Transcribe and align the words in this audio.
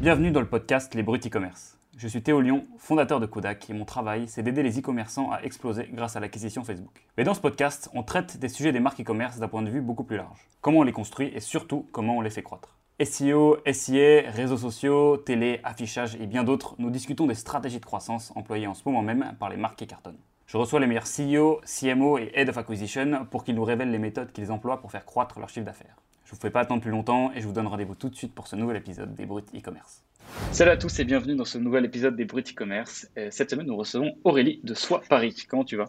Bienvenue 0.00 0.30
dans 0.30 0.38
le 0.38 0.46
podcast 0.46 0.94
Les 0.94 1.02
Bruts 1.02 1.18
e-commerce. 1.26 1.76
Je 1.96 2.06
suis 2.06 2.22
Théo 2.22 2.40
Lyon, 2.40 2.68
fondateur 2.78 3.18
de 3.18 3.26
Kodak, 3.26 3.68
et 3.68 3.72
mon 3.72 3.84
travail, 3.84 4.28
c'est 4.28 4.44
d'aider 4.44 4.62
les 4.62 4.78
e-commerçants 4.78 5.32
à 5.32 5.42
exploser 5.42 5.90
grâce 5.92 6.14
à 6.14 6.20
l'acquisition 6.20 6.62
Facebook. 6.62 7.04
Mais 7.16 7.24
dans 7.24 7.34
ce 7.34 7.40
podcast, 7.40 7.90
on 7.94 8.04
traite 8.04 8.38
des 8.38 8.48
sujets 8.48 8.70
des 8.70 8.78
marques 8.78 9.00
e-commerce 9.00 9.40
d'un 9.40 9.48
point 9.48 9.62
de 9.62 9.70
vue 9.70 9.80
beaucoup 9.80 10.04
plus 10.04 10.16
large. 10.16 10.38
Comment 10.60 10.78
on 10.78 10.82
les 10.84 10.92
construit 10.92 11.32
et 11.34 11.40
surtout 11.40 11.84
comment 11.90 12.16
on 12.16 12.20
les 12.20 12.30
fait 12.30 12.44
croître. 12.44 12.76
SEO, 13.02 13.56
SIA, 13.66 14.30
réseaux 14.30 14.56
sociaux, 14.56 15.16
télé, 15.16 15.58
affichage 15.64 16.14
et 16.20 16.28
bien 16.28 16.44
d'autres, 16.44 16.76
nous 16.78 16.90
discutons 16.90 17.26
des 17.26 17.34
stratégies 17.34 17.80
de 17.80 17.84
croissance 17.84 18.32
employées 18.36 18.68
en 18.68 18.74
ce 18.74 18.82
moment 18.86 19.02
même 19.02 19.34
par 19.40 19.50
les 19.50 19.56
marques 19.56 19.80
qui 19.80 19.88
cartonnent. 19.88 20.20
Je 20.46 20.58
reçois 20.58 20.78
les 20.78 20.86
meilleurs 20.86 21.08
CEO, 21.08 21.60
CMO 21.64 22.18
et 22.18 22.30
Head 22.34 22.50
of 22.50 22.56
Acquisition 22.56 23.26
pour 23.28 23.42
qu'ils 23.42 23.56
nous 23.56 23.64
révèlent 23.64 23.90
les 23.90 23.98
méthodes 23.98 24.30
qu'ils 24.30 24.52
emploient 24.52 24.80
pour 24.80 24.92
faire 24.92 25.04
croître 25.04 25.40
leur 25.40 25.48
chiffre 25.48 25.66
d'affaires. 25.66 25.96
Je 26.28 26.34
vous 26.34 26.40
fais 26.42 26.50
pas 26.50 26.60
attendre 26.60 26.82
plus 26.82 26.90
longtemps 26.90 27.32
et 27.32 27.40
je 27.40 27.46
vous 27.46 27.54
donne 27.54 27.68
rendez-vous 27.68 27.94
tout 27.94 28.10
de 28.10 28.14
suite 28.14 28.34
pour 28.34 28.48
ce 28.48 28.54
nouvel 28.54 28.76
épisode 28.76 29.14
des 29.14 29.24
Brut 29.24 29.46
e-commerce. 29.54 30.04
Salut 30.52 30.72
à 30.72 30.76
tous 30.76 30.98
et 30.98 31.04
bienvenue 31.04 31.34
dans 31.34 31.46
ce 31.46 31.56
nouvel 31.56 31.86
épisode 31.86 32.16
des 32.16 32.26
Brut 32.26 32.50
e-commerce. 32.50 33.08
Cette 33.30 33.48
semaine, 33.48 33.66
nous 33.66 33.78
recevons 33.78 34.14
Aurélie 34.24 34.60
de 34.62 34.74
Soi 34.74 35.00
Paris. 35.08 35.34
Comment 35.48 35.64
tu 35.64 35.76
vas? 35.76 35.88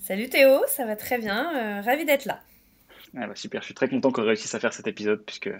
Salut 0.00 0.28
Théo, 0.28 0.62
ça 0.66 0.84
va 0.84 0.96
très 0.96 1.16
bien. 1.16 1.54
Euh, 1.54 1.80
ravi 1.80 2.04
d'être 2.04 2.24
là. 2.24 2.40
Ah 3.16 3.28
bah 3.28 3.36
super, 3.36 3.60
je 3.60 3.66
suis 3.66 3.74
très 3.74 3.88
content 3.88 4.10
qu'on 4.10 4.24
réussisse 4.24 4.52
à 4.52 4.58
faire 4.58 4.72
cet 4.72 4.88
épisode 4.88 5.22
puisque 5.24 5.50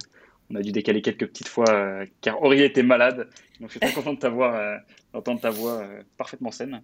on 0.50 0.56
a 0.56 0.62
dû 0.62 0.72
décaler 0.72 1.00
quelques 1.00 1.28
petites 1.28 1.46
fois 1.46 1.70
euh, 1.70 2.04
car 2.22 2.42
Aurélie 2.42 2.64
était 2.64 2.82
malade. 2.82 3.28
Donc 3.60 3.68
je 3.68 3.78
suis 3.78 3.80
très 3.80 3.92
content 3.92 4.14
de 4.14 4.18
t'avoir, 4.18 4.56
euh, 4.56 4.78
d'entendre 5.12 5.40
ta 5.40 5.50
voix 5.50 5.86
parfaitement 6.16 6.50
saine. 6.50 6.82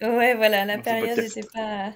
Ouais, 0.00 0.36
voilà, 0.36 0.64
la 0.64 0.78
période 0.78 1.18
n'était 1.18 1.42
pas 1.52 1.92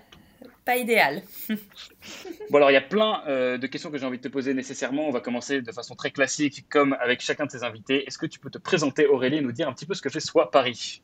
pas 0.67 0.77
idéal. 0.77 1.23
bon, 2.51 2.57
alors 2.57 2.71
il 2.71 2.75
y 2.75 2.77
a 2.77 2.83
plein 2.83 3.23
euh, 3.29 3.57
de 3.57 3.67
questions 3.69 3.91
que 3.91 3.99
j'ai 3.99 4.05
envie 4.05 4.19
de 4.19 4.23
te 4.23 4.29
poser 4.29 4.53
nécessairement. 4.53 5.09
On 5.09 5.13
va 5.13 5.21
commencer 5.21 5.63
de 5.63 5.73
façon 5.73 5.95
très 5.95 6.11
classique, 6.11 6.67
comme 6.69 6.95
avec 7.01 7.23
chacun 7.23 7.47
de 7.47 7.51
tes 7.51 7.63
invités. 7.63 8.05
Est-ce 8.07 8.19
que 8.19 8.27
tu 8.27 8.41
peux 8.41 8.51
te 8.51 8.59
présenter, 8.59 9.07
Aurélie, 9.07 9.37
et 9.37 9.41
nous 9.41 9.53
dire 9.53 9.69
un 9.69 9.73
petit 9.73 9.87
peu 9.87 9.95
ce 9.95 10.03
que 10.03 10.11
fait 10.11 10.21
Soit 10.21 10.51
Paris? 10.51 11.03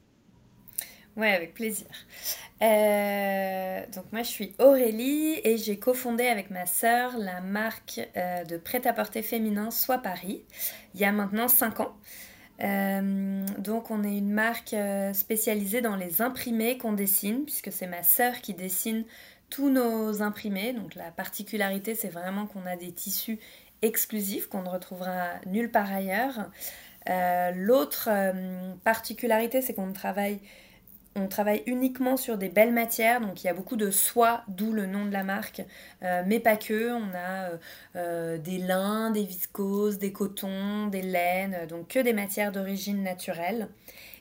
Ouais, 1.16 1.32
avec 1.32 1.54
plaisir. 1.54 1.86
Euh, 2.60 3.80
donc 3.94 4.04
moi, 4.12 4.22
je 4.22 4.28
suis 4.28 4.52
Aurélie 4.58 5.40
et 5.44 5.56
j'ai 5.58 5.78
cofondé 5.78 6.26
avec 6.26 6.50
ma 6.50 6.66
sœur 6.66 7.16
la 7.16 7.40
marque 7.40 8.00
euh, 8.16 8.44
de 8.44 8.56
prêt-à-porter 8.56 9.22
féminin 9.22 9.70
Soit 9.70 9.98
Paris 9.98 10.42
il 10.94 11.00
y 11.00 11.04
a 11.04 11.12
maintenant 11.12 11.48
5 11.48 11.80
ans. 11.80 11.96
donc 13.58 13.90
on 13.90 14.02
est 14.04 14.16
une 14.16 14.32
marque 14.32 14.74
spécialisée 15.12 15.82
dans 15.82 15.96
les 15.96 16.22
imprimés 16.22 16.78
qu'on 16.78 16.92
dessine, 16.92 17.44
puisque 17.44 17.70
c'est 17.72 17.86
ma 17.86 18.02
sœur 18.02 18.40
qui 18.40 18.54
dessine 18.54 19.04
tous 19.52 19.68
nos 19.68 20.22
imprimés. 20.22 20.72
Donc 20.72 20.94
la 20.94 21.10
particularité, 21.10 21.94
c'est 21.94 22.08
vraiment 22.08 22.46
qu'on 22.46 22.64
a 22.64 22.74
des 22.74 22.90
tissus 22.90 23.38
exclusifs 23.82 24.48
qu'on 24.48 24.62
ne 24.62 24.68
retrouvera 24.68 25.34
nulle 25.46 25.70
part 25.70 25.92
ailleurs. 25.92 26.48
Euh, 27.10 27.50
l'autre 27.54 28.08
euh, 28.10 28.72
particularité, 28.82 29.60
c'est 29.60 29.74
qu'on 29.74 29.92
travaille, 29.92 30.38
on 31.16 31.26
travaille 31.26 31.62
uniquement 31.66 32.16
sur 32.16 32.38
des 32.38 32.48
belles 32.48 32.72
matières, 32.72 33.20
donc 33.20 33.44
il 33.44 33.46
y 33.46 33.50
a 33.50 33.54
beaucoup 33.54 33.76
de 33.76 33.90
soie, 33.90 34.42
d'où 34.48 34.72
le 34.72 34.86
nom 34.86 35.04
de 35.04 35.12
la 35.12 35.24
marque, 35.24 35.62
euh, 36.02 36.22
mais 36.26 36.40
pas 36.40 36.56
que. 36.56 36.92
On 36.92 37.10
a 37.14 38.38
des 38.38 38.58
lins, 38.58 39.10
des 39.10 39.24
viscoses, 39.24 39.98
des 39.98 40.12
cotons, 40.12 40.86
des 40.86 41.02
laines, 41.02 41.66
donc 41.68 41.88
que 41.88 41.98
des 41.98 42.14
matières 42.14 42.52
d'origine 42.52 43.02
naturelle. 43.02 43.68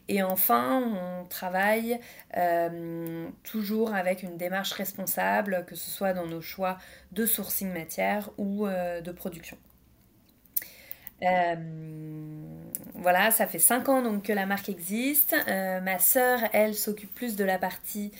Et 0.08 0.24
enfin, 0.24 0.82
on 0.82 1.26
travaille 1.26 2.00
euh, 2.38 3.28
toujours 3.44 3.94
avec 3.94 4.24
une 4.24 4.38
démarche 4.38 4.74
responsable, 4.74 5.64
que 5.68 5.76
ce 5.76 5.90
soit 5.90 6.14
dans 6.14 6.26
nos 6.26 6.42
choix 6.42 6.78
de 7.12 7.26
sourcing 7.26 7.72
matière 7.72 8.30
ou 8.38 8.68
euh, 8.68 9.02
de 9.02 9.12
production. 9.12 9.58
Euh, 11.24 11.56
voilà, 12.96 13.30
ça 13.30 13.46
fait 13.46 13.60
5 13.60 13.90
ans 13.90 14.02
donc 14.02 14.24
que 14.24 14.34
la 14.34 14.46
marque 14.46 14.70
existe. 14.70 15.36
ma 15.48 16.00
sœur, 16.00 16.40
elle, 16.52 16.74
s'occupe 16.74 17.14
plus 17.14 17.36
de 17.36 17.44
la 17.44 17.58
partie 17.58 18.12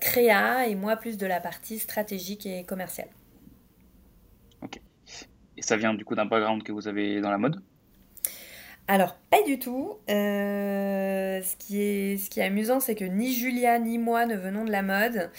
créa 0.00 0.68
et 0.68 0.74
moi 0.74 0.96
plus 0.96 1.18
de 1.18 1.26
la 1.26 1.40
partie 1.40 1.78
stratégique 1.78 2.46
et 2.46 2.64
commerciale. 2.64 3.08
Ok. 4.62 4.80
Et 5.56 5.62
ça 5.62 5.76
vient 5.76 5.94
du 5.94 6.04
coup 6.04 6.14
d'un 6.14 6.26
background 6.26 6.62
que 6.62 6.72
vous 6.72 6.88
avez 6.88 7.20
dans 7.20 7.30
la 7.30 7.38
mode? 7.38 7.62
Alors, 8.90 9.14
pas 9.30 9.40
du 9.44 9.60
tout. 9.60 9.98
Euh, 10.10 11.40
ce, 11.42 11.54
qui 11.58 11.80
est, 11.80 12.18
ce 12.18 12.28
qui 12.28 12.40
est 12.40 12.42
amusant, 12.42 12.80
c'est 12.80 12.96
que 12.96 13.04
ni 13.04 13.32
Julia 13.32 13.78
ni 13.78 13.98
moi 13.98 14.26
ne 14.26 14.34
venons 14.34 14.64
de 14.64 14.72
la 14.72 14.82
mode. 14.82 15.30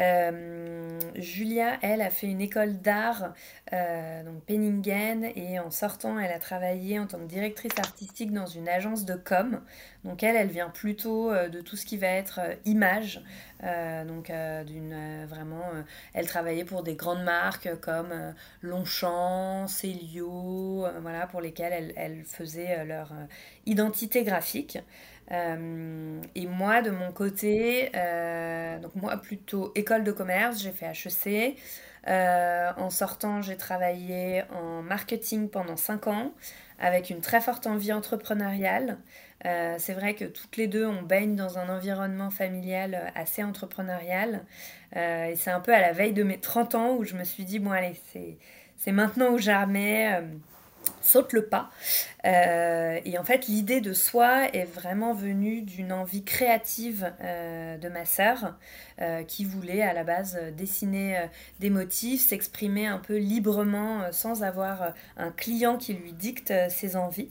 Euh, 0.00 0.98
Julia, 1.16 1.78
elle, 1.82 2.00
a 2.00 2.10
fait 2.10 2.26
une 2.26 2.40
école 2.40 2.78
d'art, 2.78 3.34
euh, 3.72 4.22
donc 4.22 4.42
Penningen, 4.44 5.24
et 5.36 5.58
en 5.58 5.70
sortant, 5.70 6.18
elle 6.18 6.32
a 6.32 6.38
travaillé 6.38 6.98
en 6.98 7.06
tant 7.06 7.18
que 7.18 7.24
directrice 7.24 7.78
artistique 7.78 8.32
dans 8.32 8.46
une 8.46 8.68
agence 8.68 9.04
de 9.04 9.14
com. 9.14 9.60
Donc 10.04 10.22
elle, 10.22 10.36
elle 10.36 10.48
vient 10.48 10.70
plutôt 10.70 11.30
euh, 11.30 11.48
de 11.48 11.60
tout 11.60 11.76
ce 11.76 11.84
qui 11.84 11.98
va 11.98 12.08
être 12.08 12.40
image. 12.64 13.22
donc 14.06 14.30
vraiment, 15.28 15.64
elle 16.14 16.26
travaillait 16.26 16.64
pour 16.64 16.82
des 16.82 16.94
grandes 16.94 17.24
marques 17.24 17.68
comme 17.80 18.34
Longchamp, 18.62 19.66
Célio, 19.68 20.86
voilà, 21.02 21.26
pour 21.26 21.42
lesquelles 21.42 21.72
elle, 21.72 21.92
elle 21.96 22.24
faisait 22.24 22.84
leur 22.86 23.12
identité 23.66 24.24
graphique. 24.24 24.78
Euh, 25.32 26.20
et 26.34 26.46
moi, 26.46 26.82
de 26.82 26.90
mon 26.90 27.12
côté, 27.12 27.90
euh, 27.94 28.78
donc 28.78 28.94
moi 28.96 29.16
plutôt 29.16 29.72
école 29.74 30.04
de 30.04 30.12
commerce, 30.12 30.60
j'ai 30.60 30.72
fait 30.72 30.86
HEC. 30.86 31.56
Euh, 32.08 32.72
en 32.76 32.90
sortant, 32.90 33.42
j'ai 33.42 33.56
travaillé 33.56 34.42
en 34.52 34.82
marketing 34.82 35.48
pendant 35.50 35.76
5 35.76 36.06
ans 36.08 36.32
avec 36.78 37.10
une 37.10 37.20
très 37.20 37.40
forte 37.40 37.66
envie 37.66 37.92
entrepreneuriale. 37.92 38.98
c'est 39.42 39.92
vrai 39.94 40.14
que 40.14 40.24
toutes 40.24 40.56
les 40.56 40.66
deux, 40.66 40.86
on 40.86 41.02
baigne 41.02 41.36
dans 41.36 41.58
un 41.58 41.68
environnement 41.68 42.30
familial 42.30 43.12
assez 43.14 43.44
entrepreneurial. 43.44 44.42
et 44.96 45.34
c'est 45.36 45.50
un 45.50 45.60
peu 45.60 45.74
à 45.74 45.80
la 45.80 45.92
veille 45.92 46.14
de 46.14 46.22
mes 46.22 46.40
30 46.40 46.74
ans 46.74 46.94
où 46.96 47.04
je 47.04 47.16
me 47.16 47.24
suis 47.24 47.44
dit, 47.44 47.58
bon 47.58 47.70
allez, 47.70 48.00
c'est 48.76 48.92
maintenant 48.92 49.32
ou 49.32 49.38
jamais 49.38 50.22
saute 51.00 51.32
le 51.32 51.46
pas. 51.46 51.70
Euh, 52.24 53.00
et 53.04 53.18
en 53.18 53.24
fait, 53.24 53.46
l'idée 53.48 53.80
de 53.80 53.92
soi 53.92 54.46
est 54.54 54.64
vraiment 54.64 55.12
venue 55.12 55.62
d'une 55.62 55.92
envie 55.92 56.22
créative 56.22 57.12
euh, 57.22 57.76
de 57.78 57.88
ma 57.88 58.04
sœur, 58.04 58.56
euh, 59.00 59.22
qui 59.24 59.44
voulait 59.44 59.82
à 59.82 59.92
la 59.92 60.04
base 60.04 60.38
dessiner 60.56 61.18
des 61.58 61.70
motifs, 61.70 62.26
s'exprimer 62.26 62.86
un 62.86 62.98
peu 62.98 63.16
librement 63.16 64.12
sans 64.12 64.42
avoir 64.42 64.94
un 65.16 65.30
client 65.30 65.76
qui 65.76 65.94
lui 65.94 66.12
dicte 66.12 66.52
ses 66.68 66.96
envies. 66.96 67.30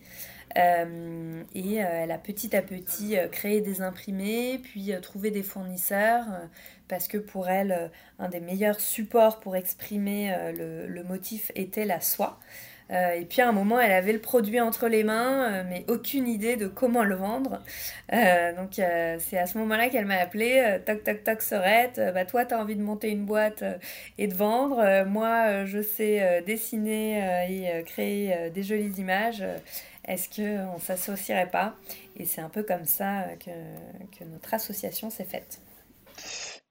et 0.55 1.75
elle 1.75 2.11
a 2.11 2.17
petit 2.17 2.55
à 2.55 2.61
petit 2.61 3.15
créé 3.31 3.61
des 3.61 3.81
imprimés, 3.81 4.59
puis 4.61 4.91
trouvé 5.01 5.31
des 5.31 5.43
fournisseurs, 5.43 6.25
parce 6.87 7.07
que 7.07 7.17
pour 7.17 7.49
elle, 7.49 7.91
un 8.17 8.29
des 8.29 8.39
meilleurs 8.39 8.79
supports 8.79 9.39
pour 9.39 9.55
exprimer 9.55 10.35
le 10.55 11.03
motif 11.03 11.51
était 11.55 11.85
la 11.85 12.01
soie. 12.01 12.39
Euh, 12.91 13.11
et 13.11 13.25
puis 13.25 13.41
à 13.41 13.49
un 13.49 13.51
moment, 13.51 13.79
elle 13.79 13.91
avait 13.91 14.13
le 14.13 14.19
produit 14.19 14.59
entre 14.59 14.87
les 14.87 15.03
mains, 15.03 15.51
euh, 15.51 15.63
mais 15.67 15.85
aucune 15.87 16.27
idée 16.27 16.57
de 16.57 16.67
comment 16.67 17.03
le 17.03 17.15
vendre. 17.15 17.61
Euh, 18.13 18.55
donc 18.55 18.73
c'est 19.19 19.37
à 19.37 19.45
ce 19.45 19.57
moment-là 19.59 19.89
qu'elle 19.89 20.05
m'a 20.05 20.17
appelé, 20.17 20.79
toc 20.85 21.03
toc 21.03 21.23
toc 21.23 21.41
Sorette, 21.41 22.01
bah, 22.13 22.25
toi 22.25 22.45
tu 22.45 22.53
as 22.53 22.59
envie 22.59 22.75
de 22.75 22.81
monter 22.81 23.09
une 23.09 23.25
boîte 23.25 23.63
et 24.17 24.27
de 24.27 24.33
vendre, 24.33 25.05
moi 25.05 25.65
je 25.65 25.81
sais 25.81 26.41
dessiner 26.45 27.19
et 27.49 27.83
créer 27.83 28.49
des 28.49 28.63
jolies 28.63 28.93
images, 28.97 29.43
est-ce 30.05 30.29
qu'on 30.35 30.75
ne 30.75 30.79
s'associerait 30.79 31.49
pas? 31.49 31.75
Et 32.17 32.25
c'est 32.25 32.41
un 32.41 32.49
peu 32.49 32.63
comme 32.63 32.85
ça 32.85 33.25
que, 33.39 33.51
que 34.17 34.23
notre 34.25 34.53
association 34.53 35.09
s'est 35.09 35.25
faite. 35.25 35.59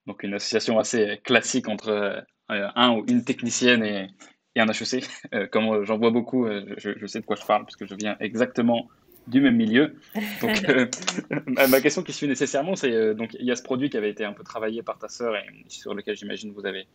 Donc 0.06 0.24
une 0.24 0.34
association 0.34 0.78
assez 0.78 1.20
classique 1.22 1.68
entre 1.68 2.24
un 2.48 2.90
ou 2.92 3.04
une 3.06 3.24
technicienne 3.24 3.84
et, 3.84 4.08
et 4.58 4.60
un 4.60 4.68
HEC. 4.68 5.04
Euh, 5.32 5.46
comme 5.46 5.68
euh, 5.68 5.84
j'en 5.84 5.98
vois 5.98 6.10
beaucoup, 6.10 6.46
euh, 6.46 6.64
je, 6.76 7.06
sais 7.06 7.20
de 7.20 7.24
quoi 7.24 7.36
je 7.36 7.46
parle, 7.46 7.64
puisque 7.64 7.86
je 7.86 7.94
viens 7.94 8.16
exactement 8.20 8.88
du 9.26 9.40
même 9.40 9.56
milieu. 9.56 9.94
Donc, 10.40 10.66
ma 11.68 11.80
question 11.80 12.02
qui 12.02 12.12
suit 12.12 12.28
nécessairement, 12.28 12.76
c'est 12.76 13.14
donc 13.14 13.36
il 13.38 13.44
y 13.44 13.50
a 13.50 13.56
ce 13.56 13.62
produit 13.62 13.90
qui 13.90 13.96
avait 13.98 14.10
été 14.10 14.24
un 14.24 14.32
peu 14.32 14.42
travaillé 14.42 14.82
par 14.82 14.98
ta 14.98 15.08
sœur 15.08 15.36
et 15.36 15.44
sur 15.68 15.94
lequel 15.94 16.16
j'imagine 16.16 16.52
vous 16.52 16.64
avez 16.64 16.86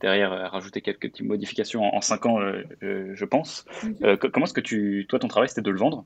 derrière 0.00 0.30
rajouté 0.52 0.82
quelques 0.82 1.10
petites 1.10 1.26
modifications 1.26 1.82
en, 1.82 2.00
cinq 2.02 2.26
ans, 2.26 2.40
je 2.82 3.24
pense. 3.24 3.64
Mhm. 3.82 4.18
comment 4.18 4.44
est-ce 4.44 4.52
que 4.52 4.60
tu, 4.60 5.06
toi, 5.08 5.18
ton 5.18 5.28
travail, 5.28 5.48
c'était 5.48 5.62
de 5.62 5.70
le 5.70 5.78
vendre? 5.78 6.04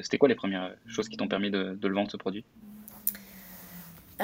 C'était 0.00 0.18
quoi 0.18 0.28
les 0.28 0.34
premières 0.34 0.74
choses 0.86 1.08
qui 1.08 1.16
t'ont 1.16 1.28
permis 1.28 1.50
de, 1.50 1.74
de 1.74 1.88
le 1.88 1.94
vendre, 1.94 2.10
ce 2.10 2.18
produit? 2.18 2.44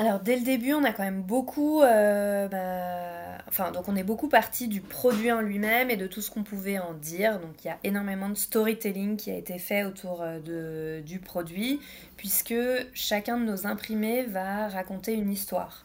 Alors 0.01 0.21
dès 0.21 0.37
le 0.37 0.43
début, 0.43 0.73
on 0.73 0.83
a 0.85 0.93
quand 0.95 1.03
même 1.03 1.21
beaucoup, 1.21 1.83
euh, 1.83 2.49
bah, 2.49 3.45
enfin 3.49 3.71
donc 3.71 3.87
on 3.87 3.97
est 3.97 4.03
beaucoup 4.03 4.31
parti 4.31 4.67
du 4.67 4.81
produit 4.81 5.31
en 5.31 5.43
lui-même 5.43 5.91
et 5.91 5.99
de 5.99 6.07
tout 6.07 6.23
ce 6.23 6.31
qu'on 6.31 6.43
pouvait 6.43 6.79
en 6.79 6.95
dire. 6.95 7.39
Donc 7.39 7.63
il 7.63 7.67
y 7.67 7.71
a 7.71 7.77
énormément 7.85 8.31
de 8.31 8.35
storytelling 8.35 9.19
qui 9.19 9.31
a 9.31 9.37
été 9.37 9.59
fait 9.59 9.85
autour 9.85 10.23
euh, 10.23 11.03
du 11.03 11.19
produit, 11.19 11.81
puisque 12.17 12.55
chacun 12.95 13.37
de 13.37 13.45
nos 13.45 13.67
imprimés 13.67 14.23
va 14.23 14.69
raconter 14.69 15.13
une 15.13 15.31
histoire. 15.31 15.85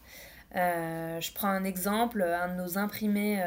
Euh, 0.55 1.19
je 1.19 1.33
prends 1.33 1.49
un 1.49 1.65
exemple, 1.65 2.23
un 2.23 2.47
de 2.47 2.61
nos 2.61 2.77
imprimés 2.77 3.43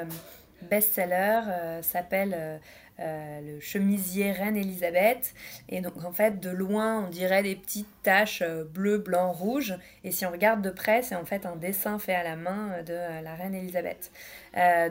best-seller 0.68 1.80
s'appelle 1.80 2.60
le 2.98 3.60
chemisier 3.60 4.32
Reine 4.32 4.56
Elisabeth. 4.56 5.34
Et 5.68 5.80
donc 5.80 6.04
en 6.04 6.12
fait, 6.12 6.40
de 6.40 6.50
loin, 6.50 7.04
on 7.04 7.08
dirait 7.08 7.42
des 7.42 7.56
petites 7.56 7.88
taches 8.02 8.42
bleu, 8.72 8.98
blanc, 8.98 9.32
rouge. 9.32 9.76
Et 10.04 10.10
si 10.10 10.26
on 10.26 10.30
regarde 10.30 10.62
de 10.62 10.70
près, 10.70 11.02
c'est 11.02 11.14
en 11.14 11.24
fait 11.24 11.46
un 11.46 11.56
dessin 11.56 11.98
fait 11.98 12.14
à 12.14 12.22
la 12.22 12.36
main 12.36 12.82
de 12.84 13.22
la 13.22 13.34
Reine 13.34 13.54
Elisabeth. 13.54 14.10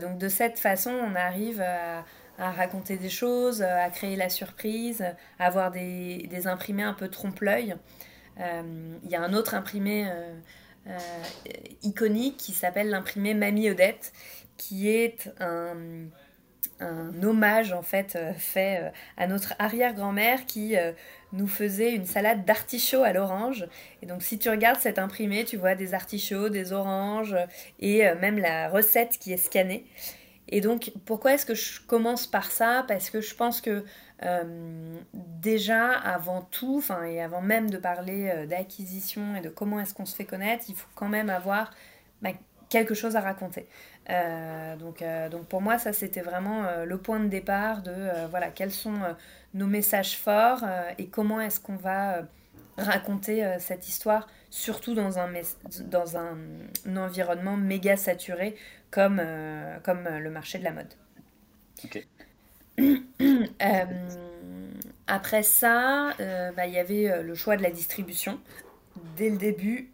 donc 0.02 0.18
de 0.18 0.30
cette 0.30 0.60
façon, 0.60 0.92
on 0.92 1.16
arrive 1.16 1.62
à 1.62 2.52
raconter 2.52 2.98
des 2.98 3.10
choses, 3.10 3.62
à 3.62 3.90
créer 3.90 4.16
la 4.16 4.30
surprise, 4.30 5.04
à 5.40 5.48
avoir 5.48 5.72
des, 5.72 6.28
des 6.30 6.48
imprimés 6.48 6.84
un 6.84 6.94
peu 6.94 7.08
trompe-l'œil. 7.08 7.76
Euh, 8.40 8.98
il 9.04 9.10
y 9.10 9.16
a 9.16 9.22
un 9.22 9.34
autre 9.34 9.56
imprimé 9.56 10.08
euh, 10.08 10.34
euh, 10.88 10.98
iconique 11.84 12.38
qui 12.38 12.54
s'appelle 12.54 12.90
l'imprimé 12.90 13.34
Mamie 13.34 13.70
Odette, 13.70 14.14
qui 14.58 14.90
est 14.90 15.32
un, 15.40 15.76
un 16.80 17.24
hommage 17.24 17.74
en 17.74 17.82
fait 17.82 18.18
fait 18.38 18.92
à 19.18 19.28
notre 19.28 19.54
arrière-grand-mère 19.60 20.46
qui 20.46 20.76
nous 21.34 21.48
faisait 21.48 21.94
une 21.94 22.06
salade 22.06 22.46
d'artichauts 22.46 23.04
à 23.04 23.14
l'orange. 23.14 23.68
Et 24.02 24.06
donc 24.06 24.22
si 24.22 24.38
tu 24.38 24.50
regardes 24.50 24.80
cet 24.80 25.00
imprimé, 25.00 25.44
tu 25.44 25.58
vois 25.58 25.76
des 25.76 25.94
artichauts, 25.94 26.50
des 26.50 26.74
oranges 26.74 27.36
et 27.80 28.04
même 28.16 28.38
la 28.38 28.70
recette 28.70 29.18
qui 29.20 29.34
est 29.34 29.38
scannée. 29.38 29.86
Et 30.50 30.62
donc, 30.62 30.92
pourquoi 31.06 31.34
est-ce 31.34 31.46
que 31.46 31.56
je 31.56 31.82
commence 31.82 32.26
par 32.26 32.52
ça? 32.52 32.86
Parce 32.88 33.10
que 33.10 33.22
je 33.22 33.36
pense 33.36 33.60
que 33.60 33.84
euh, 34.24 34.98
déjà, 35.14 35.92
avant 35.92 36.42
tout, 36.42 36.84
et 37.06 37.22
avant 37.22 37.42
même 37.42 37.70
de 37.70 37.78
parler 37.78 38.32
euh, 38.34 38.46
d'acquisition 38.46 39.36
et 39.36 39.42
de 39.42 39.50
comment 39.50 39.80
est-ce 39.80 39.94
qu'on 39.94 40.06
se 40.06 40.16
fait 40.16 40.26
connaître, 40.26 40.66
il 40.70 40.76
faut 40.76 40.88
quand 40.96 41.10
même 41.10 41.30
avoir 41.30 41.72
bah, 42.22 42.30
quelque 42.70 42.94
chose 42.94 43.16
à 43.16 43.22
raconter. 43.22 43.68
Euh, 44.10 44.76
donc, 44.78 45.04
donc 45.32 45.48
pour 45.48 45.62
moi, 45.62 45.78
ça 45.78 45.94
c'était 45.94 46.22
vraiment 46.22 46.64
le 46.86 46.98
point 46.98 47.20
de 47.20 47.28
départ 47.28 47.82
de 47.82 47.94
voilà 48.30 48.50
quels 48.50 48.72
sont 48.72 49.00
nos 49.54 49.68
messages 49.68 50.18
forts 50.18 50.64
et 50.98 51.08
comment 51.08 51.42
est-ce 51.42 51.60
qu'on 51.60 51.76
va 51.76 52.24
raconter 52.78 53.58
cette 53.60 53.88
histoire, 53.88 54.28
surtout 54.50 54.94
dans 54.94 55.20
un, 55.20 55.30
dans 55.86 56.16
un 56.16 56.38
environnement 56.96 57.58
méga 57.58 57.98
saturé 57.98 58.56
comme, 58.92 59.20
euh, 59.20 59.78
comme 59.84 60.08
euh, 60.08 60.20
le 60.20 60.30
marché 60.30 60.60
de 60.60 60.64
la 60.64 60.72
mode. 60.72 60.94
Euh, 63.20 63.86
après 65.08 65.42
ça, 65.42 66.14
bah, 66.56 66.68
il 66.68 66.74
y 66.74 66.78
avait 66.78 67.24
le 67.24 67.34
choix 67.34 67.58
de 67.58 67.64
la 67.64 67.72
distribution. 67.72 68.40
Dès 69.16 69.32
le 69.32 69.38
début, 69.38 69.90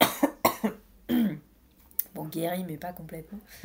bon, 2.22 2.28
guéri, 2.28 2.64
mais 2.66 2.76
pas 2.76 2.92
complètement. 2.92 3.40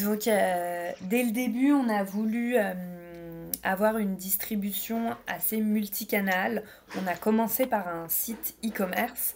donc, 0.00 0.24
dès 0.24 1.22
le 1.22 1.30
début, 1.30 1.72
on 1.72 1.88
a 1.88 2.02
voulu 2.02 2.56
avoir 3.62 3.98
une 3.98 4.16
distribution 4.16 5.16
assez 5.26 5.60
multicanale. 5.60 6.64
On 7.00 7.06
a 7.06 7.14
commencé 7.14 7.66
par 7.66 7.88
un 7.88 8.08
site 8.08 8.54
e-commerce 8.64 9.34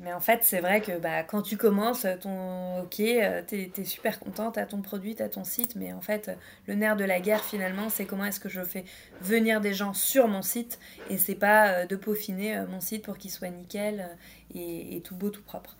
mais 0.00 0.14
en 0.14 0.20
fait, 0.20 0.40
c'est 0.44 0.60
vrai 0.60 0.80
que 0.80 0.98
bah, 0.98 1.22
quand 1.22 1.42
tu 1.42 1.58
commences, 1.58 2.06
ton 2.22 2.80
ok, 2.80 3.00
euh, 3.00 3.42
t'es 3.46 3.70
es 3.76 3.84
super 3.84 4.18
content, 4.18 4.50
t'as 4.50 4.64
ton 4.64 4.80
produit, 4.80 5.14
t'as 5.14 5.28
ton 5.28 5.44
site, 5.44 5.76
mais 5.76 5.92
en 5.92 6.00
fait, 6.00 6.30
le 6.66 6.74
nerf 6.74 6.96
de 6.96 7.04
la 7.04 7.20
guerre 7.20 7.44
finalement, 7.44 7.90
c'est 7.90 8.06
comment 8.06 8.24
est-ce 8.24 8.40
que 8.40 8.48
je 8.48 8.62
fais 8.62 8.84
venir 9.20 9.60
des 9.60 9.74
gens 9.74 9.92
sur 9.92 10.26
mon 10.26 10.40
site 10.40 10.78
et 11.10 11.18
c'est 11.18 11.34
pas 11.34 11.68
euh, 11.68 11.86
de 11.86 11.96
peaufiner 11.96 12.56
euh, 12.56 12.66
mon 12.66 12.80
site 12.80 13.04
pour 13.04 13.18
qu'il 13.18 13.30
soit 13.30 13.50
nickel 13.50 14.08
et, 14.54 15.02
tout 15.04 15.14
beau, 15.14 15.28
tout 15.28 15.42
propre. 15.42 15.76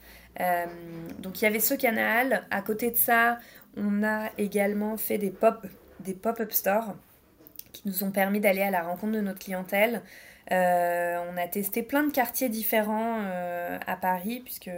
Donc 1.19 1.41
il 1.41 1.44
y 1.44 1.47
avait 1.47 1.61
ce 1.61 1.75
canal. 1.75 2.47
À 2.50 2.62
côté 2.62 2.91
de 2.91 2.97
ça, 2.97 3.38
on 3.77 4.03
a 4.03 4.31
également 4.38 4.97
fait 4.97 5.19
des 5.19 5.31
pop 5.31 5.67
des 6.00 6.15
pop-up 6.15 6.50
stores 6.53 6.94
qui 7.73 7.82
nous 7.87 8.05
ont 8.05 8.11
permis 8.11 8.41
d'aller 8.41 8.62
à 8.62 8.71
la 8.71 8.82
rencontre 8.82 9.12
de 9.12 9.21
notre 9.21 9.38
clientèle. 9.38 10.03
Euh, 10.53 11.19
on 11.32 11.37
a 11.37 11.47
testé 11.47 11.82
plein 11.82 12.03
de 12.03 12.11
quartiers 12.11 12.49
différents 12.49 13.21
euh, 13.21 13.79
à 13.87 13.97
Paris, 13.97 14.41
puisque 14.44 14.71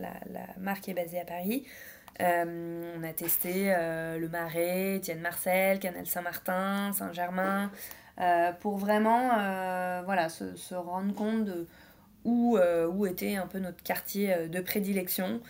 la, 0.00 0.40
marque 0.58 0.88
est 0.88 0.94
basée 0.94 1.20
à 1.20 1.24
Paris. 1.24 1.64
Euh, 2.20 2.94
on 2.98 3.04
a 3.04 3.12
testé 3.12 3.66
le 3.66 4.28
Marais, 4.28 4.96
Étienne 4.96 5.20
Marcel, 5.20 5.78
Canal 5.78 6.06
Saint-Martin, 6.06 6.92
Saint-Germain, 6.92 7.70
pour 8.60 8.78
vraiment 8.78 9.28
voilà, 10.04 10.28
se, 10.28 10.74
rendre 10.74 11.14
compte 11.14 11.44
de 11.44 11.66
où, 12.26 12.58
où 12.58 13.06
était 13.06 13.36
un 13.36 13.46
peu 13.46 13.58
notre 13.58 13.82
quartier 13.82 14.48
de 14.48 14.60
prédilection. 14.60 15.40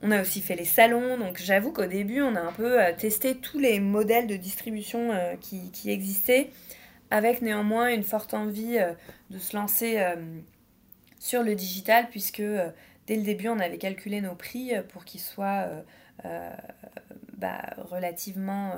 On 0.00 0.10
a 0.10 0.22
aussi 0.22 0.40
fait 0.40 0.56
les 0.56 0.64
salons, 0.64 1.18
donc 1.18 1.38
j'avoue 1.38 1.72
qu'au 1.72 1.86
début, 1.86 2.22
on 2.22 2.34
a 2.34 2.40
un 2.40 2.52
peu 2.52 2.78
testé 2.98 3.36
tous 3.36 3.58
les 3.58 3.80
modèles 3.80 4.26
de 4.26 4.36
distribution 4.36 5.10
qui, 5.40 5.90
existaient 5.90 6.50
avec 7.12 7.42
néanmoins 7.42 7.92
une 7.92 8.04
forte 8.04 8.32
envie 8.32 8.78
euh, 8.78 8.94
de 9.28 9.38
se 9.38 9.54
lancer 9.54 9.98
euh, 9.98 10.16
sur 11.18 11.42
le 11.42 11.54
digital, 11.54 12.08
puisque 12.10 12.40
euh, 12.40 12.70
dès 13.06 13.16
le 13.16 13.22
début, 13.22 13.48
on 13.48 13.58
avait 13.58 13.76
calculé 13.76 14.22
nos 14.22 14.34
prix 14.34 14.72
pour 14.88 15.04
qu'ils 15.04 15.20
soient 15.20 15.68
bah, 17.38 17.62
relativement 17.90 18.72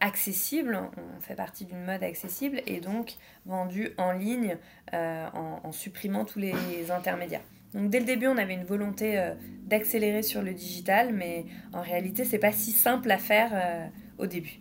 accessibles. 0.00 0.78
On 0.96 1.20
fait 1.20 1.34
partie 1.34 1.64
d'une 1.64 1.84
mode 1.84 2.02
accessible 2.02 2.60
et 2.66 2.80
donc 2.80 3.14
vendu 3.46 3.90
en 3.98 4.12
ligne 4.12 4.56
en, 4.92 5.72
supprimant 5.72 6.24
tous 6.24 6.38
les 6.38 6.90
intermédiaires. 6.90 7.42
Donc 7.74 7.90
dès 7.90 8.00
le 8.00 8.06
début, 8.06 8.26
on 8.26 8.38
avait 8.38 8.54
une 8.54 8.64
volonté 8.64 9.32
d'accélérer 9.64 10.22
sur 10.22 10.42
le 10.42 10.54
digital, 10.54 11.12
mais 11.12 11.44
en 11.72 11.82
réalité, 11.82 12.24
c'est 12.24 12.38
pas 12.38 12.52
si 12.52 12.72
simple 12.72 13.10
à 13.10 13.18
faire 13.18 13.90
au 14.18 14.26
début. 14.26 14.60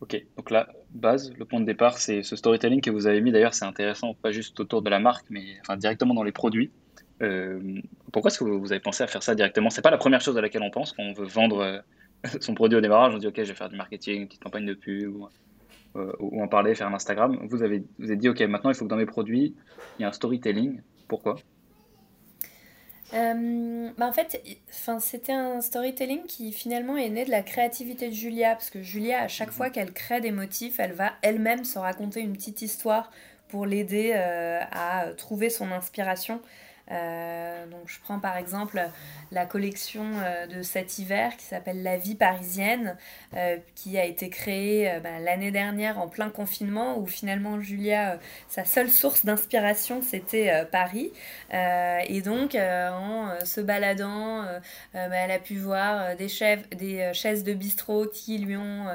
Ok, 0.00 0.16
donc 0.36 0.50
là, 0.50 0.68
base, 0.92 1.32
le 1.38 1.44
point 1.44 1.60
de 1.60 1.66
départ, 1.66 1.98
c'est 1.98 2.22
ce 2.22 2.34
storytelling 2.34 2.80
que 2.80 2.90
vous 2.90 3.06
avez 3.06 3.20
mis. 3.20 3.32
D'ailleurs, 3.32 3.52
c'est 3.52 3.66
intéressant, 3.66 4.14
pas 4.14 4.32
juste 4.32 4.58
autour 4.58 4.82
de 4.82 4.88
la 4.88 4.98
marque, 4.98 5.26
mais 5.28 5.58
directement 5.76 6.14
dans 6.14 6.22
les 6.22 6.32
produits. 6.32 6.70
Euh, 7.22 7.80
pourquoi 8.12 8.30
est-ce 8.30 8.38
que 8.38 8.44
vous 8.44 8.72
avez 8.72 8.80
pensé 8.80 9.02
à 9.02 9.06
faire 9.06 9.22
ça 9.22 9.34
directement? 9.34 9.70
C'est 9.70 9.82
pas 9.82 9.90
la 9.90 9.98
première 9.98 10.20
chose 10.20 10.36
à 10.36 10.40
laquelle 10.40 10.62
on 10.62 10.70
pense 10.70 10.92
quand 10.92 11.02
on 11.02 11.12
veut 11.12 11.26
vendre 11.26 11.60
euh, 11.60 11.78
son 12.40 12.54
produit 12.54 12.76
au 12.76 12.80
démarrage. 12.80 13.14
On 13.14 13.18
dit 13.18 13.26
ok, 13.26 13.36
je 13.36 13.42
vais 13.42 13.54
faire 13.54 13.68
du 13.68 13.76
marketing, 13.76 14.22
une 14.22 14.26
petite 14.28 14.42
campagne 14.42 14.66
de 14.66 14.74
pub 14.74 15.16
ou, 15.16 15.28
euh, 15.96 16.12
ou 16.18 16.42
en 16.42 16.48
parler, 16.48 16.74
faire 16.74 16.88
un 16.88 16.94
Instagram. 16.94 17.38
Vous 17.48 17.62
avez 17.62 17.84
vous 17.98 18.06
avez 18.06 18.16
dit 18.16 18.28
ok, 18.28 18.40
maintenant 18.42 18.70
il 18.70 18.76
faut 18.76 18.84
que 18.84 18.90
dans 18.90 18.96
mes 18.96 19.06
produits 19.06 19.54
il 19.98 20.02
y 20.02 20.04
ait 20.04 20.08
un 20.08 20.12
storytelling. 20.12 20.80
Pourquoi? 21.08 21.36
Euh, 23.12 23.90
bah 23.98 24.06
en 24.06 24.12
fait, 24.12 24.40
c'était 25.00 25.32
un 25.32 25.60
storytelling 25.60 26.22
qui 26.26 26.52
finalement 26.52 26.96
est 26.96 27.08
né 27.08 27.24
de 27.24 27.30
la 27.32 27.42
créativité 27.42 28.08
de 28.08 28.14
Julia, 28.14 28.52
parce 28.52 28.70
que 28.70 28.82
Julia, 28.82 29.22
à 29.22 29.26
chaque 29.26 29.50
fois 29.50 29.68
qu'elle 29.68 29.92
crée 29.92 30.20
des 30.20 30.30
motifs, 30.30 30.78
elle 30.78 30.92
va 30.92 31.14
elle-même 31.22 31.64
se 31.64 31.76
raconter 31.76 32.20
une 32.20 32.34
petite 32.34 32.62
histoire 32.62 33.10
pour 33.48 33.66
l'aider 33.66 34.12
à 34.12 35.06
trouver 35.16 35.50
son 35.50 35.72
inspiration. 35.72 36.40
Euh, 36.90 37.66
donc 37.66 37.82
je 37.86 38.00
prends 38.00 38.18
par 38.18 38.36
exemple 38.36 38.82
la 39.30 39.46
collection 39.46 40.04
euh, 40.04 40.46
de 40.46 40.62
cet 40.62 40.98
hiver 40.98 41.36
qui 41.36 41.44
s'appelle 41.44 41.82
La 41.82 41.96
vie 41.96 42.16
parisienne, 42.16 42.96
euh, 43.36 43.58
qui 43.76 43.96
a 43.98 44.04
été 44.04 44.28
créée 44.28 44.98
ben, 45.02 45.22
l'année 45.22 45.50
dernière 45.50 45.98
en 45.98 46.08
plein 46.08 46.30
confinement, 46.30 46.98
où 46.98 47.06
finalement 47.06 47.60
Julia, 47.60 48.18
sa 48.48 48.64
seule 48.64 48.90
source 48.90 49.24
d'inspiration, 49.24 50.02
c'était 50.02 50.64
Paris. 50.70 51.12
et 51.52 52.22
donc 52.22 52.54
en 52.54 53.28
se 53.44 53.60
baladant, 53.60 54.44
ben, 54.94 55.12
elle 55.12 55.30
a 55.30 55.38
pu 55.38 55.56
voir 55.56 56.16
des, 56.16 56.28
chaises 56.28 57.44
de 57.44 57.54
bistrot 57.54 58.06
qui 58.06 58.38
lui 58.38 58.56
ont 58.56 58.86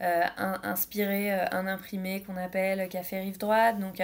inspiré 0.00 1.32
un 1.32 1.66
imprimé 1.66 2.22
qu'on 2.22 2.36
appelle 2.36 2.88
Café 2.88 3.20
Rive 3.20 3.38
Droite. 3.38 3.78
Donc 3.78 4.00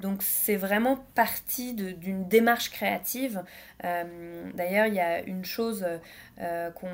donc 0.00 0.22
c'est 0.22 0.56
vraiment 0.56 0.96
partie 1.14 1.74
d'une 1.74 2.26
démarche 2.26 2.70
créative. 2.70 3.44
Euh, 3.84 4.50
d'ailleurs, 4.54 4.86
il 4.86 4.94
y 4.94 5.00
a 5.00 5.22
une 5.22 5.44
chose 5.44 5.86
euh, 6.40 6.70
qu'on 6.70 6.88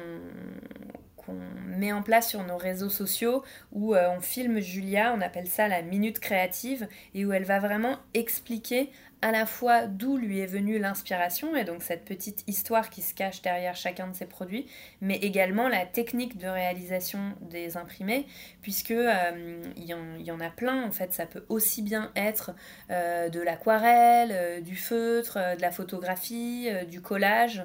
met 1.67 1.93
en 1.93 2.03
place 2.03 2.29
sur 2.29 2.45
nos 2.45 2.57
réseaux 2.57 2.89
sociaux 2.89 3.43
où 3.73 3.95
euh, 3.95 4.09
on 4.17 4.21
filme 4.21 4.61
Julia, 4.61 5.15
on 5.17 5.21
appelle 5.21 5.49
ça 5.49 5.69
la 5.69 5.83
minute 5.83 6.19
créative, 6.19 6.89
et 7.15 7.25
où 7.25 7.33
elle 7.33 7.45
va 7.45 7.59
vraiment 7.59 7.99
expliquer 8.15 8.91
à 9.26 9.33
la 9.33 9.45
fois 9.45 9.87
d'où 9.87 10.16
lui 10.16 10.38
est 10.38 10.47
venue 10.47 10.78
l'inspiration, 10.78 11.56
et 11.56 11.64
donc 11.64 11.83
cette 11.83 12.04
petite 12.04 12.45
histoire 12.47 12.90
qui 12.90 13.02
se 13.02 13.12
cache 13.12 13.42
derrière 13.42 13.75
chacun 13.75 14.06
de 14.06 14.14
ses 14.14 14.26
produits, 14.26 14.68
mais 15.00 15.16
également 15.16 15.68
la 15.68 15.85
technique 15.85 16.38
de 16.38 16.47
réalisation 16.47 17.35
des 17.40 17.76
imprimés, 17.76 18.28
puisque 18.62 18.92
euh, 18.92 19.61
y, 19.76 20.30
en 20.30 20.40
a 20.40 20.49
plein, 20.50 20.85
en 20.85 20.92
fait, 20.92 21.12
ça 21.12 21.26
peut 21.26 21.45
aussi 21.49 21.83
bien 21.83 22.12
être 22.14 22.52
euh, 22.92 23.28
de 23.28 23.40
l'aquarelle, 23.40 24.30
euh, 24.30 24.61
du 24.61 24.76
feutre, 24.76 25.38
de 25.56 25.61
la 25.61 25.73
photographie, 25.73 26.68
du 26.88 27.00
collage. 27.00 27.64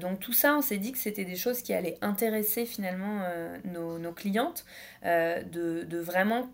donc 0.00 0.20
tout 0.20 0.32
ça, 0.32 0.56
on 0.56 0.62
s'est 0.62 0.78
dit 0.78 0.92
que 0.92 0.98
c'était 0.98 1.26
des 1.26 1.36
choses 1.36 1.60
qui 1.60 1.74
allaient 1.74 1.98
intéresser 2.00 2.64
finalement 2.64 3.20
nos, 3.66 4.12
clientes, 4.12 4.64
de, 5.04 5.98
vraiment 5.98 6.48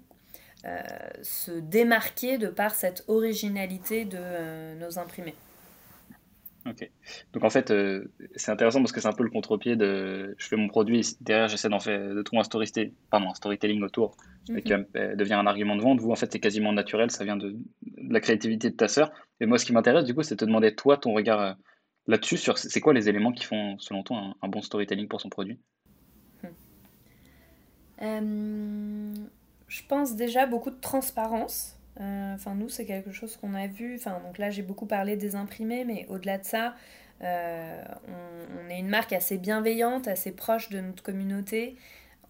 se 1.23 1.53
démarquer 1.53 2.39
de 2.39 2.49
par 2.49 2.75
cette 2.75 3.05
originalité 3.09 4.05
de 4.05 4.19
euh, 4.19 4.75
nos 4.79 4.99
imprimés. 4.99 5.35
Ok. 6.67 6.91
Donc 7.33 7.45
en 7.45 7.51
fait, 7.51 7.71
euh, 7.71 8.11
c'est 8.37 8.51
intéressant 8.51 8.81
parce 8.81 8.93
que 8.93 9.01
c'est 9.01 9.09
un 9.09 9.13
peu 9.13 9.23
le 9.23 9.31
contre-pied 9.31 9.77
de 9.77 10.35
je 10.39 10.49
fais 10.49 10.57
mon 10.57 10.69
produit, 10.69 11.03
derrière 11.21 11.49
j'essaie 11.49 11.69
d'en 11.69 11.81
faire 11.81 12.15
de 12.15 12.23
trouver 12.23 12.41
un, 12.41 12.45
storytelling, 12.45 12.93
pardon, 13.11 13.31
un 13.31 13.35
storytelling 13.35 13.83
autour 13.83 14.17
et 14.55 14.63
qui 14.63 14.73
euh, 14.73 15.15
devient 15.15 15.35
un 15.35 15.47
argument 15.47 15.77
de 15.77 15.83
vente. 15.83 16.01
Vous, 16.01 16.11
en 16.11 16.17
fait, 16.17 16.31
c'est 16.33 16.41
quasiment 16.41 16.73
naturel, 16.73 17.11
ça 17.11 17.25
vient 17.25 17.37
de, 17.37 17.57
la 17.97 18.21
créativité 18.21 18.71
de 18.71 18.77
ta 18.77 18.89
sœur. 18.89 19.11
Et 19.41 19.47
moi, 19.47 19.59
ce 19.59 19.65
qui 19.65 19.73
m'intéresse, 19.73 20.05
du 20.05 20.15
coup, 20.15 20.23
c'est 20.23 20.35
de 20.35 20.41
te 20.41 20.45
demander, 20.45 20.75
toi, 20.75 20.97
ton 20.97 21.15
regard 21.15 21.41
euh, 21.41 21.53
là-dessus, 22.07 22.37
sur 22.37 22.59
c'est 22.59 22.81
quoi 22.81 22.93
les 22.93 23.09
éléments 23.09 23.33
qui 23.33 23.45
font, 23.45 23.79
selon 23.79 24.03
toi, 24.03 24.35
un, 24.41 24.49
bon 24.49 24.63
storytelling 24.63 25.09
pour 25.09 25.21
son 25.21 25.29
produit? 25.29 25.59
Je 29.69 29.83
pense 29.87 30.17
déjà 30.17 30.47
beaucoup 30.47 30.71
de 30.71 30.81
transparence. 30.81 31.79
Euh, 32.01 32.35
enfin, 32.35 32.55
nous, 32.55 32.69
c'est 32.69 32.87
quelque 32.87 33.13
chose 33.13 33.37
qu'on 33.37 33.55
a 33.55 33.67
vu. 33.67 33.97
Enfin, 33.97 34.21
donc 34.25 34.39
là, 34.39 34.51
j'ai 34.51 34.63
beaucoup 34.63 34.87
parlé 34.87 35.17
des 35.17 35.37
imprimés, 35.37 35.85
mais 35.85 36.07
au-delà 36.09 36.39
de 36.39 36.45
ça, 36.45 36.75
euh, 37.23 37.83
on, 38.07 38.71
est 38.71 38.79
une 38.79 38.89
marque 38.89 39.13
assez 39.13 39.39
bienveillante, 39.39 40.09
assez 40.09 40.33
proche 40.33 40.71
de 40.71 40.81
notre 40.81 41.03
communauté. 41.03 41.77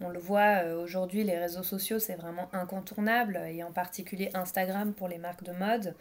On 0.01 0.09
le 0.09 0.19
voit 0.19 0.65
euh, 0.65 0.83
aujourd'hui, 0.83 1.25
les 1.25 1.39
réseaux 1.39 1.63
sociaux, 1.63 1.99
c'est 1.99 2.15
vraiment 2.15 2.49
incontournable, 2.53 3.41
et 3.49 3.63
en 3.63 3.73
particulier 3.73 4.31
Instagram 4.35 4.95
pour 4.95 5.09
les 5.09 5.19
marques 5.19 5.45
de 5.45 5.53
mode. 5.53 5.95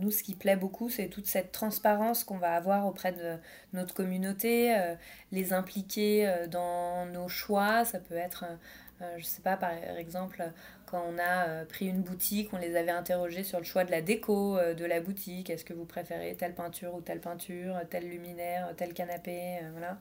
nous, 0.00 0.10
ce 0.10 0.22
qui 0.22 0.34
plaît 0.34 0.56
beaucoup, 0.56 0.88
c'est 0.88 1.08
toute 1.08 1.26
cette 1.26 1.52
transparence 1.52 2.24
qu'on 2.24 2.38
va 2.38 2.54
avoir 2.54 2.86
auprès 2.86 3.12
de 3.12 3.36
notre 3.74 3.94
communauté, 3.94 4.74
les 5.32 5.52
impliquer 5.52 6.46
dans 6.50 7.04
nos 7.06 7.28
choix. 7.28 7.84
Ça 7.84 7.98
peut 7.98 8.16
être, 8.16 8.46
je 9.16 9.22
ne 9.22 9.26
sais 9.26 9.42
pas, 9.42 9.56
par 9.56 9.72
exemple, 9.72 10.42
quand 10.86 11.02
on 11.08 11.18
a 11.18 11.48
euh, 11.48 11.64
pris 11.64 11.86
une 11.86 12.02
boutique, 12.02 12.52
on 12.52 12.58
les 12.58 12.76
avait 12.76 12.90
interrogés 12.90 13.44
sur 13.44 13.58
le 13.58 13.64
choix 13.64 13.84
de 13.84 13.90
la 13.90 14.02
déco 14.02 14.58
euh, 14.58 14.74
de 14.74 14.84
la 14.84 15.00
boutique. 15.00 15.48
Est-ce 15.48 15.64
que 15.64 15.72
vous 15.72 15.86
préférez 15.86 16.36
telle 16.36 16.54
peinture 16.54 16.94
ou 16.94 17.00
telle 17.00 17.20
peinture, 17.20 17.80
tel 17.88 18.08
luminaire, 18.08 18.74
tel 18.76 18.92
canapé 18.92 19.60
euh, 19.62 19.70
voilà. 19.72 19.98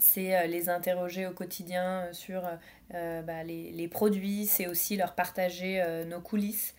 c'est 0.00 0.48
les 0.48 0.70
interroger 0.70 1.26
au 1.26 1.32
quotidien 1.32 2.08
sur 2.12 2.42
bah, 2.90 3.44
les, 3.44 3.70
les, 3.72 3.88
produits, 3.88 4.46
c'est 4.46 4.66
aussi 4.66 4.96
leur 4.96 5.14
partager 5.14 5.84
nos 6.06 6.20
coulisses, 6.20 6.74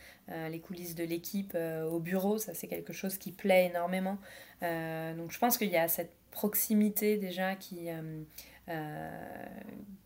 les 0.50 0.60
coulisses 0.60 0.96
de 0.96 1.04
l'équipe 1.04 1.56
au 1.92 2.00
bureau, 2.00 2.40
ça 2.40 2.56
c'est 2.56 2.68
quelque 2.68 2.92
chose 2.92 3.20
qui 3.20 3.32
plaît 3.32 3.68
énormément. 3.68 4.18
donc 4.62 5.32
je 5.32 5.38
pense 5.38 5.60
qu'il 5.60 5.70
y 5.70 5.78
a 5.78 5.88
cette 5.88 6.14
proximité 6.32 7.18
déjà 7.18 7.56
qui, 7.56 7.90
euh, 7.90 8.22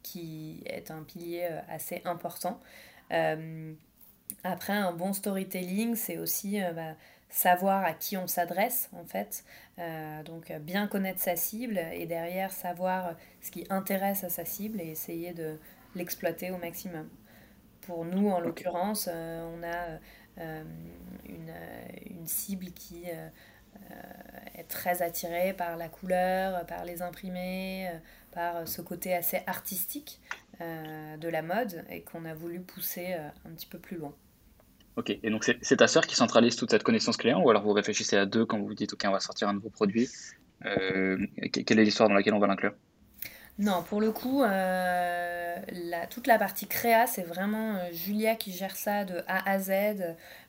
qui 0.04 0.62
est 0.66 0.92
un 0.92 1.02
pilier 1.04 1.48
euh, 1.50 1.60
assez 1.70 2.02
important. 2.06 2.60
Euh, 3.12 3.74
après, 4.44 4.74
un 4.74 4.92
bon 4.92 5.14
storytelling, 5.14 5.96
c'est 5.96 6.18
aussi 6.18 6.60
bah, 6.76 6.96
savoir 7.30 7.84
à 7.84 7.94
qui 7.94 8.18
on 8.18 8.28
s'adresse 8.28 8.90
en 8.94 9.06
fait. 9.06 9.44
donc 10.26 10.52
bien 10.62 10.88
connaître 10.88 11.20
sa 11.20 11.36
cible 11.36 11.80
et 11.92 12.06
derrière 12.06 12.52
savoir 12.52 13.16
ce 13.42 13.52
qui 13.52 13.66
intéresse 13.70 14.24
à 14.24 14.30
sa 14.30 14.46
cible 14.46 14.82
et 14.82 14.88
essayer 14.88 15.34
de 15.34 15.58
l'exploiter 15.96 16.52
au 16.52 16.58
maximum. 16.58 17.08
Pour 17.82 18.06
nous, 18.06 18.30
en 18.30 18.40
l'occurrence, 18.40 19.08
on 19.08 19.64
a 19.64 20.00
une, 20.38 21.54
une, 22.10 22.28
cible 22.28 22.68
qui 22.72 23.06
est 23.06 24.64
très 24.68 25.02
attirée 25.02 25.54
par 25.54 25.78
la 25.78 25.90
couleur, 25.90 26.66
par 26.66 26.86
les 26.86 27.02
imprimés, 27.02 27.90
par 28.34 28.68
ce 28.68 28.82
côté 28.82 29.14
assez 29.14 29.42
artistique 29.48 30.20
euh, 30.62 31.18
de 31.18 31.28
la 31.28 31.42
mode 31.42 31.84
et 31.90 32.02
qu'on 32.02 32.26
a 32.26 32.34
voulu 32.34 32.60
pousser 32.60 33.14
euh, 33.14 33.28
un 33.46 33.54
petit 33.54 33.66
peu 33.66 33.80
plus 33.80 33.98
loin. 33.98 34.14
Ok, 34.96 35.10
et 35.10 35.30
donc 35.32 35.52
c'est 35.62 35.78
ta 35.78 35.88
sœur 35.88 36.06
qui 36.06 36.16
centralise 36.16 36.56
toute 36.56 36.70
cette 36.70 36.84
connaissance 36.84 37.18
client 37.18 37.42
ou 37.42 37.50
alors 37.50 37.64
vous 37.64 37.72
réfléchissez 37.72 38.16
à 38.16 38.28
deux 38.28 38.46
quand 38.46 38.60
vous 38.60 38.68
vous 38.68 38.76
dites 38.76 38.94
ok 38.94 39.02
on 39.08 39.12
va 39.12 39.20
sortir 39.20 39.48
un 39.48 39.54
nouveau 39.54 39.72
produit 39.72 40.08
euh, 40.66 41.18
Quelle 41.52 41.80
est 41.80 41.84
l'histoire 41.84 42.10
dans 42.10 42.16
laquelle 42.16 42.36
on 42.36 42.40
va 42.40 42.46
l'inclure? 42.46 42.74
Non, 43.60 43.84
pour 43.84 44.02
le 44.02 44.12
coup, 44.12 44.42
euh, 44.42 45.56
la, 45.72 46.08
toute 46.08 46.26
la 46.26 46.40
partie 46.40 46.66
créa, 46.68 47.06
c'est 47.06 47.22
vraiment 47.22 47.76
euh, 47.76 47.92
Julia 47.92 48.36
qui 48.36 48.52
gère 48.52 48.76
ça 48.76 49.06
de 49.06 49.24
A 49.28 49.48
à 49.48 49.60
Z. 49.60 49.72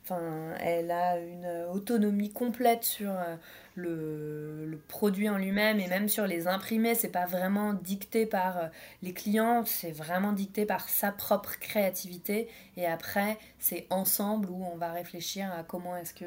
Enfin, 0.03 0.55
elle 0.59 0.89
a 0.89 1.19
une 1.19 1.45
autonomie 1.71 2.31
complète 2.31 2.83
sur 2.83 3.11
euh, 3.11 3.35
le, 3.75 4.65
le, 4.65 4.77
produit 4.79 5.29
en 5.29 5.37
lui-même 5.37 5.79
et 5.79 5.87
même 5.87 6.09
sur 6.09 6.25
les 6.25 6.47
imprimés. 6.47 6.95
C'est 6.95 7.11
pas 7.11 7.27
vraiment 7.27 7.73
dicté 7.73 8.25
par 8.25 8.71
les 9.03 9.13
clients, 9.13 9.63
c'est 9.65 9.91
vraiment 9.91 10.33
dicté 10.33 10.65
par 10.65 10.89
sa 10.89 11.11
propre 11.11 11.59
créativité. 11.59 12.49
Et 12.75 12.87
après, 12.87 13.37
c'est 13.59 13.85
ensemble 13.91 14.49
où 14.49 14.65
on 14.65 14.77
va 14.77 14.91
réfléchir 14.91 15.51
à 15.53 15.63
comment 15.63 15.95
est-ce 15.95 16.13
que 16.15 16.25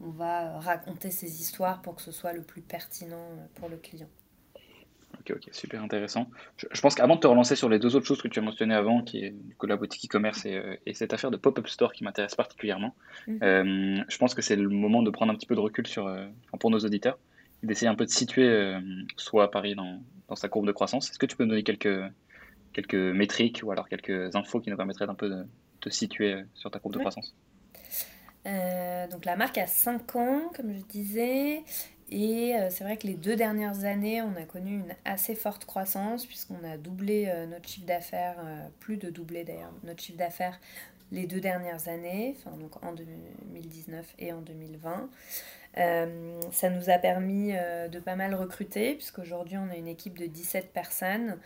on 0.00 0.10
va 0.10 0.60
raconter 0.60 1.10
ces 1.10 1.40
histoires 1.40 1.82
pour 1.82 1.96
que 1.96 2.02
ce 2.02 2.12
soit 2.12 2.32
le 2.32 2.42
plus 2.42 2.62
pertinent 2.62 3.30
pour 3.56 3.68
le 3.68 3.76
client. 3.78 4.08
Ok, 5.26 5.36
ok, 5.36 5.48
super 5.52 5.82
intéressant. 5.82 6.28
Je, 6.58 6.80
pense 6.82 6.94
qu'avant 6.94 7.14
de 7.14 7.20
te 7.20 7.26
relancer 7.26 7.56
sur 7.56 7.70
les 7.70 7.78
deux 7.78 7.96
autres 7.96 8.06
choses 8.06 8.20
que 8.20 8.28
tu 8.28 8.40
as 8.40 8.42
mentionnées 8.42 8.74
avant, 8.74 9.02
qui 9.02 9.24
est 9.24 9.30
du 9.30 9.54
coup 9.56 9.64
la 9.64 9.76
boutique 9.76 10.04
e-commerce 10.04 10.44
et, 10.44 10.54
euh, 10.56 10.76
cette 10.92 11.14
affaire 11.14 11.30
de 11.30 11.38
pop-up 11.38 11.66
store 11.66 11.94
qui 11.94 12.04
m'intéresse 12.04 12.34
particulièrement, 12.34 12.94
mhm. 13.26 13.38
euh, 13.42 14.04
je 14.06 14.18
pense 14.18 14.34
que 14.34 14.42
c'est 14.42 14.56
le 14.56 14.68
moment 14.68 15.02
de 15.02 15.10
prendre 15.10 15.32
un 15.32 15.34
petit 15.34 15.46
peu 15.46 15.54
de 15.54 15.60
recul 15.60 15.86
sur, 15.86 16.06
euh, 16.06 16.26
pour 16.60 16.70
nos 16.70 16.78
auditeurs 16.80 17.18
et 17.62 17.66
d'essayer 17.66 17.88
un 17.88 17.94
peu 17.94 18.04
de 18.04 18.10
situer 18.10 18.76
soit 19.16 19.50
Paris 19.50 19.74
dans, 19.74 20.02
dans, 20.28 20.36
sa 20.36 20.50
courbe 20.50 20.66
de 20.66 20.72
croissance. 20.72 21.08
Est-ce 21.10 21.18
que 21.18 21.26
tu 21.26 21.36
peux 21.36 21.44
me 21.44 21.48
donner 21.48 21.62
quelques, 21.62 22.02
quelques 22.74 22.94
métriques 22.94 23.62
ou 23.64 23.70
alors 23.70 23.88
quelques 23.88 24.36
infos 24.36 24.60
qui 24.60 24.68
nous 24.68 24.76
permettraient 24.76 25.06
d'un 25.06 25.14
peu 25.14 25.30
de 25.30 25.46
te 25.80 25.88
situer 25.88 26.42
sur 26.52 26.70
ta 26.70 26.78
courbe 26.80 26.92
de 26.92 26.98
croissance? 26.98 27.34
Donc 28.44 29.24
la 29.24 29.36
marque 29.36 29.56
a 29.56 29.66
5 29.66 30.16
ans, 30.16 30.50
comme 30.54 30.74
je 30.74 30.82
disais. 30.82 31.62
Et 32.10 32.54
euh, 32.54 32.68
c'est 32.70 32.84
vrai 32.84 32.96
que 32.96 33.06
les 33.06 33.14
deux 33.14 33.36
dernières 33.36 33.84
années, 33.84 34.20
on 34.20 34.36
a 34.36 34.44
connu 34.44 34.78
une 34.78 34.94
assez 35.04 35.34
forte 35.34 35.64
croissance 35.64 36.26
puisqu'on 36.26 36.62
a 36.64 36.76
doublé 36.76 37.26
euh, 37.28 37.46
notre 37.46 37.68
chiffre 37.68 37.86
d'affaires, 37.86 38.36
euh, 38.44 38.68
plus 38.80 38.96
de 38.98 39.10
doubler 39.10 39.44
d'ailleurs, 39.44 39.72
notre 39.84 40.02
chiffre 40.02 40.18
d'affaires 40.18 40.60
les 41.12 41.26
deux 41.26 41.40
dernières 41.40 41.88
années, 41.88 42.34
enfin 42.38 42.56
donc 42.56 42.82
en 42.82 42.92
2019 42.92 44.14
et 44.18 44.32
en 44.32 44.40
2020. 44.40 45.08
ça 46.50 46.70
nous 46.70 46.90
a 46.90 46.98
permis 46.98 47.52
de 47.52 47.98
pas 48.00 48.16
mal 48.16 48.34
recruter 48.34 48.94
puisqu'aujourd'hui 48.94 49.58
on 49.58 49.70
a 49.70 49.76
une 49.76 49.86
équipe 49.86 50.18
de 50.18 50.26
17 50.26 50.72
personnes 50.72 51.38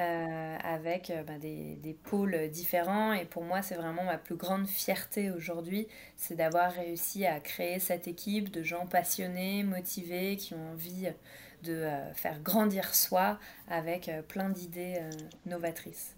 euh, 0.00 0.56
avec 0.60 1.10
euh, 1.10 1.22
bah, 1.22 1.38
des, 1.38 1.76
des, 1.76 1.92
pôles 1.92 2.48
différents. 2.48 3.12
Et 3.12 3.24
pour 3.24 3.44
moi, 3.44 3.62
c'est 3.62 3.76
vraiment 3.76 4.02
ma 4.02 4.18
plus 4.18 4.34
grande 4.34 4.66
fierté 4.66 5.30
aujourd'hui, 5.30 5.86
c'est 6.16 6.34
d'avoir 6.34 6.72
réussi 6.72 7.26
à 7.26 7.38
créer 7.38 7.78
cette 7.78 8.08
équipe 8.08 8.50
de 8.50 8.64
gens 8.64 8.86
passionnés, 8.86 9.62
motivés, 9.62 10.34
qui 10.34 10.54
ont 10.54 10.72
envie 10.72 11.06
de 11.62 11.72
euh, 11.74 12.12
faire 12.14 12.40
grandir 12.40 12.92
soi 12.92 13.38
avec 13.68 14.10
plein 14.26 14.50
d'idées 14.50 14.98
novatrices. 15.46 16.16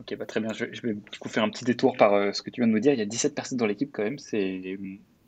Ok, 0.00 0.16
bah 0.16 0.24
très 0.24 0.40
bien. 0.40 0.54
Je, 0.54 0.64
vais 0.64 0.94
du 0.94 1.18
coup 1.18 1.28
faire 1.28 1.42
un 1.42 1.50
petit 1.50 1.66
détour 1.66 1.98
par 1.98 2.34
ce 2.34 2.40
que 2.40 2.48
tu 2.48 2.62
viens 2.62 2.68
de 2.68 2.72
nous 2.72 2.80
dire. 2.80 2.94
Il 2.94 2.98
y 2.98 3.02
a 3.02 3.06
17 3.06 3.34
personnes 3.34 3.58
dans 3.58 3.66
l'équipe 3.66 3.90
quand 3.92 4.04
même. 4.04 4.18
C'est 4.18 4.78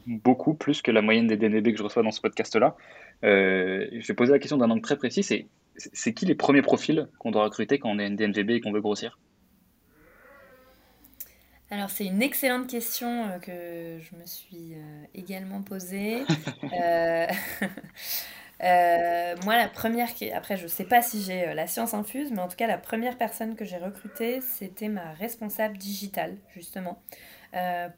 beaucoup 0.07 0.54
plus 0.54 0.80
que 0.80 0.90
la 0.90 1.02
moyenne 1.02 1.26
des 1.26 1.37
DNB 1.37 1.73
que 1.73 1.76
je 1.76 1.83
reçois 1.83 2.02
dans 2.02 2.12
ce 2.12 2.23
podcast-là. 2.23 2.76
je 3.23 4.07
vais 4.07 4.14
poser 4.14 4.33
la 4.33 4.38
question 4.38 4.57
d'un 4.57 4.71
angle 4.71 4.80
très 4.80 4.97
précis. 4.97 5.23
C'est 5.23 5.47
c'est 5.78 6.12
qui 6.12 6.26
les 6.26 6.35
premiers 6.35 6.62
profils 6.62 7.08
qu'on 7.18 7.30
doit 7.30 7.44
recruter 7.44 7.78
quand 7.78 7.90
on 7.90 7.99
est 7.99 8.06
une 8.06 8.16
DNVB 8.16 8.50
et 8.50 8.61
qu'on 8.61 8.73
veut 8.73 8.80
grossir? 8.80 9.18
Alors 11.70 11.90
c'est 11.90 12.06
une 12.06 12.23
excellente 12.23 12.66
question 12.66 13.26
euh, 13.26 13.38
que 13.38 14.02
je 14.02 14.16
me 14.16 14.25
suis 14.25 14.75
euh, 14.75 15.04
également 15.14 15.62
posée. 15.62 16.23
Euh, 18.61 19.37
moi 19.44 19.56
la 19.56 19.68
première, 19.68 20.12
qui... 20.14 20.32
après 20.32 20.56
je 20.56 20.64
ne 20.64 20.68
sais 20.68 20.82
pas 20.82 21.00
si 21.00 21.23
j'ai 21.23 21.54
la 21.54 21.68
science 21.68 21.94
infuse, 21.94 22.32
mais 22.32 22.40
en 22.40 22.49
tout 22.49 22.56
cas 22.56 22.66
la 22.66 22.76
première 22.76 23.16
personne 23.16 23.54
que 23.54 23.64
j'ai 23.64 23.76
recrutée, 23.76 24.40
c'était 24.40 24.88
ma 24.88 25.12
responsable 25.12 25.78
digitale 25.78 26.35
justement. 26.56 27.00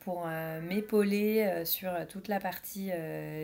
pour 0.00 0.28
m'épauler 0.68 1.62
sur 1.64 1.90
toute 2.10 2.28
la 2.28 2.40
partie 2.40 2.90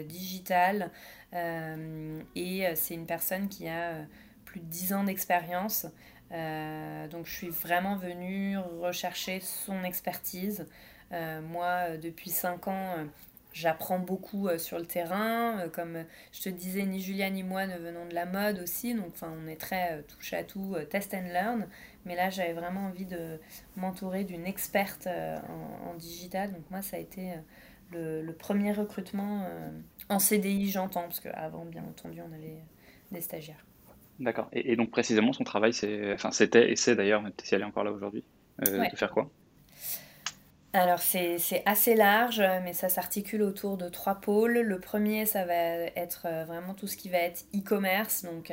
digitale. 0.07 0.91
et 1.33 2.67
c'est 2.75 2.93
une 2.93 3.07
personne 3.07 3.49
qui 3.49 3.67
a 3.67 3.95
plus 4.57 4.65
de 4.65 4.71
10 4.71 4.93
ans 4.95 5.05
d'expérience. 5.05 5.87
Euh, 6.33 7.09
donc 7.09 7.27
je 7.27 7.33
suis 7.33 7.49
vraiment 7.51 7.97
venue 7.97 8.57
rechercher 8.81 9.41
son 9.41 9.85
expertise. 9.85 10.67
Euh, 11.13 11.43
moi, 11.43 11.99
depuis 11.99 12.31
5 12.31 12.67
ans, 12.69 12.95
j'apprends 13.53 13.99
beaucoup 13.99 14.49
euh, 14.49 14.57
sur 14.57 14.79
le 14.79 14.87
terrain. 14.87 15.69
Comme 15.75 16.05
je 16.33 16.41
te 16.41 16.49
disais, 16.49 16.87
ni 16.87 17.03
Julia 17.03 17.29
ni 17.29 17.43
moi 17.43 17.67
ne 17.67 17.77
venons 17.77 18.07
de 18.07 18.15
la 18.15 18.25
mode 18.25 18.61
aussi. 18.61 18.95
Donc 18.95 19.09
enfin, 19.09 19.31
on 19.45 19.47
est 19.47 19.61
très 19.61 20.03
touche 20.05 20.33
à 20.33 20.43
tout, 20.43 20.75
test 20.89 21.13
and 21.13 21.29
learn. 21.35 21.69
Mais 22.07 22.17
là, 22.17 22.31
j'avais 22.31 22.55
vraiment 22.55 22.87
envie 22.87 23.05
de 23.05 23.39
m'entourer 23.77 24.25
d'une 24.25 24.47
experte 24.47 25.07
en, 25.07 25.95
digital. 25.97 26.51
Donc 26.51 26.63
moi, 26.71 26.81
ça 26.81 26.97
a 26.97 27.01
été 27.01 27.35
le 27.93 28.33
premier 28.33 28.73
recrutement 28.73 29.47
en 30.09 30.19
CDI, 30.19 30.71
j'entends, 30.71 31.03
parce 31.03 31.21
qu'avant, 31.21 31.67
bien 31.67 31.85
entendu, 31.85 32.23
on 32.23 32.33
avait 32.33 32.63
des 33.13 33.21
stagiaires. 33.21 33.67
D'accord. 34.19 34.49
Et, 34.53 34.77
donc 34.77 34.91
précisément, 34.91 35.33
son 35.33 35.45
travail, 35.45 35.73
c'est, 35.73 36.13
enfin, 36.13 36.31
c'était 36.31 36.71
et 36.71 36.77
c'est 36.77 36.97
d'ailleurs, 36.97 37.23
si 37.43 37.55
elle 37.55 37.63
est 37.63 37.65
encore 37.65 37.85
là 37.85 37.93
aujourd'hui, 37.93 38.25
euh, 38.67 38.89
de 38.89 38.97
faire 38.97 39.11
quoi? 39.11 39.31
Alors 40.73 40.99
c'est 40.99 41.63
assez 41.65 41.95
large, 41.95 42.43
mais 42.63 42.75
ça 42.75 42.91
s'articule 42.91 43.43
autour 43.43 43.79
de 43.79 43.89
trois 43.89 44.17
pôles. 44.17 44.59
Le 44.59 44.79
premier, 44.79 45.25
ça 45.25 45.45
va 45.45 45.55
être 45.55 46.27
vraiment 46.47 46.75
tout 46.75 46.87
ce 46.87 46.99
qui 46.99 47.09
va 47.09 47.19
être 47.19 47.45
e-commerce, 47.55 48.25
donc 48.25 48.53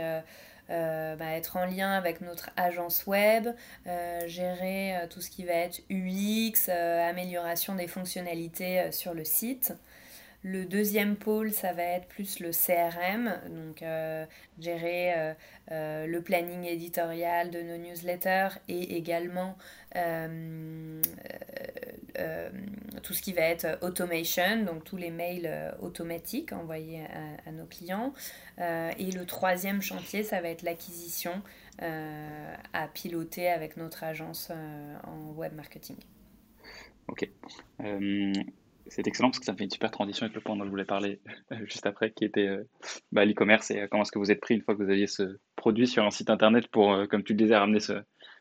euh, 0.70 1.16
bah, 1.18 1.32
être 1.32 1.58
en 1.58 1.66
lien 1.66 1.92
avec 1.92 2.22
notre 2.22 2.50
agence 2.56 3.06
web, 3.06 3.50
euh, 3.86 4.28
gérer 4.28 4.96
euh, 4.96 5.08
tout 5.10 5.20
ce 5.20 5.30
qui 5.30 5.44
va 5.44 5.54
être 5.54 5.82
UX, 5.90 6.70
amélioration 6.70 7.76
des 7.76 7.88
fonctionnalités 7.88 8.92
sur 8.92 9.14
le 9.14 9.26
site. 9.26 9.74
Le 10.44 10.66
deuxième 10.66 11.16
pôle, 11.16 11.52
ça 11.52 11.72
va 11.74 11.84
être 11.84 12.08
plus 12.08 12.40
le 12.40 12.52
CRM, 12.52 13.34
donc 13.50 13.84
gérer 14.60 15.34
le 15.70 16.20
planning 16.20 16.66
éditorial 16.66 17.50
de 17.50 17.62
nos 17.62 17.78
newsletters 17.78 18.60
et 18.68 18.98
également 18.98 19.58
euh, 22.20 22.52
tout 23.02 23.14
ce 23.14 23.22
qui 23.22 23.34
va 23.34 23.42
être 23.42 23.80
automation, 23.82 24.64
donc 24.64 24.84
tous 24.84 24.98
les 24.98 25.10
mails 25.10 25.48
euh, 25.48 25.72
automatiques 25.82 26.54
envoyés 26.54 27.02
à, 27.46 27.52
nos 27.52 27.66
clients. 27.66 28.14
Euh, 28.60 28.92
et 28.98 29.12
le 29.12 29.26
troisième 29.26 29.82
chantier, 29.82 30.24
ça 30.24 30.42
va 30.42 30.50
être 30.50 30.62
l'acquisition 30.62 31.42
à 31.80 32.88
piloter 32.94 33.50
avec 33.50 33.78
notre 33.78 34.04
agence 34.04 34.52
en 35.04 35.32
web 35.32 35.54
marketing. 35.54 35.98
Ok. 37.08 37.28
C'est 38.88 39.08
excellent 39.08 39.30
parce 39.30 39.40
que 39.40 39.46
ça 39.46 39.54
fait 39.54 39.64
une 39.64 39.70
super 39.70 39.92
transition 39.92 40.26
avec 40.26 40.36
le 40.36 40.42
point 40.42 40.56
dont 40.56 40.66
je 40.66 40.70
voulais 40.70 40.86
parler 40.86 41.20
juste 41.66 41.86
après, 41.86 42.12
qui 42.12 42.26
était 42.26 42.50
bah, 43.12 43.26
l'e-commerce 43.26 43.72
et 43.72 43.88
comment 43.90 44.04
est-ce 44.04 44.12
que 44.12 44.20
vous 44.20 44.32
êtes 44.32 44.42
pris 44.42 44.56
une 44.56 44.62
fois 44.62 44.76
que 44.76 44.84
vous 44.84 44.90
aviez 44.90 45.08
ce 45.08 45.38
produit 45.56 45.88
sur 45.88 46.06
un 46.06 46.12
site 46.12 46.30
internet 46.30 46.68
pour, 46.68 46.98
comme 47.10 47.24
tu 47.24 47.34
le 47.34 47.38
disais, 47.38 47.56
ramener 47.56 47.80
ce, 47.80 47.94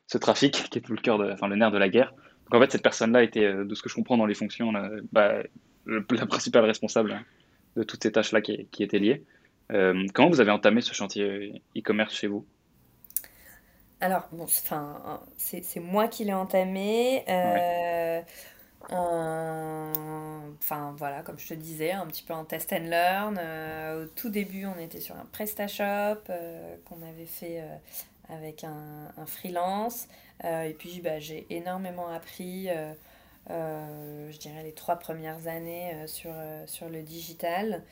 ce 0.07 0.19
trafic 0.19 0.53
qui 0.71 0.79
est 0.79 0.83
tout 0.83 0.93
le 0.93 1.01
cœur, 1.01 1.19
de, 1.19 1.31
enfin 1.31 1.49
le 1.49 1.57
nerf 1.57 1.71
de 1.71 1.79
la 1.79 1.89
guerre 1.89 2.13
en 2.57 2.61
fait, 2.61 2.73
cette 2.73 2.83
personne-là 2.83 3.23
était, 3.23 3.45
euh, 3.45 3.65
de 3.65 3.75
ce 3.75 3.83
que 3.83 3.89
je 3.89 3.95
comprends 3.95 4.17
dans 4.17 4.27
les 4.27 4.35
fonctions, 4.35 4.73
bah, 5.13 5.43
la 5.87 6.27
principale 6.27 6.65
responsable 6.65 7.25
de 7.77 7.83
toutes 7.83 8.03
ces 8.03 8.13
tâches-là 8.13 8.41
qui, 8.41 8.69
étaient 8.81 8.99
liées. 8.99 9.25
Euh, 9.73 10.07
comment 10.13 10.29
vous 10.29 10.41
avez 10.41 10.51
entamé 10.51 10.81
ce 10.81 10.93
chantier 10.93 11.63
e-commerce 11.77 12.15
chez 12.15 12.27
vous? 12.27 12.47
Alors, 14.01 14.29
bon, 14.33 14.47
c'est 15.37 15.81
moi 15.81 16.09
qui 16.09 16.25
l'ai 16.25 16.33
entamé. 16.35 17.25
Euh, 17.29 18.21
enfin, 18.91 20.95
voilà, 20.97 21.23
comme 21.23 21.39
je 21.39 21.49
te 21.49 21.55
disais, 21.55 21.93
un 21.93 22.07
petit 22.07 22.23
peu 22.23 22.35
en 22.35 22.45
test 22.45 22.73
and 22.73 22.89
learn. 22.89 23.39
au 24.03 24.07
tout 24.07 24.31
début, 24.31 24.67
on 24.67 24.79
était 24.79 25.01
sur 25.01 25.17
un 25.17 25.27
PrestaShop 25.33 26.23
qu'on 26.85 27.03
avait 27.03 27.27
fait 27.27 27.63
avec 28.29 28.65
un, 28.65 29.13
un 29.17 29.27
freelance. 29.27 30.09
Euh, 30.45 30.65
et 30.65 30.73
puis 30.73 31.01
bah, 31.01 31.19
j'ai 31.19 31.47
énormément 31.51 32.09
appris, 32.09 32.69
euh, 32.69 32.93
euh, 33.51 34.31
je 34.31 34.39
dirais, 34.39 34.63
les 34.63 34.73
trois 34.73 34.97
premières 34.97 35.47
années 35.47 35.95
sur, 36.07 36.33
sur 36.67 36.89
le 36.89 37.03
digital. 37.03 37.83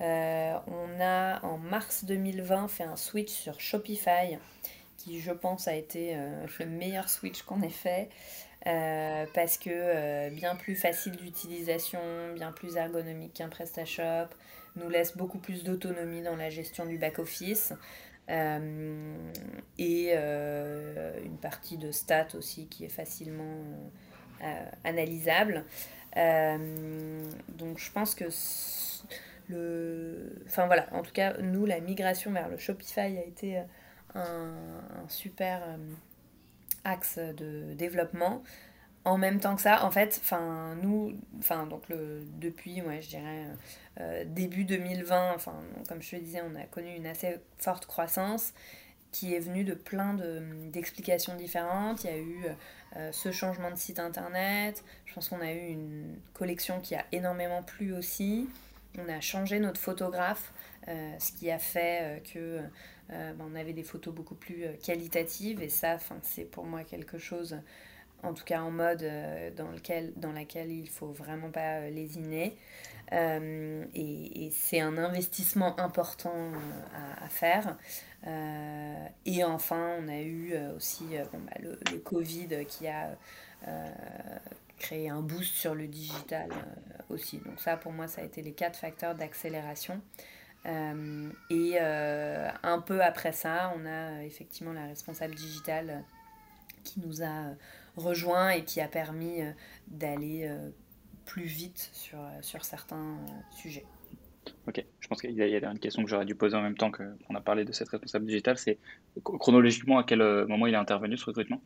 on 0.00 1.00
a 1.00 1.44
en 1.44 1.58
mars 1.58 2.04
2020 2.04 2.68
fait 2.68 2.84
un 2.84 2.96
switch 2.96 3.30
sur 3.30 3.60
Shopify 3.60 4.38
qui 4.96 5.20
je 5.20 5.32
pense 5.32 5.68
a 5.68 5.74
été 5.74 6.16
le 6.58 6.66
meilleur 6.66 7.10
switch 7.10 7.42
qu'on 7.42 7.62
ait 7.62 7.68
fait. 7.68 8.08
Parce 8.64 9.58
que 9.58 10.30
bien 10.30 10.56
plus 10.56 10.74
facile 10.74 11.16
d'utilisation, 11.16 12.00
bien 12.34 12.52
plus 12.52 12.76
ergonomique 12.76 13.34
qu'un 13.34 13.48
PrestaShop, 13.48 14.28
nous 14.76 14.88
laisse 14.88 15.16
beaucoup 15.16 15.38
plus 15.38 15.64
d'autonomie 15.64 16.22
dans 16.22 16.36
la 16.36 16.50
gestion 16.50 16.86
du 16.86 16.98
back-office. 16.98 17.74
Euh, 18.30 19.16
et 19.76 20.12
euh, 20.14 21.22
une 21.22 21.36
partie 21.36 21.76
de 21.76 21.90
stats 21.90 22.34
aussi 22.34 22.68
qui 22.68 22.86
est 22.86 22.88
facilement 22.88 23.60
euh, 24.42 24.64
analysable. 24.84 25.64
donc 26.16 27.78
je 27.78 27.92
pense 27.92 28.14
que 28.14 28.24
le... 29.48 30.42
Enfin 30.46 30.66
voilà, 30.66 30.86
en 30.92 31.02
tout 31.02 31.12
cas, 31.12 31.36
nous, 31.38 31.66
la 31.66 31.80
migration 31.80 32.32
vers 32.32 32.48
le 32.48 32.56
Shopify 32.56 33.18
a 33.18 33.24
été 33.24 33.62
un, 34.14 34.54
super 35.08 35.60
axe 36.84 37.18
de 37.18 37.74
développement 37.74 38.42
en 39.04 39.18
même 39.18 39.38
temps 39.38 39.54
que 39.54 39.60
ça, 39.60 39.84
en 39.84 39.90
fait, 39.90 40.18
enfin 40.22 40.76
nous, 40.82 41.12
enfin 41.38 41.66
donc 41.66 41.88
le 41.88 42.26
depuis, 42.38 42.80
ouais, 42.80 43.02
je 43.02 43.08
dirais 43.10 43.44
euh, 44.00 44.24
début 44.26 44.64
2020, 44.64 45.34
enfin 45.34 45.54
comme 45.88 46.00
je 46.00 46.12
te 46.12 46.16
disais, 46.16 46.40
on 46.42 46.54
a 46.54 46.64
connu 46.64 46.94
une 46.94 47.06
assez 47.06 47.36
forte 47.58 47.86
croissance 47.86 48.54
qui 49.12 49.34
est 49.34 49.40
venue 49.40 49.62
de 49.62 49.74
plein 49.74 50.14
d'explications 50.72 51.36
différentes. 51.36 52.02
Il 52.02 52.10
y 52.10 52.12
a 52.12 52.18
eu 52.18 52.44
euh, 52.96 53.12
ce 53.12 53.30
changement 53.30 53.70
de 53.70 53.76
site 53.76 54.00
internet. 54.00 54.82
Je 55.06 55.14
pense 55.14 55.28
qu'on 55.28 55.40
a 55.40 55.52
eu 55.52 55.68
une 55.68 56.16
collection 56.32 56.80
qui 56.80 56.96
a 56.96 57.04
énormément 57.12 57.62
plu 57.62 57.94
aussi. 57.94 58.48
On 58.98 59.08
a 59.08 59.20
changé 59.20 59.60
notre 59.60 59.80
photographe, 59.80 60.52
ce 60.86 61.32
qui 61.32 61.50
a 61.50 61.58
fait 61.58 62.22
que 62.32 62.60
ben, 63.08 63.36
on 63.40 63.54
avait 63.54 63.72
des 63.72 63.82
photos 63.82 64.14
beaucoup 64.14 64.34
plus 64.34 64.66
qualitatives 64.82 65.62
et 65.62 65.68
ça, 65.68 65.98
c'est 66.22 66.44
pour 66.44 66.64
moi 66.64 66.84
quelque 66.84 67.18
chose 67.18 67.56
en 68.24 68.34
tout 68.34 68.44
cas 68.44 68.60
en 68.62 68.70
mode 68.70 69.02
euh, 69.02 69.50
dans, 69.50 69.70
lequel, 69.70 70.12
dans 70.16 70.32
laquelle 70.32 70.70
il 70.70 70.88
faut 70.88 71.12
vraiment 71.12 71.50
pas 71.50 71.80
euh, 71.80 71.90
lésiner. 71.90 72.56
Euh, 73.12 73.84
et, 73.94 74.50
c'est 74.52 74.80
un 74.80 74.96
investissement 74.96 75.78
important 75.78 76.52
à, 77.22 77.28
faire. 77.28 77.76
et 79.26 79.44
enfin, 79.44 79.96
on 80.00 80.08
a 80.08 80.20
eu 80.20 80.54
aussi 80.74 81.04
bah, 81.32 81.52
le, 81.60 81.98
Covid 81.98 82.64
qui 82.66 82.86
a 82.86 83.16
créé 84.78 85.10
un 85.10 85.20
boost 85.20 85.54
sur 85.54 85.74
le 85.74 85.86
digital 85.86 86.48
aussi. 87.10 87.38
Donc 87.38 87.60
ça, 87.60 87.76
pour 87.76 87.92
moi, 87.92 88.08
ça 88.08 88.22
a 88.22 88.24
été 88.24 88.40
les 88.40 88.52
quatre 88.52 88.78
facteurs 88.78 89.14
d'accélération. 89.14 90.00
Et 90.64 91.78
un 91.78 92.80
peu 92.80 93.02
après 93.02 93.32
ça, 93.32 93.72
on 93.76 93.86
a 93.86 94.24
effectivement 94.24 94.72
la 94.72 94.86
responsable 94.86 95.34
digitale 95.34 96.04
qui 96.84 97.00
nous 97.00 97.22
a 97.22 97.54
rejoint 97.96 98.50
et 98.50 98.64
qui 98.64 98.80
a 98.80 98.88
permis 98.88 99.42
euh, 99.42 99.50
d'aller 99.88 100.46
euh, 100.48 100.70
plus 101.24 101.44
vite 101.44 101.90
sur, 101.92 102.18
euh, 102.18 102.38
sur 102.42 102.64
certains 102.64 103.16
sujets. 103.50 103.84
Ok, 104.66 104.84
je 105.00 105.08
pense 105.08 105.20
qu'il 105.22 105.32
y, 105.32 105.42
a 105.42 105.70
une 105.70 105.78
question 105.78 106.04
que 106.04 106.10
j'aurais 106.10 106.26
dû 106.26 106.34
poser 106.34 106.54
en 106.54 106.60
même 106.60 106.76
temps 106.76 106.90
qu'on 106.90 107.34
a 107.34 107.40
parlé 107.40 107.64
de 107.64 107.72
cette 107.72 107.88
responsable 107.88 108.26
digitale, 108.26 108.58
c'est 108.58 108.78
chronologiquement 109.22 109.98
à 109.98 110.04
quel 110.04 110.18
moment 110.46 110.66
il 110.66 110.74
est 110.74 110.78
intervenu 110.78 111.16
ce 111.16 111.24
recrutement? 111.24 111.62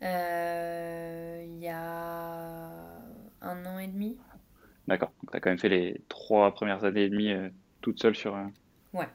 Il 0.00 0.06
y 1.60 1.68
a 1.68 2.88
un 3.42 3.66
an 3.66 3.78
et 3.78 3.86
demi. 3.86 4.16
D'accord, 4.88 5.12
donc 5.22 5.30
tu 5.30 5.36
as 5.36 5.40
quand 5.40 5.50
même 5.50 5.58
fait 5.58 5.68
les 5.68 6.00
trois 6.08 6.52
premières 6.54 6.84
années 6.84 7.04
et 7.04 7.10
demie 7.10 7.32
toute 7.80 8.00
seule 8.00 8.16
sur, 8.16 8.34
ouais. 8.92 9.08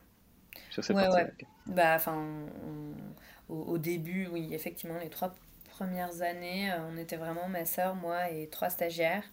sur 0.69 0.83
cette 0.83 0.95
partie. 0.95 1.15
Ouais. 1.15 1.33
Bah, 1.67 1.95
enfin, 1.95 2.25
au, 3.49 3.77
début, 3.77 4.27
oui, 4.31 4.49
effectivement, 4.53 4.97
les 4.99 5.09
trois 5.09 5.33
premières 5.69 6.21
années, 6.21 6.71
euh, 6.71 6.77
on 6.91 6.97
était 6.97 7.17
vraiment 7.17 7.47
ma 7.47 7.65
soeur, 7.65 7.95
moi 7.95 8.29
et 8.29 8.47
trois 8.47 8.69
stagiaires. 8.69 9.23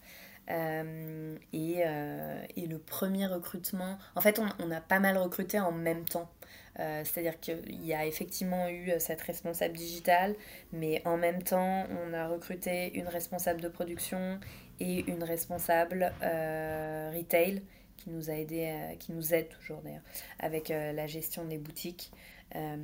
Euh, 0.50 1.36
et, 1.52 1.82
euh, 1.86 2.42
et, 2.56 2.66
le 2.66 2.78
premier 2.78 3.26
recrutement, 3.26 3.98
en 4.16 4.20
fait, 4.20 4.40
on, 4.40 4.48
on, 4.58 4.70
a 4.70 4.80
pas 4.80 4.98
mal 4.98 5.16
recruté 5.16 5.60
en 5.60 5.72
même 5.72 6.04
temps. 6.04 6.30
C'est-à-dire 6.76 7.38
qu'il 7.40 7.84
y 7.84 7.92
a 7.92 8.06
effectivement 8.06 8.66
eu 8.70 8.90
cette 9.00 9.20
responsable 9.20 9.76
digitale, 9.76 10.34
mais 10.72 11.02
en 11.04 11.18
même 11.18 11.42
temps, 11.42 11.84
on 11.90 12.14
a 12.14 12.26
recruté 12.26 12.96
une 12.98 13.06
responsable 13.06 13.60
de 13.60 13.68
production 13.68 14.40
et 14.80 15.10
une 15.10 15.22
responsable 15.22 16.12
retail 16.20 17.62
qui 17.96 18.10
nous 18.10 18.30
a 18.30 18.34
aidé, 18.34 18.96
qui 18.98 19.12
nous 19.12 19.34
aide 19.34 19.48
toujours 19.48 19.82
d'ailleurs, 19.82 20.02
avec 20.38 20.70
la 20.70 21.06
gestion 21.06 21.44
des 21.44 21.58
boutiques. 21.58 22.10
Euh, 22.56 22.76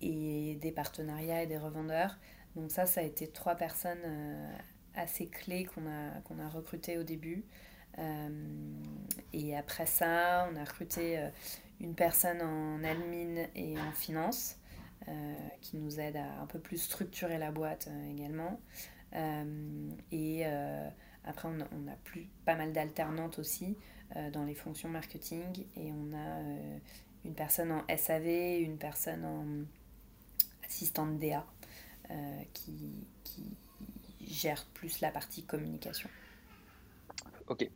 et 0.00 0.58
des 0.62 0.72
partenariats 0.72 1.42
et 1.42 1.46
des 1.46 1.58
revendeurs. 1.58 2.16
Donc 2.56 2.70
ça, 2.70 2.86
ça 2.86 3.00
a 3.00 3.04
été 3.04 3.28
trois 3.28 3.56
personnes 3.56 4.00
euh, 4.04 4.52
assez 4.94 5.26
clés 5.26 5.64
qu'on 5.64 5.86
a, 5.86 6.20
qu'on 6.24 6.38
a 6.38 6.48
recrutées 6.48 6.96
au 6.96 7.02
début. 7.02 7.44
Euh, 7.98 8.30
et 9.34 9.54
après 9.54 9.84
ça, 9.84 10.48
on 10.50 10.56
a 10.56 10.64
recruté 10.64 11.28
une 11.80 11.94
personne 11.94 12.40
en 12.40 12.82
admin 12.82 13.44
et 13.54 13.78
en 13.78 13.92
finance 13.92 14.56
qui 15.60 15.76
nous 15.78 15.98
aide 15.98 16.16
à 16.16 16.40
un 16.40 16.46
peu 16.46 16.60
plus 16.60 16.78
structurer 16.78 17.36
la 17.36 17.50
boîte 17.50 17.88
également. 18.08 18.60
et 20.12 20.44
après, 21.24 21.48
on 21.48 21.60
a, 21.60 21.64
a, 21.92 21.96
plus, 22.04 22.28
pas 22.44 22.56
mal 22.56 22.72
d'alternantes 22.72 23.38
aussi 23.38 23.76
dans 24.32 24.44
les 24.44 24.54
fonctions 24.54 24.90
marketing 24.90 25.64
et 25.76 25.90
on 25.90 26.14
a 26.14 26.42
une 27.24 27.34
personne 27.34 27.72
en 27.72 27.84
SAV, 27.96 28.60
une 28.60 28.78
personne 28.78 29.24
en 29.24 29.44
assistante 30.64 31.18
DA 31.18 31.44
euh, 32.10 32.14
qui, 32.52 33.06
qui, 33.24 33.44
gère 34.26 34.64
plus 34.72 35.00
la 35.00 35.10
partie 35.10 35.44
communication. 35.44 36.08
Ok. 37.48 37.68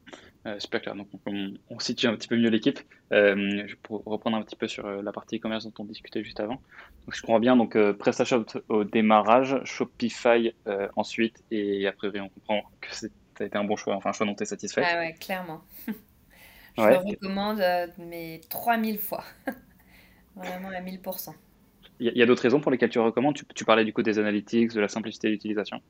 Euh, 0.47 0.59
super 0.59 0.81
clair. 0.81 0.95
Donc, 0.95 1.09
on, 1.27 1.79
situe 1.81 2.07
un 2.07 2.15
petit 2.17 2.29
peu 2.29 2.37
mieux 2.37 2.49
l'équipe. 2.49 2.81
Euh, 3.13 3.67
pour 3.83 4.03
reprendre 4.05 4.37
un 4.37 4.43
petit 4.43 4.57
peu 4.57 4.69
sur 4.69 4.87
euh, 4.87 5.03
la 5.03 5.13
partie 5.13 5.37
e-commerce 5.37 5.65
dont 5.65 5.73
on 5.81 5.85
discutait 5.85 6.23
juste 6.23 6.41
avant. 6.41 6.55
Donc, 6.55 7.15
je 7.15 7.21
comprends 7.21 7.41
bien. 7.41 7.57
Donc, 7.57 7.77
PrestaShop 7.99 8.47
au 8.69 8.85
démarrage, 8.85 9.61
Shopify 9.65 10.55
ensuite, 10.95 11.43
et 11.51 11.87
après, 11.87 12.09
on 12.21 12.29
comprend 12.29 12.63
que 12.81 12.89
ça 13.37 13.44
a 13.44 13.46
été 13.46 13.57
un 13.57 13.64
bon 13.64 13.77
choix, 13.77 13.96
enfin 13.96 14.11
un 14.11 14.12
choix 14.12 14.27
dont 14.27 14.35
tu 14.35 14.42
es 14.42 14.46
satisfait. 14.46 14.83
Ah 14.85 14.99
ouais, 14.99 15.14
clairement. 15.14 15.62
je 15.87 16.83
le 16.83 16.96
recommande, 16.96 17.62
mais 17.99 18.40
3000 18.49 18.99
fois. 18.99 19.25
Vraiment 20.37 20.68
à 20.68 20.81
1000%. 20.81 21.35
Il 21.99 22.12
y 22.14 22.22
a, 22.22 22.27
d'autres 22.27 22.42
raisons 22.42 22.61
pour 22.61 22.70
lesquelles 22.70 22.90
tu 22.90 22.99
recommandes? 22.99 23.35
Tu, 23.35 23.46
tu 23.55 23.64
parlais 23.64 23.85
du 23.85 23.94
coup 23.94 24.03
des 24.03 24.18
analytics, 24.18 24.75
de 24.75 24.81
la 24.81 24.88
simplicité 24.88 25.31
d'utilisation 25.31 25.81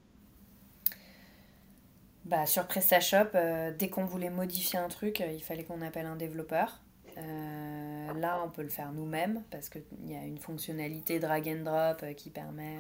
bah, 2.27 2.45
sur 2.45 2.67
PrestaShop, 2.67 3.37
euh, 3.37 3.73
dès 3.77 3.89
qu'on 3.89 4.05
voulait 4.05 4.31
modifier 4.31 4.81
un 4.81 4.89
truc, 4.89 5.21
euh, 5.21 5.31
il 5.33 5.43
fallait 5.43 5.63
qu'on 5.63 5.81
appelle 5.81 6.07
un 6.07 6.17
développeur. 6.17 6.81
Euh, 7.19 8.13
là, 8.15 8.43
on 8.45 8.51
peut 8.51 8.63
le 8.63 8.69
faire 8.69 8.93
nous-mêmes 8.93 9.43
parce 9.51 9.69
qu'il 9.69 9.83
y 10.07 10.15
a 10.15 10.25
une 10.25 10.39
fonctionnalité 10.39 11.21
drag 11.21 11.49
and 11.49 11.63
drop 11.63 12.05
qui 12.17 12.31
permet 12.31 12.79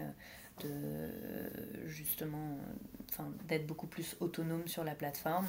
de 0.62 1.86
justement 1.86 2.58
d'être 3.48 3.66
beaucoup 3.66 3.86
plus 3.86 4.16
autonome 4.20 4.66
sur 4.68 4.84
la 4.84 4.94
plateforme. 4.94 5.48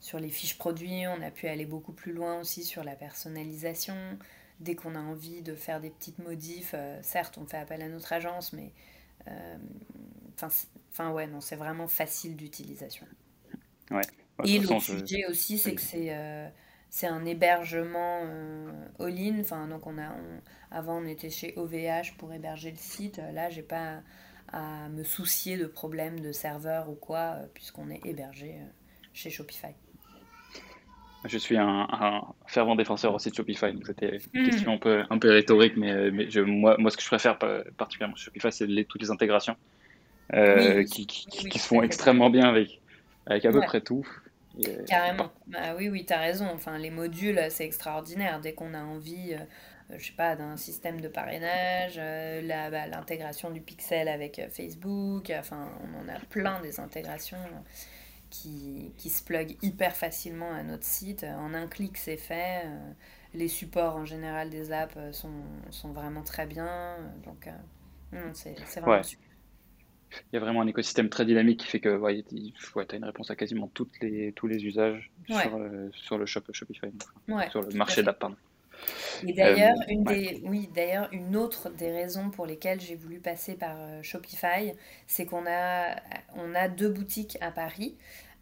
sur 0.00 0.18
les 0.18 0.30
fiches 0.30 0.58
produits, 0.58 1.06
on 1.06 1.22
a 1.22 1.30
pu 1.30 1.46
aller 1.46 1.66
beaucoup 1.66 1.92
plus 1.92 2.12
loin 2.12 2.40
aussi 2.40 2.64
sur 2.64 2.84
la 2.84 2.96
personnalisation. 2.96 3.96
Dès 4.60 4.74
qu'on 4.74 4.94
a 4.94 5.00
envie 5.00 5.42
de 5.42 5.54
faire 5.54 5.80
des 5.80 5.90
petites 5.90 6.18
modifs, 6.18 6.74
certes, 7.02 7.38
on 7.38 7.46
fait 7.46 7.56
appel 7.56 7.82
à 7.82 7.88
notre 7.88 8.12
agence, 8.12 8.52
mais 8.52 8.72
Enfin, 10.92 11.12
ouais, 11.12 11.26
non, 11.26 11.40
c'est 11.40 11.56
vraiment 11.56 11.88
facile 11.88 12.36
d'utilisation. 12.36 13.06
Ouais. 13.90 14.02
Et 14.44 14.58
le 14.58 14.80
sujet 14.80 15.26
aussi, 15.26 15.58
c'est 15.58 15.74
que 15.74 15.82
c'est 15.82 16.08
euh, 16.10 16.48
c'est 16.90 17.06
un 17.06 17.24
hébergement 17.24 18.20
euh, 18.24 18.70
all-in. 18.98 19.40
Enfin, 19.40 19.68
donc 19.68 19.86
on 19.86 19.96
a, 19.96 20.14
avant, 20.70 20.98
on 20.98 21.06
était 21.06 21.30
chez 21.30 21.54
OVH 21.56 22.16
pour 22.18 22.32
héberger 22.32 22.70
le 22.70 22.76
site. 22.76 23.20
Là, 23.32 23.48
j'ai 23.48 23.62
pas 23.62 24.00
à 24.52 24.88
me 24.88 25.04
soucier 25.04 25.56
de 25.56 25.66
problèmes 25.66 26.20
de 26.20 26.32
serveur 26.32 26.90
ou 26.90 26.94
quoi, 26.94 27.36
euh, 27.36 27.46
puisqu'on 27.54 27.88
est 27.88 28.04
hébergé 28.04 28.56
chez 29.14 29.30
Shopify. 29.30 29.72
Je 31.26 31.36
suis 31.36 31.56
un, 31.58 31.86
fervent 32.46 32.74
défenseur 32.74 33.14
aussi 33.14 33.30
de 33.30 33.34
Shopify, 33.34 33.72
donc 33.72 33.86
c'était 33.86 34.18
une 34.32 34.42
hmm. 34.42 34.46
question 34.46 34.72
un 34.72 34.78
peu, 34.78 35.02
un 35.08 35.18
peu 35.18 35.30
rhétorique, 35.30 35.76
mais, 35.76 36.10
mais 36.10 36.30
je, 36.30 36.40
moi, 36.40 36.76
moi, 36.78 36.90
ce 36.90 36.96
que 36.96 37.02
je 37.02 37.08
préfère 37.08 37.38
particulièrement 37.76 38.16
chez 38.16 38.24
Shopify, 38.24 38.50
c'est 38.50 38.66
les, 38.66 38.84
toutes 38.84 39.02
les 39.02 39.10
intégrations. 39.10 39.56
Euh, 40.32 40.84
qui, 40.84 41.06
qui, 41.06 41.58
se 41.58 41.66
font 41.66 41.82
extrêmement 41.82 42.30
bien 42.30 42.48
avec, 42.48 42.80
avec 43.26 43.44
à 43.44 43.50
peu 43.50 43.60
près 43.60 43.80
tout. 43.80 44.06
Euh, 44.58 44.84
Carrément. 44.86 45.30
Bah, 45.46 45.74
oui, 45.76 45.88
oui, 45.88 46.04
tu 46.04 46.12
as 46.12 46.20
raison. 46.20 46.48
Enfin, 46.52 46.78
les 46.78 46.90
modules, 46.90 47.40
c'est 47.50 47.64
extraordinaire. 47.64 48.40
Dès 48.40 48.52
qu'on 48.52 48.74
a 48.74 48.82
envie, 48.82 49.34
euh, 49.34 49.96
je 49.98 50.06
sais 50.06 50.12
pas, 50.12 50.36
d'un 50.36 50.56
système 50.56 51.00
de 51.00 51.08
parrainage, 51.08 51.96
bah, 51.96 52.86
l'intégration 52.86 53.50
du 53.50 53.60
pixel 53.60 54.08
avec 54.08 54.40
Facebook, 54.50 55.32
enfin, 55.36 55.72
on 55.84 56.04
en 56.04 56.08
a 56.08 56.18
plein 56.30 56.60
des 56.60 56.80
intégrations 56.80 57.38
qui, 58.28 58.92
qui 58.96 59.10
se 59.10 59.22
plug 59.22 59.56
hyper 59.62 59.96
facilement 59.96 60.52
à 60.52 60.62
notre 60.62 60.84
site. 60.84 61.24
En 61.24 61.54
un 61.54 61.66
clic, 61.66 61.96
c'est 61.96 62.16
fait. 62.16 62.66
Les 63.34 63.48
supports 63.48 63.96
en 63.96 64.04
général 64.04 64.50
des 64.50 64.72
apps 64.72 64.98
sont, 65.12 65.44
sont 65.70 65.92
vraiment 65.92 66.22
très 66.22 66.46
bien. 66.46 66.96
Donc, 67.24 67.48
c'est 68.34 68.80
vraiment 68.80 69.02
super 69.02 69.29
il 70.32 70.34
y 70.34 70.36
a 70.36 70.40
vraiment 70.40 70.60
un 70.60 70.66
écosystème 70.66 71.08
très 71.08 71.24
dynamique 71.24 71.60
qui 71.60 71.66
fait 71.66 71.80
que 71.80 71.96
ouais, 71.96 72.24
tu 72.28 72.76
as 72.76 72.96
une 72.96 73.04
réponse 73.04 73.30
à 73.30 73.36
quasiment 73.36 73.70
toutes 73.72 73.92
les, 74.00 74.32
tous 74.32 74.46
les 74.46 74.64
usages 74.64 75.10
sur, 75.28 75.56
euh, 75.56 75.88
sur, 75.92 76.18
le 76.18 76.26
shop 76.26 76.42
Shopify, 76.52 76.88
sur 77.50 77.62
le 77.62 77.74
marché 77.74 78.02
d'app. 78.02 78.24
Et 79.26 79.34
d'ailleurs, 79.34 79.76
euh, 79.76 79.92
une 79.92 80.04
des, 80.04 80.40
oui, 80.44 80.68
d'ailleurs, 80.74 81.08
une 81.12 81.36
autre 81.36 81.68
des 81.70 81.90
raisons 81.90 82.30
pour 82.30 82.46
lesquelles 82.46 82.80
j'ai 82.80 82.96
voulu 82.96 83.18
passer 83.18 83.54
par 83.54 83.76
euh, 83.78 84.02
Shopify, 84.02 84.72
c'est 85.06 85.26
qu'on 85.26 85.44
a, 85.46 85.96
on 86.34 86.54
a 86.54 86.68
deux 86.68 86.88
boutiques 86.88 87.36
à 87.40 87.50
Paris. 87.50 87.96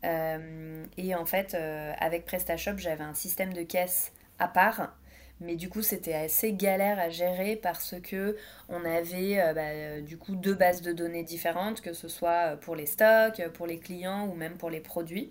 et 0.05 1.15
en 1.15 1.27
fait, 1.27 1.55
avec 1.55 2.25
PrestaShop, 2.25 2.79
j'avais 2.79 3.05
un 3.05 3.15
système 3.15 3.53
de 3.53 3.63
caisse 3.63 4.13
à 4.39 4.47
part 4.47 4.97
mais 5.41 5.57
du 5.57 5.69
coup 5.69 5.83
c'était 5.83 6.15
assez 6.15 6.53
galère 6.53 6.99
à 6.99 7.09
gérer 7.09 7.57
parce 7.57 7.95
que 8.03 8.37
on 8.69 8.85
avait 8.85 9.41
euh, 9.41 9.53
bah, 9.53 10.01
du 10.01 10.17
coup 10.17 10.35
deux 10.35 10.55
bases 10.55 10.83
de 10.83 10.93
données 10.93 11.23
différentes 11.23 11.81
que 11.81 11.93
ce 11.93 12.09
soit 12.09 12.57
pour 12.61 12.77
les 12.77 12.87
stocks 12.87 13.41
pour 13.55 13.67
les 13.67 13.79
clients 13.79 14.27
ou 14.27 14.35
même 14.35 14.57
pour 14.57 14.71
les 14.71 14.81
produits. 14.81 15.31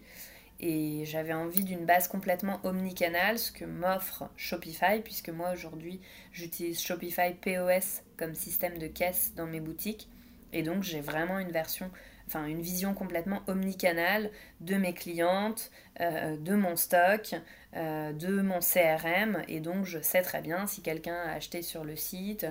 Et 0.59 1.05
j'avais 1.05 1.33
envie 1.33 1.63
d'une 1.63 1.85
base 1.85 2.07
complètement 2.07 2.59
omnicanal 2.63 3.37
ce 3.37 3.51
que 3.51 3.65
m'offre 3.65 4.29
Shopify 4.35 5.01
puisque 5.03 5.29
moi 5.29 5.51
aujourd'hui 5.53 6.01
j'utilise 6.31 6.81
Shopify 6.81 7.35
POS 7.39 8.01
comme 8.17 8.33
système 8.33 8.77
de 8.79 8.87
caisse 8.87 9.33
dans 9.35 9.45
mes 9.45 9.59
boutiques. 9.59 10.09
Et 10.53 10.63
donc 10.63 10.81
j'ai 10.81 11.01
vraiment 11.01 11.37
une 11.37 11.51
version 11.51 11.91
enfin 12.27 12.45
une 12.45 12.61
vision 12.61 12.93
complètement 12.93 13.41
omnicanal 13.47 14.29
de 14.61 14.75
mes 14.75 14.93
clientes, 14.93 15.71
euh, 16.01 16.37
de 16.37 16.53
mon 16.55 16.75
stock, 16.75 17.33
euh, 17.75 18.11
de 18.13 18.41
mon 18.41 18.59
CRM 18.59 19.41
et 19.47 19.59
donc 19.59 19.85
je 19.85 19.99
sais 19.99 20.21
très 20.21 20.41
bien 20.41 20.67
si 20.67 20.81
quelqu'un 20.81 21.15
a 21.15 21.31
acheté 21.31 21.61
sur 21.61 21.83
le 21.83 21.95
site, 21.95 22.45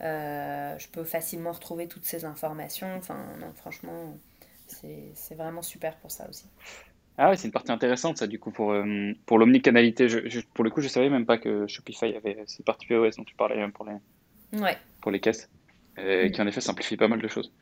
euh, 0.00 0.78
je 0.78 0.88
peux 0.88 1.04
facilement 1.04 1.52
retrouver 1.52 1.86
toutes 1.86 2.04
ces 2.04 2.24
informations. 2.24 2.92
Enfin 2.96 3.18
non, 3.40 3.52
franchement, 3.54 4.16
c'est 4.66 5.34
vraiment 5.34 5.62
super 5.62 5.96
pour 5.96 6.10
ça 6.10 6.28
aussi. 6.28 6.46
Ah 7.18 7.30
oui, 7.30 7.36
c'est 7.36 7.48
une 7.48 7.52
partie 7.52 7.72
intéressante 7.72 8.16
ça 8.16 8.26
du 8.26 8.38
coup 8.38 8.52
pour, 8.52 8.74
pour 9.26 9.38
l'omnicanalité. 9.38 10.08
Je, 10.08 10.40
pour 10.54 10.64
le 10.64 10.70
coup, 10.70 10.80
je 10.80 10.88
savais 10.88 11.10
même 11.10 11.26
pas 11.26 11.36
que 11.36 11.66
Shopify 11.66 12.14
avait 12.14 12.42
cette 12.46 12.64
partie 12.64 12.86
POS 12.86 13.16
dont 13.16 13.24
tu 13.24 13.34
parlais 13.34 13.66
pour 13.68 13.86
les, 13.86 14.60
ouais. 14.60 14.76
pour 15.00 15.10
les 15.10 15.20
caisses, 15.20 15.50
mm. 15.98 16.30
qui 16.30 16.40
en 16.40 16.46
effet 16.46 16.60
simplifie 16.60 16.96
pas 16.96 17.08
mal 17.08 17.20
de 17.20 17.28
choses. 17.28 17.52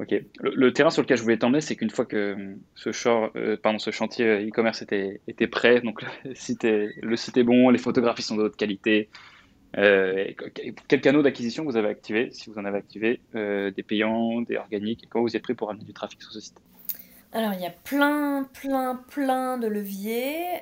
Ok. 0.00 0.12
Le, 0.40 0.72
terrain 0.72 0.90
sur 0.90 1.02
lequel 1.02 1.16
je 1.16 1.22
voulais 1.22 1.36
t'emmener, 1.36 1.60
c'est 1.60 1.76
qu'une 1.76 1.90
fois 1.90 2.04
que 2.04 2.56
ce, 2.74 2.90
euh, 3.36 3.90
chantier 3.92 4.48
e-commerce 4.48 4.82
était, 4.82 5.46
prêt, 5.46 5.80
donc 5.80 6.02
le 6.02 6.34
site, 6.34 6.64
est, 6.64 6.90
le 7.00 7.16
site 7.16 7.36
est 7.36 7.44
bon, 7.44 7.70
les 7.70 7.78
photographies 7.78 8.22
sont 8.22 8.36
de 8.36 8.42
haute 8.42 8.56
qualité. 8.56 9.08
Euh, 9.78 10.26
quel 10.88 11.00
canaux 11.00 11.22
d'acquisition 11.22 11.64
vous 11.64 11.76
avez 11.76 11.88
activé, 11.88 12.30
si 12.32 12.50
vous 12.50 12.58
en 12.58 12.64
avez 12.64 12.78
activé, 12.78 13.20
euh, 13.36 13.70
des 13.70 13.82
payants, 13.84 14.40
des 14.42 14.56
organiques, 14.56 15.04
et 15.04 15.06
comment 15.06 15.24
vous 15.24 15.36
êtes 15.36 15.42
pris 15.42 15.54
pour 15.54 15.70
amener 15.70 15.84
du 15.84 15.92
trafic 15.92 16.20
sur 16.22 16.32
ce 16.32 16.40
site? 16.40 16.60
Alors, 17.32 17.52
il 17.54 17.60
y 17.60 17.66
a 17.66 17.70
plein, 17.70 18.48
plein, 18.60 19.00
plein 19.08 19.58
de 19.58 19.66
leviers. 19.66 20.60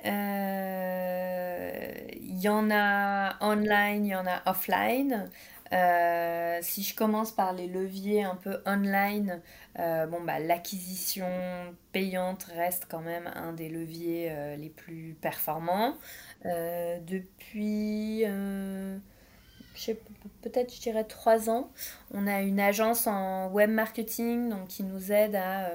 Il 2.15 2.41
y 2.41 2.49
en 2.49 2.71
a 2.71 3.37
online, 3.43 4.07
il 4.07 4.11
y 4.11 4.15
en 4.15 4.27
a 4.27 4.43
offline. 4.51 5.29
Euh, 5.73 6.59
si 6.61 6.83
je 6.83 6.95
commence 6.95 7.33
par 7.33 7.53
les 7.53 7.67
leviers 7.67 8.25
un 8.25 8.35
peu 8.35 8.61
online, 8.67 9.41
euh, 9.79 10.07
bon, 10.07 10.21
bah, 10.23 10.39
l'acquisition 10.39 11.29
payante 11.93 12.45
reste 12.55 12.87
quand 12.91 13.01
même 13.01 13.31
un 13.35 13.53
des 13.53 13.69
leviers 13.69 14.29
euh, 14.31 14.57
les 14.57 14.69
plus 14.69 15.17
performants. 15.21 15.97
depuis, 16.45 18.25
peut-être 20.43 20.75
je 20.75 20.81
dirais 20.81 21.05
trois 21.05 21.49
ans, 21.49 21.71
on 22.13 22.27
a 22.27 22.43
une 22.43 22.61
agence 22.61 23.07
en 23.07 23.49
web 23.51 23.71
marketing 23.71 24.51
donc, 24.51 24.69
qui 24.69 24.83
nous 24.83 25.13
aide 25.13 25.37
à 25.37 25.71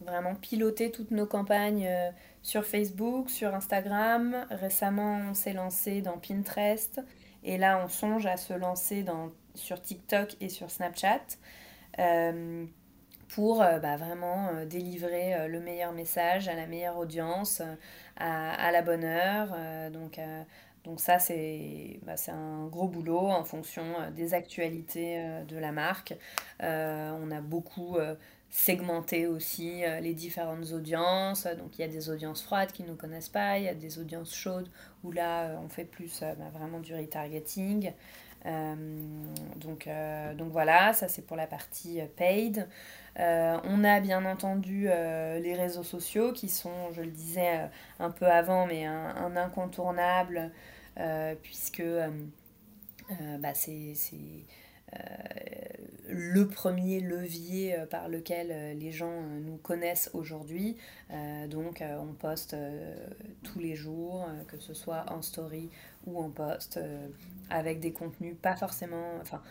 vraiment 0.00 0.34
piloter 0.34 0.90
toutes 0.90 1.10
nos 1.10 1.26
campagnes 1.26 1.88
sur 2.42 2.64
Facebook, 2.66 3.30
sur 3.30 3.54
Instagram. 3.54 4.46
Récemment, 4.50 5.20
on 5.30 5.34
s'est 5.34 5.54
lancé 5.54 6.02
dans 6.02 6.18
Pinterest. 6.18 7.00
Et 7.44 7.58
là, 7.58 7.80
on 7.84 7.88
songe 7.88 8.26
à 8.26 8.36
se 8.36 8.52
lancer 8.52 9.02
dans, 9.02 9.30
sur 9.54 9.80
TikTok 9.80 10.36
et 10.40 10.48
sur 10.48 10.70
Snapchat 10.70 11.20
euh, 11.98 12.64
pour 13.28 13.62
euh, 13.62 13.78
bah, 13.78 13.96
vraiment 13.96 14.48
euh, 14.48 14.64
délivrer 14.64 15.48
le 15.48 15.60
meilleur 15.60 15.92
message 15.92 16.48
à 16.48 16.54
la 16.54 16.66
meilleure 16.66 16.96
audience, 16.96 17.62
à, 18.16 18.72
la 18.72 18.82
bonne 18.82 19.04
heure. 19.04 19.54
donc, 19.90 20.20
donc 20.84 21.00
ça, 21.00 21.18
bah, 22.02 22.16
c'est 22.16 22.30
un 22.30 22.66
gros 22.66 22.88
boulot 22.88 23.28
en 23.28 23.44
fonction 23.44 23.84
des 24.14 24.34
actualités 24.34 25.22
de 25.46 25.56
la 25.56 25.72
marque. 25.72 26.14
on 26.60 27.30
a 27.30 27.40
beaucoup 27.40 27.96
segmenter 28.50 29.26
aussi 29.26 29.84
euh, 29.84 30.00
les 30.00 30.14
différentes 30.14 30.72
audiences. 30.72 31.46
Donc 31.58 31.78
il 31.78 31.82
y 31.82 31.84
a 31.84 31.88
des 31.88 32.10
audiences 32.10 32.42
froides 32.42 32.72
qui 32.72 32.82
ne 32.82 32.88
nous 32.88 32.96
connaissent 32.96 33.28
pas, 33.28 33.58
il 33.58 33.64
y 33.64 33.68
a 33.68 33.74
des 33.74 33.98
audiences 33.98 34.34
chaudes 34.34 34.68
où 35.04 35.12
là 35.12 35.44
euh, 35.44 35.56
on 35.62 35.68
fait 35.68 35.84
plus 35.84 36.20
euh, 36.22 36.34
bah, 36.34 36.50
vraiment 36.52 36.80
du 36.80 36.94
retargeting. 36.94 37.92
donc, 39.56 39.88
voilà, 40.50 40.92
ça 40.92 41.08
c'est 41.08 41.22
pour 41.22 41.36
la 41.36 41.46
partie 41.46 42.00
paid. 42.16 42.66
on 43.16 43.84
a 43.84 44.00
bien 44.00 44.24
entendu 44.24 44.84
les 44.84 45.54
réseaux 45.54 45.82
sociaux 45.82 46.32
qui 46.32 46.48
sont, 46.48 46.92
je 46.92 47.02
le 47.02 47.10
disais 47.10 47.68
un 47.98 48.10
peu 48.10 48.26
avant, 48.26 48.66
mais 48.66 48.86
un, 48.86 49.36
incontournable 49.36 50.50
puisque 51.42 51.82
bah, 53.40 53.54
c'est 53.54 53.92
le 56.10 56.48
premier 56.48 57.00
levier 57.00 57.76
par 57.90 58.08
lequel 58.08 58.78
les 58.78 58.90
gens 58.90 59.22
nous 59.44 59.56
connaissent 59.56 60.10
aujourd'hui. 60.14 60.76
donc 61.48 61.82
on 61.82 62.12
poste 62.14 62.56
tous 63.42 63.58
les 63.58 63.74
jours, 63.74 64.26
que 64.48 64.58
ce 64.58 64.74
soit 64.74 65.04
en 65.08 65.22
story 65.22 65.68
ou 66.06 66.18
en 66.18 66.30
post, 66.30 66.80
avec 67.50 67.80
des 67.80 67.92
contenus 67.92 68.36
pas 68.40 68.56
forcément... 68.56 69.18
Enfin, 69.20 69.42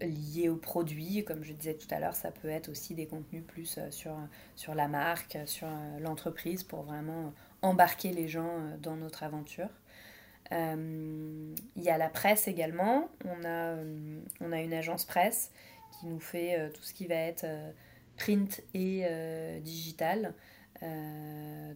liés 0.00 0.48
au 0.48 0.56
produit. 0.56 1.24
Comme 1.24 1.44
je 1.44 1.52
disais 1.52 1.74
tout 1.74 1.86
à 1.90 2.00
l'heure, 2.00 2.14
ça 2.14 2.30
peut 2.30 2.48
être 2.48 2.68
aussi 2.68 2.94
des 2.94 3.06
contenus 3.06 3.44
plus 3.46 3.78
sur, 3.90 4.16
sur 4.56 4.74
la 4.74 4.88
marque, 4.88 5.38
sur 5.46 5.68
l'entreprise, 6.00 6.62
pour 6.62 6.82
vraiment 6.82 7.32
embarquer 7.62 8.12
les 8.12 8.28
gens 8.28 8.58
dans 8.82 8.96
notre 8.96 9.22
aventure. 9.22 9.68
Euh, 10.52 11.54
il 11.76 11.82
y 11.82 11.88
a 11.88 11.98
la 11.98 12.08
presse 12.08 12.48
également. 12.48 13.08
On 13.24 13.44
a, 13.44 13.76
euh, 13.76 14.20
on 14.40 14.52
a 14.52 14.60
une 14.60 14.74
agence 14.74 15.04
presse 15.04 15.52
qui 15.98 16.06
nous 16.06 16.20
fait 16.20 16.58
euh, 16.58 16.70
tout 16.70 16.82
ce 16.82 16.94
qui 16.94 17.06
va 17.06 17.14
être 17.14 17.46
print 18.16 18.62
et 18.74 19.06
digital. 19.62 20.34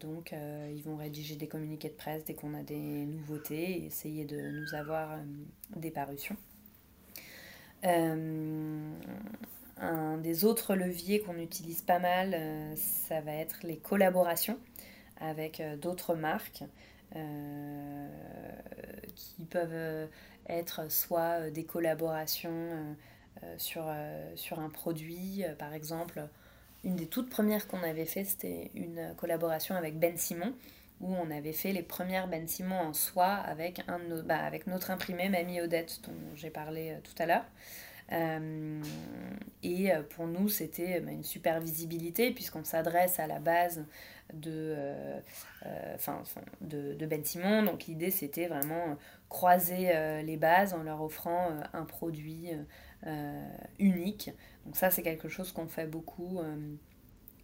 donc, 0.01 0.33
ils 0.33 0.83
vont 0.83 0.97
rédiger 0.97 1.37
des 1.37 1.49
communiqués 1.49 1.89
de 1.89 1.95
presse 1.95 2.25
dès 2.25 2.35
qu'on 2.35 2.55
a 2.55 2.63
des 2.63 3.07
nouveautés 3.07 3.79
et 3.79 3.87
essayer 3.87 4.25
de 4.25 4.51
nous 4.51 4.75
avoir 4.75 5.19
des 5.75 5.91
parutions. 5.91 6.37
un 7.83 8.93
des 10.19 10.45
autres 10.45 10.75
leviers 10.75 11.21
qu'on 11.21 11.39
utilise 11.39 11.83
pas 11.83 11.99
mal, 11.99 12.37
ça 12.77 13.21
va 13.23 13.33
être 13.33 13.61
les 13.63 13.79
collaborations 13.79 14.59
avec 15.21 15.63
d'autres 15.81 16.15
marques. 16.15 16.65
Euh, 17.15 18.09
qui 19.15 19.45
peuvent 19.45 19.71
euh, 19.73 20.07
être 20.49 20.91
soit 20.91 21.41
euh, 21.41 21.51
des 21.51 21.65
collaborations 21.65 22.97
sur, 23.59 23.95
sur 24.35 24.59
un 24.59 24.71
produit, 24.71 25.45
par 25.59 25.75
exemple. 25.75 26.27
Une 26.85 26.97
des 26.97 27.07
toutes 27.07 27.29
premières 27.29 27.69
qu'on 27.69 27.83
avait 27.83 28.07
fait, 28.07 28.25
c'était 28.25 28.71
une 28.75 29.15
collaboration 29.19 29.75
avec 29.75 29.99
Ben 29.99 30.17
Simon, 30.17 30.55
où 31.03 31.15
on 31.15 31.31
avait 31.31 31.53
fait 31.53 31.73
les 31.73 31.83
premières 31.83 32.29
Ben 32.29 32.49
Simon 32.49 32.79
en 32.79 32.95
soie 32.95 33.27
avec, 33.27 33.83
un 33.89 33.99
bah, 34.25 34.39
avec 34.39 34.67
notre 34.67 34.91
imprimé 34.91 35.29
Mamie 35.29 35.61
Odette, 35.61 36.01
dont 36.05 36.35
j'ai 36.35 36.49
parlé 36.49 36.97
tout 37.05 37.23
à 37.23 37.27
l'heure. 37.27 37.45
Et 38.11 39.91
pour 40.11 40.27
nous, 40.27 40.49
c'était 40.49 41.01
bah, 41.01 41.11
une 41.11 41.25
super 41.25 41.61
visibilité 41.61 42.31
puisqu'on 42.33 42.65
s'adresse 42.65 43.19
à 43.19 43.27
la 43.27 43.41
base 43.41 43.85
de, 44.33 44.75
euh, 44.77 45.21
euh, 45.67 45.97
de, 46.61 47.07
Ben 47.07 47.25
Simon. 47.25 47.63
Donc 47.63 47.85
l'idée 47.85 48.11
c'était 48.11 48.47
vraiment 48.47 48.97
croiser 49.29 49.95
euh, 49.95 50.23
les 50.23 50.37
bases 50.37 50.75
en 50.75 50.83
leur 50.83 51.03
offrant 51.03 51.51
un 51.73 51.85
produit 51.85 52.51
unique. 53.79 54.31
Donc 54.65 54.77
ça 54.77 54.91
c'est 54.91 55.03
quelque 55.03 55.29
chose 55.29 55.53
qu'on 55.53 55.69
fait 55.69 55.87
beaucoup, 55.87 56.41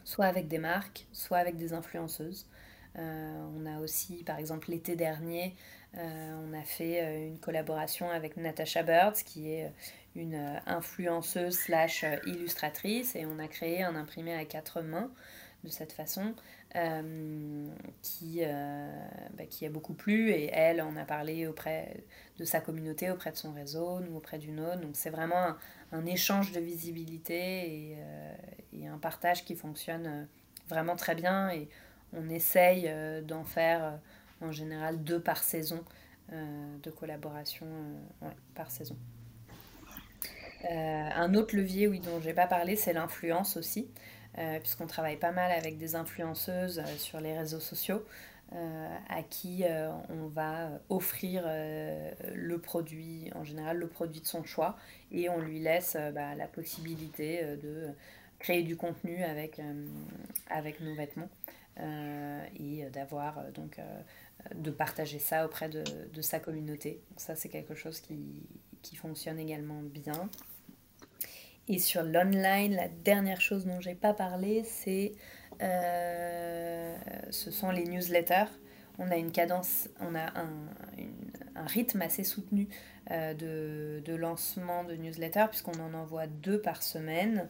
soit 0.05 0.27
avec 0.27 0.49
des 0.49 0.59
marques, 0.59 1.07
soit 1.13 1.39
avec 1.39 1.57
des 1.57 1.73
influenceuses. 1.73 2.49
on 2.97 3.67
a 3.67 3.79
aussi, 3.81 4.25
par 4.25 4.39
exemple, 4.39 4.71
l'été 4.71 4.97
dernier, 4.97 5.55
on 5.95 6.53
a 6.53 6.63
fait 6.65 7.29
une 7.29 7.39
collaboration 7.39 8.11
avec 8.11 8.37
Natasha 8.37 8.83
Birds, 8.83 9.23
qui 9.25 9.53
est 9.53 9.71
une 10.15 10.61
influenceuse 10.67 11.55
slash 11.55 12.05
illustratrice, 12.27 13.17
et 13.17 13.27
on 13.27 13.39
a 13.39 13.49
créé 13.49 13.83
un 13.83 13.97
imprimé 13.97 14.35
à 14.35 14.45
quatre 14.45 14.83
mains 14.83 15.11
de 15.65 15.71
cette 15.71 15.93
façon. 15.93 16.35
Euh, 16.75 17.69
qui, 18.01 18.39
euh, 18.41 18.91
bah, 19.37 19.45
qui 19.45 19.67
a 19.67 19.69
beaucoup 19.69 19.93
plu 19.93 20.31
et 20.31 20.49
elle 20.55 20.81
en 20.81 20.97
a 20.97 21.05
parlé 21.05 21.47
auprès 21.47 22.03
de 22.39 22.47
sa 22.47 22.63
communauté, 22.63 23.11
auprès 23.11 23.31
de 23.31 23.37
son 23.37 23.53
réseau, 23.53 24.01
nous 24.01 24.17
auprès 24.17 24.39
d'une 24.39 24.59
autre. 24.59 24.81
Donc 24.81 24.93
c'est 24.95 25.11
vraiment 25.11 25.55
un, 25.93 26.07
échange 26.07 26.51
de 26.53 26.61
visibilité 26.61 27.99
euh, 27.99 28.35
et, 28.73 28.87
un 28.87 28.97
partage 28.97 29.45
qui 29.45 29.55
fonctionne 29.55 30.27
vraiment 30.67 30.97
très 30.97 31.15
bien 31.15 31.51
et 31.51 31.69
on 32.15 32.31
essaye 32.31 32.91
d'en 33.25 33.45
faire 33.45 34.01
en 34.41 34.51
général 34.51 35.05
deux 35.05 35.21
par 35.21 35.43
saison 35.43 35.85
de 36.31 36.91
collaboration 36.91 37.67
par 38.55 38.71
saison. 38.71 38.97
Un 40.69 41.35
autre 41.35 41.57
levier 41.57 41.89
oui, 41.89 42.01
dont 42.01 42.21
je 42.21 42.27
n'ai 42.27 42.35
pas 42.35 42.47
parlé, 42.47 42.77
c'est 42.77 42.93
l'influence 42.93 43.57
aussi. 43.57 43.89
Euh, 44.39 44.59
puisqu'on 44.61 44.87
travaille 44.87 45.19
pas 45.19 45.31
mal 45.33 45.53
avec 45.53 45.77
des 45.77 45.95
influenceuses 45.95 46.79
euh, 46.79 46.97
sur 46.97 47.21
les 47.21 47.37
réseaux 47.37 47.61
sociaux. 47.61 48.05
Euh, 48.55 48.97
à 49.09 49.23
qui 49.23 49.65
on 50.11 50.27
va 50.27 50.69
offrir 50.91 51.45
le 51.47 52.59
produit, 52.59 53.31
en 53.35 53.45
général 53.45 53.79
le 53.79 53.87
produit 53.87 54.21
de 54.21 54.27
son 54.27 54.45
choix, 54.45 54.77
et 55.11 55.31
on 55.31 55.39
lui 55.39 55.59
laisse 55.59 55.97
bah, 56.13 56.35
la 56.35 56.47
possibilité 56.49 57.57
de 57.63 57.89
créer 58.39 58.63
du 58.63 58.77
contenu 58.77 59.25
avec, 59.25 59.59
nos 59.59 60.95
vêtements 60.95 61.31
et 61.79 62.85
d'avoir 62.93 63.43
donc 63.55 63.81
de 64.55 64.71
partager 64.71 65.19
ça 65.19 65.47
auprès 65.47 65.71
de, 65.71 66.21
sa 66.21 66.39
communauté. 66.39 67.01
Donc 67.09 67.21
ça 67.21 67.35
c'est 67.35 67.49
quelque 67.49 67.75
chose 67.75 68.01
qui 68.01 68.97
fonctionne 68.97 69.39
également 69.39 69.81
bien. 69.81 70.29
Et 71.73 71.79
sur 71.79 72.03
l'online, 72.03 72.77
la 72.77 72.89
dernière 72.89 73.41
chose 73.41 73.65
dont 73.65 73.81
j'ai 73.81 73.95
pas 73.95 74.13
parlé, 74.13 74.63
c'est 74.63 75.13
euh, 75.63 76.95
ce 77.31 77.51
sont 77.51 77.71
les 77.71 77.85
newsletters. 77.85 78.51
On 78.99 79.11
a 79.11 79.17
une 79.17 79.33
cadence, 79.33 79.89
on 79.99 80.15
a 80.15 80.39
un, 80.39 81.65
rythme 81.65 82.03
assez 82.03 82.25
soutenu 82.25 82.69
euh, 83.11 83.33
de, 83.33 84.03
de, 84.05 84.15
lancement 84.15 84.85
de 84.85 84.97
newsletters 84.97 85.47
puisqu'on 85.49 85.81
en 85.81 85.95
envoie 85.95 86.27
deux 86.27 86.61
par 86.61 86.83
semaine. 86.83 87.49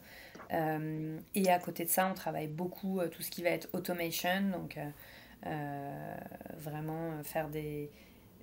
Euh, 0.53 1.19
et 1.35 1.51
à 1.51 1.59
côté 1.59 1.85
de 1.85 1.91
ça, 1.91 2.09
on 2.09 2.15
travaille 2.15 2.47
beaucoup 2.47 3.01
tout 3.11 3.23
ce 3.23 3.31
qui 3.33 3.43
va 3.43 3.51
être 3.51 3.69
automation, 3.73 4.51
donc 4.53 4.79
vraiment 6.59 7.11
faire 7.25 7.49
des, 7.49 7.91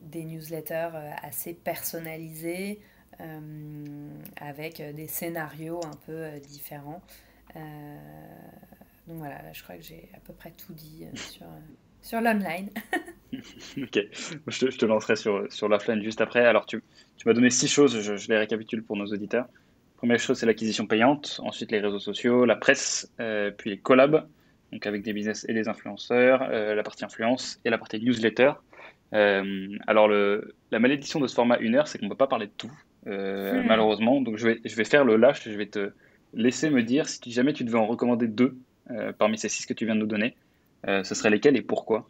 des 0.01 0.25
newsletters 0.25 0.89
assez 1.23 1.53
personnalisés. 1.53 2.81
Euh, 3.22 4.10
avec 4.38 4.82
des 4.95 5.08
scénarios 5.08 5.82
un 5.84 5.98
peu 6.06 6.13
euh, 6.13 6.39
différents. 6.39 7.02
Euh, 7.56 7.60
donc 9.08 9.17
voilà, 9.17 9.41
je 9.52 9.62
crois 9.62 9.76
que 9.76 9.84
j'ai 9.84 10.08
à 10.15 10.19
peu 10.19 10.32
près 10.32 10.52
tout 10.52 10.74
dit 10.74 11.04
sur, 12.02 12.22
l'online. 12.22 12.69
ok, 13.34 14.00
je 14.48 14.65
te, 14.67 14.86
lancerai 14.86 15.17
sur, 15.17 15.52
sur 15.52 15.67
l'offline 15.67 16.02
juste 16.02 16.22
après. 16.22 16.45
Alors, 16.45 16.65
tu, 16.65 16.82
tu 17.17 17.28
m'as 17.28 17.34
donné 17.34 17.50
six 17.50 17.67
choses, 17.67 18.00
je, 18.00 18.28
les 18.30 18.38
récapitule 18.38 18.84
pour 18.84 18.95
nos 18.95 19.08
auditeurs. 19.08 19.48
Première 19.98 20.19
chose, 20.19 20.38
c'est 20.38 20.45
l'acquisition 20.45 20.88
payante. 20.88 21.41
Ensuite, 21.43 21.72
les 21.72 21.80
réseaux 21.80 22.00
sociaux, 22.00 22.45
la 22.45 22.56
presse, 22.56 23.12
puis 23.58 23.72
les 23.72 23.80
collabs, 23.80 24.26
donc 24.72 24.88
avec 24.88 25.02
des 25.02 25.12
business 25.12 25.45
et 25.50 25.54
des 25.54 25.67
influenceurs, 25.67 26.48
la 26.48 26.84
partie 26.84 27.04
influence 27.04 27.60
et 27.65 27.69
la 27.69 27.78
partie 27.78 28.00
newsletter. 28.00 28.54
alors, 29.12 30.08
le, 30.08 30.56
la 30.72 30.80
malédiction 30.80 31.19
de 31.19 31.28
ce 31.28 31.34
format 31.34 31.58
une 31.58 31.76
heure, 31.76 31.89
c'est 31.89 31.98
qu'on 31.98 32.06
ne 32.06 32.12
peut 32.12 32.15
pas 32.15 32.28
parler 32.28 32.45
de 32.45 32.54
tout. 32.56 32.72
Euh, 33.07 33.62
hmm. 33.62 33.67
malheureusement. 33.67 34.21
Donc 34.21 34.38
je 34.38 34.47
vais, 34.47 34.62
je 34.65 34.75
vais 34.75 34.83
faire 34.83 35.03
le 35.05 35.15
lâche, 35.15 35.43
je 35.43 35.57
vais 35.57 35.67
te 35.67 35.91
laisser 36.33 36.69
me 36.69 36.83
dire 36.83 37.07
si 37.07 37.31
jamais 37.31 37.53
tu 37.53 37.63
devais 37.63 37.77
en 37.77 37.88
recommander 37.88 38.27
deux 38.27 38.57
euh, 38.91 39.13
parmi 39.13 39.38
ces 39.38 39.49
six 39.49 39.65
que 39.65 39.73
tu 39.73 39.85
viens 39.85 39.95
de 39.95 40.01
nous 40.01 40.05
donner, 40.05 40.35
euh, 40.88 41.03
ce 41.03 41.15
serait 41.15 41.29
lesquels 41.29 41.55
et 41.55 41.62
pourquoi? 41.62 42.07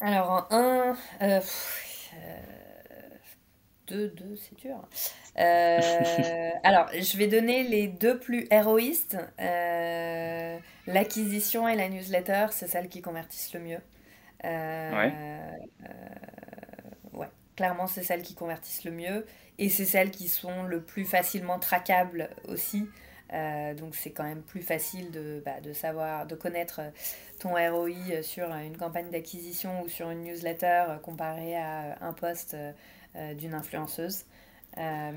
Alors 0.00 0.46
en 0.50 0.56
un, 0.56 0.96
deux, 3.86 4.08
deux, 4.08 4.36
c'est 4.36 4.58
dur. 4.58 4.76
alors, 5.36 6.88
je 6.92 7.16
vais 7.16 7.26
donner 7.26 7.64
les 7.64 7.88
deux 7.88 8.18
plus 8.18 8.46
héroïstes. 8.50 9.16
L'acquisition 10.86 11.66
et 11.66 11.74
la 11.74 11.88
newsletter, 11.88 12.46
c'est 12.50 12.68
celles 12.68 12.88
qui 12.88 13.00
convertissent 13.00 13.54
le 13.54 13.60
mieux. 13.60 13.80
ouais 14.42 15.12
clairement, 17.56 17.86
c'est 17.86 18.02
celles 18.02 18.22
qui 18.22 18.34
convertissent 18.34 18.84
le 18.84 18.90
mieux 18.90 19.26
et 19.58 19.68
c'est 19.68 19.84
celles 19.84 20.10
qui 20.10 20.28
sont 20.28 20.64
le 20.64 20.82
plus 20.82 21.04
facilement 21.04 21.58
traquables 21.58 22.30
aussi. 22.48 22.88
Euh, 23.32 23.74
donc 23.74 23.94
c'est 23.94 24.10
quand 24.10 24.24
même 24.24 24.42
plus 24.42 24.62
facile 24.62 25.10
de, 25.10 25.42
bah, 25.44 25.56
savoir, 25.72 26.26
de 26.26 26.34
connaître 26.34 26.80
ton 27.40 27.54
ROI 27.54 28.22
sur 28.22 28.52
une 28.54 28.76
campagne 28.76 29.10
d'acquisition 29.10 29.82
ou 29.82 29.88
sur 29.88 30.10
une 30.10 30.22
newsletter 30.22 30.84
comparé 31.02 31.56
à 31.56 31.96
un 32.00 32.12
post 32.12 32.54
euh, 32.54 33.34
d'une 33.34 33.54
influenceuse. 33.54 34.24
Euh, 34.76 35.12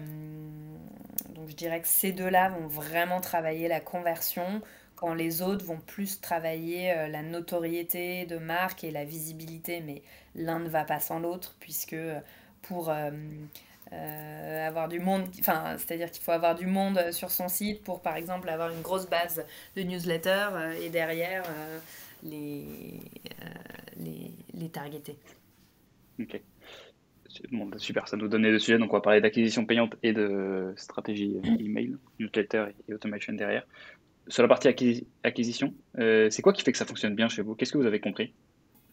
donc 1.30 1.50
je 1.50 1.56
dirais 1.56 1.82
que 1.82 1.88
ces 1.88 2.12
deux-là 2.12 2.50
vont 2.50 2.68
vraiment 2.68 3.22
travailler 3.22 3.68
la 3.68 3.80
conversion 3.80 4.62
quand 4.98 5.14
les 5.14 5.42
autres 5.42 5.64
vont 5.64 5.80
plus 5.80 6.20
travailler 6.20 7.08
la 7.10 7.22
notoriété 7.22 8.26
de 8.26 8.38
marque 8.38 8.84
et 8.84 8.92
la 8.92 9.06
visibilité, 9.06 9.80
mais 9.80 10.02
l'un 10.36 10.60
ne 10.60 10.68
va 10.68 10.84
pas 10.84 11.00
sans 11.00 11.20
l'autre, 11.20 11.56
puisque 11.60 11.96
pour 12.64 12.90
euh, 12.90 13.12
euh, 13.94 14.68
avoir 14.68 14.90
du 14.90 15.00
monde, 15.00 15.28
enfin, 15.40 15.78
c'est-à-dire 15.78 16.12
qu'il 16.12 16.22
faut 16.22 16.32
avoir 16.32 16.56
du 16.56 16.66
monde 16.66 17.12
sur 17.12 17.32
son 17.32 17.48
site 17.48 17.84
pour, 17.84 18.02
par 18.02 18.18
exemple, 18.18 18.50
avoir 18.50 18.72
une 18.72 18.82
grosse 18.82 19.08
base 19.08 19.46
de 19.76 19.84
newsletters 19.84 20.50
euh, 20.52 20.82
et 20.84 20.90
derrière 20.90 21.44
les, 22.24 22.66
les, 23.98 24.32
les 24.54 24.70
targeter. 24.70 25.16
Ok. 26.20 26.42
Bon, 27.52 27.66
bah, 27.68 27.78
super, 27.78 28.08
ça 28.08 28.18
nous 28.18 28.28
donnait 28.28 28.52
deux 28.52 28.60
sujets. 28.60 28.80
Donc, 28.80 28.92
on 28.94 28.98
va 28.98 29.02
parler 29.02 29.22
d'acquisition 29.22 29.66
payante 29.66 29.96
et 30.02 30.14
de 30.14 30.74
stratégie 30.76 31.40
euh, 31.46 31.58
email, 31.60 31.96
newsletter 32.20 32.68
et 32.88 32.94
automation 32.94 33.34
derrière. 33.34 33.66
Sur 34.30 34.44
la 34.44 34.50
partie 34.50 34.68
acquisition, 35.24 35.74
euh, 36.00 36.30
c'est 36.30 36.42
quoi 36.42 36.54
qui 36.54 36.62
fait 36.64 36.72
que 36.72 36.78
ça 36.78 36.86
fonctionne 36.86 37.16
bien 37.16 37.30
chez 37.30 37.42
vous? 37.42 37.56
Qu'est-ce 37.56 37.72
que 37.72 37.78
vous 37.78 37.86
avez 37.86 38.00
compris? 38.00 38.34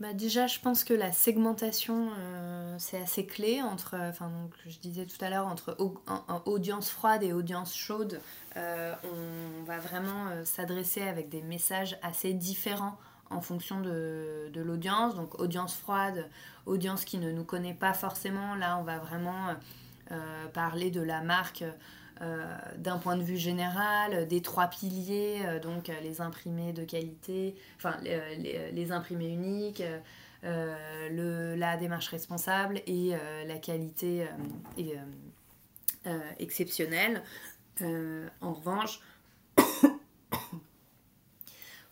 Bah 0.00 0.12
déjà, 0.12 0.48
je 0.48 0.58
pense 0.58 0.82
que 0.82 0.92
la 0.92 1.12
segmentation, 1.12 2.10
euh, 2.18 2.74
c'est 2.78 2.98
assez 2.98 3.26
clé 3.26 3.62
entre, 3.62 3.94
enfin, 3.94 4.28
donc, 4.28 4.52
je 4.66 4.78
disais 4.78 5.06
tout 5.06 5.22
à 5.24 5.30
l'heure, 5.30 5.46
entre 5.46 5.76
audience 6.46 6.90
froide 6.90 7.22
et 7.22 7.32
audience 7.32 7.76
chaude. 7.76 8.20
on 8.56 9.64
va 9.64 9.78
vraiment 9.78 10.30
s'adresser 10.44 11.02
avec 11.02 11.28
des 11.28 11.42
messages 11.42 11.96
assez 12.02 12.32
différents 12.32 12.98
en 13.30 13.40
fonction 13.40 13.80
de, 13.80 14.50
l'audience. 14.54 15.14
Donc 15.14 15.38
audience 15.40 15.76
froide, 15.76 16.28
audience 16.66 17.04
qui 17.04 17.18
ne 17.18 17.30
nous 17.30 17.44
connaît 17.44 17.74
pas 17.74 17.94
forcément. 17.94 18.54
Là, 18.54 18.78
on 18.78 18.82
va 18.82 18.98
vraiment 18.98 19.54
euh, 20.10 20.46
parler 20.52 20.90
de 20.90 21.00
la 21.00 21.22
marque 21.22 21.62
euh, 21.62 21.72
d'un 22.78 22.98
point 22.98 23.16
de 23.16 23.22
vue 23.22 23.36
général, 23.36 24.26
des 24.28 24.40
trois 24.40 24.68
piliers, 24.68 25.42
euh, 25.44 25.58
donc 25.58 25.90
les 26.02 26.20
imprimés 26.20 26.72
de 26.72 26.84
qualité, 26.84 27.56
enfin 27.76 27.96
les, 28.02 28.92
imprimés 28.92 29.28
uniques. 29.28 29.82
la 30.42 31.76
démarche 31.76 32.08
responsable 32.08 32.80
et 32.86 33.12
la 33.46 33.58
qualité 33.58 34.26
exceptionnelle. 36.38 37.22
en 37.80 38.52
revanche, 38.52 39.00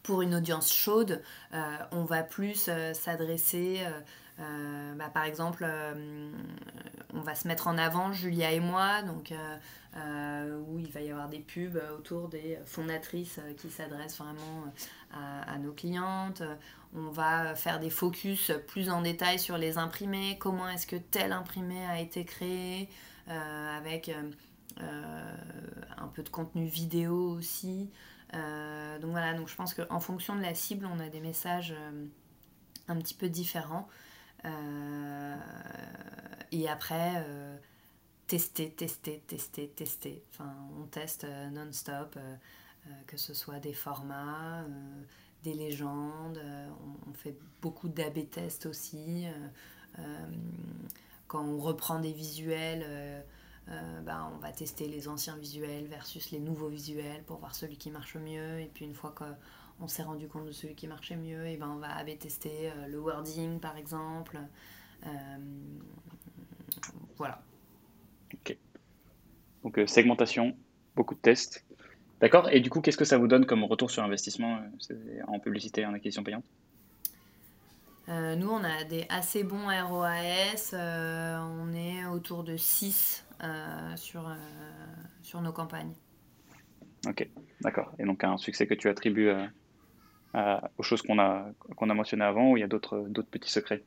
pour 0.03 0.23
une 0.23 0.35
audience 0.35 0.73
chaude, 0.73 1.23
euh, 1.55 1.77
on 1.93 2.05
va 2.05 2.23
plus 2.23 2.67
euh, 2.69 2.93
s'adresser, 2.95 3.81
euh, 4.41 4.95
bah, 4.95 5.11
par 5.13 5.25
exemple, 5.25 5.67
on 7.13 7.21
va 7.21 7.35
se 7.35 7.47
mettre 7.49 7.69
en 7.69 7.79
avant, 7.79 8.13
Julia 8.13 8.53
et 8.53 8.61
moi, 8.61 9.03
donc 9.03 9.33
où 9.95 10.79
il 10.79 10.91
va 10.91 11.01
y 11.01 11.11
avoir 11.11 11.29
des 11.29 11.41
pubs 11.41 11.81
autour 11.97 12.29
des 12.29 12.59
fondatrices 12.65 13.41
qui 13.59 13.71
s'adressent 13.71 14.19
vraiment 14.19 14.65
à, 15.13 15.59
nos 15.59 15.73
clientes. 15.73 16.43
On 16.95 17.11
va 17.11 17.55
faire 17.55 17.81
des 17.81 17.91
focus 17.91 18.53
plus 18.69 18.91
en 18.91 19.03
détail 19.03 19.39
sur 19.39 19.59
les 19.59 19.79
imprimés, 19.79 20.39
comment 20.39 20.69
est-ce 20.69 20.87
que 20.87 20.97
tel 20.97 21.33
imprimé 21.33 21.85
a 21.87 22.01
été 22.01 22.25
créé, 22.25 22.89
avec 23.27 24.11
un 24.79 26.09
peu 26.09 26.23
de 26.23 26.31
contenu 26.31 26.65
vidéo 26.65 27.31
aussi. 27.31 27.91
Euh, 28.35 28.99
donc 28.99 29.11
voilà, 29.11 29.35
donc 29.35 29.49
je 29.49 29.55
pense 29.55 29.75
qu'en 29.75 30.01
fonction 30.01 30.37
de 30.37 30.43
la 30.43 30.55
cible, 30.55 30.87
on 30.87 30.99
a 31.01 31.09
des 31.09 31.21
messages 31.21 31.75
euh, 31.77 32.07
un 32.89 32.97
petit 32.97 33.15
peu 33.15 33.29
différents. 33.29 33.89
Euh, 34.45 35.37
et 36.51 36.69
après, 36.69 37.25
tester, 38.27 38.71
tester, 38.71 39.23
tester, 39.27 39.69
tester. 39.69 40.25
Enfin, 40.31 40.55
on 40.81 40.87
teste 40.87 41.27
non-stop, 41.53 42.19
que 43.07 43.17
ce 43.17 43.35
soit 43.35 43.59
des 43.59 43.73
formats, 43.73 44.65
des 45.45 45.55
légendes. 45.55 46.41
On, 47.09 47.13
fait 47.15 47.37
beaucoup 47.61 47.89
d'AB 47.89 48.31
tests 48.31 48.67
aussi. 48.67 49.27
quand 51.27 51.45
on 51.45 51.59
reprend 51.59 52.01
des 52.01 52.13
visuels 52.13 53.25
euh, 53.69 54.01
bah, 54.01 54.29
on 54.35 54.39
va 54.39 54.51
tester 54.51 54.89
les 54.89 55.09
anciens 55.09 55.37
visuels 55.37 55.87
versus 55.87 56.31
les 56.33 56.41
nouveaux 56.41 56.69
visuels 56.69 57.23
pour 57.25 57.39
voir 57.39 57.55
celui 57.55 57.77
qui 57.77 57.91
marche 57.91 58.17
mieux. 58.17 58.61
Et 58.61 58.71
puis 58.73 58.85
une 58.85 58.95
fois 58.95 59.15
qu'on 59.83 59.89
s'est 59.89 60.05
rendu 60.05 60.29
compte 60.29 60.47
de 60.47 60.53
celui 60.53 60.77
qui 60.77 60.87
marchait 60.87 61.17
mieux, 61.17 61.45
et 61.45 61.57
ben 61.57 61.69
on 61.69 61.79
va 61.79 61.97
AB 61.97 62.17
tester 62.17 62.71
euh, 62.71 62.87
le 62.87 63.01
wording 63.01 63.59
par 63.59 63.77
exemple. 63.77 64.39
Euh, 65.05 65.09
voilà. 67.17 67.43
Ok. 68.33 68.57
Donc 69.65 69.81
segmentation, 69.89 70.57
beaucoup 70.95 71.17
de 71.17 71.21
tests. 71.21 71.65
D'accord. 72.21 72.49
Et 72.51 72.61
du 72.61 72.71
coup, 72.71 72.81
qu'est-ce 72.81 72.97
que 72.97 73.05
ça 73.05 73.19
vous 73.19 73.27
donne 73.27 73.45
comme 73.45 73.65
retour 73.65 73.91
sur 73.91 74.05
investissement 74.05 74.61
en 75.27 75.41
publicité, 75.41 75.85
en 75.85 75.95
acquisition 75.95 76.23
payante? 76.23 76.45
Nous, 78.07 78.49
on 78.49 78.63
a 78.63 78.85
des 78.85 79.07
assez 79.09 79.43
bons 79.43 79.67
ROAS. 79.67 80.75
on 80.75 81.73
est 81.73 82.05
autour 82.07 82.45
de 82.45 82.57
6 82.57 83.25
euh, 83.43 83.97
sur, 83.97 84.29
euh, 84.29 84.35
sur 85.23 85.41
nos 85.41 85.53
campagnes. 85.53 85.95
Ok, 87.09 87.29
d'accord. 87.61 87.93
Et 87.99 88.05
donc 88.05 88.23
un 88.23 88.37
succès 88.37 88.69
que 88.69 88.75
tu 88.75 88.89
attribues 88.89 89.33
euh, 90.35 90.61
aux 90.79 90.83
choses 90.83 91.03
qu'on 91.03 91.19
a, 91.19 91.53
mentionnées 91.81 92.25
avant 92.25 92.51
ou 92.51 92.57
il 92.57 92.61
y 92.61 92.65
a 92.65 92.69
d'autres, 92.69 93.07
petits 93.31 93.51
secrets? 93.51 93.83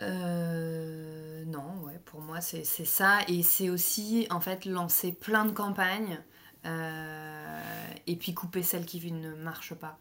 Non, 0.00 1.80
ouais, 1.84 2.00
pour 2.04 2.20
moi 2.20 2.40
c'est, 2.40 2.64
ça. 2.64 3.20
Et 3.28 3.42
c'est 3.42 3.70
aussi 3.70 4.26
en 4.30 4.40
fait 4.40 4.64
lancer 4.64 5.12
plein 5.12 5.44
de 5.44 5.52
campagnes 5.52 6.20
et 6.64 8.16
puis 8.16 8.34
couper 8.34 8.62
celles 8.62 8.86
qui 8.86 9.12
ne 9.12 9.34
marchent 9.34 9.74
pas. 9.74 9.98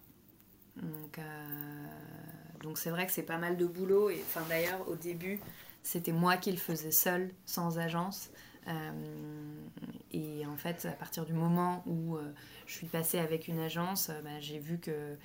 Donc, 0.78 1.20
donc 2.64 2.78
c'est 2.78 2.90
vrai 2.90 3.06
que 3.06 3.12
c'est 3.12 3.24
pas 3.24 3.38
mal 3.38 3.58
de 3.58 3.66
boulot. 3.66 4.10
Et 4.10 4.24
d'ailleurs 4.50 4.88
au 4.88 4.96
début, 4.96 5.40
c'était 5.84 6.12
moi 6.12 6.38
qui 6.38 6.52
le 6.52 6.58
faisais 6.58 6.92
seul, 6.92 7.32
sans 7.46 7.80
agence. 7.80 8.32
Euh, 8.68 9.68
et 10.12 10.46
en 10.46 10.58
fait, 10.58 10.86
à 10.86 10.92
partir 10.94 11.26
du 11.26 11.34
moment 11.34 11.84
où 11.86 12.16
euh, 12.16 12.34
je 12.68 12.74
suis 12.74 12.88
passée 12.88 13.20
avec 13.20 13.48
une 13.48 13.60
agence, 13.60 14.10
euh, 14.10 14.22
bah, 14.22 14.40
j'ai 14.40 14.60
vu 14.60 14.78
que 14.78 15.18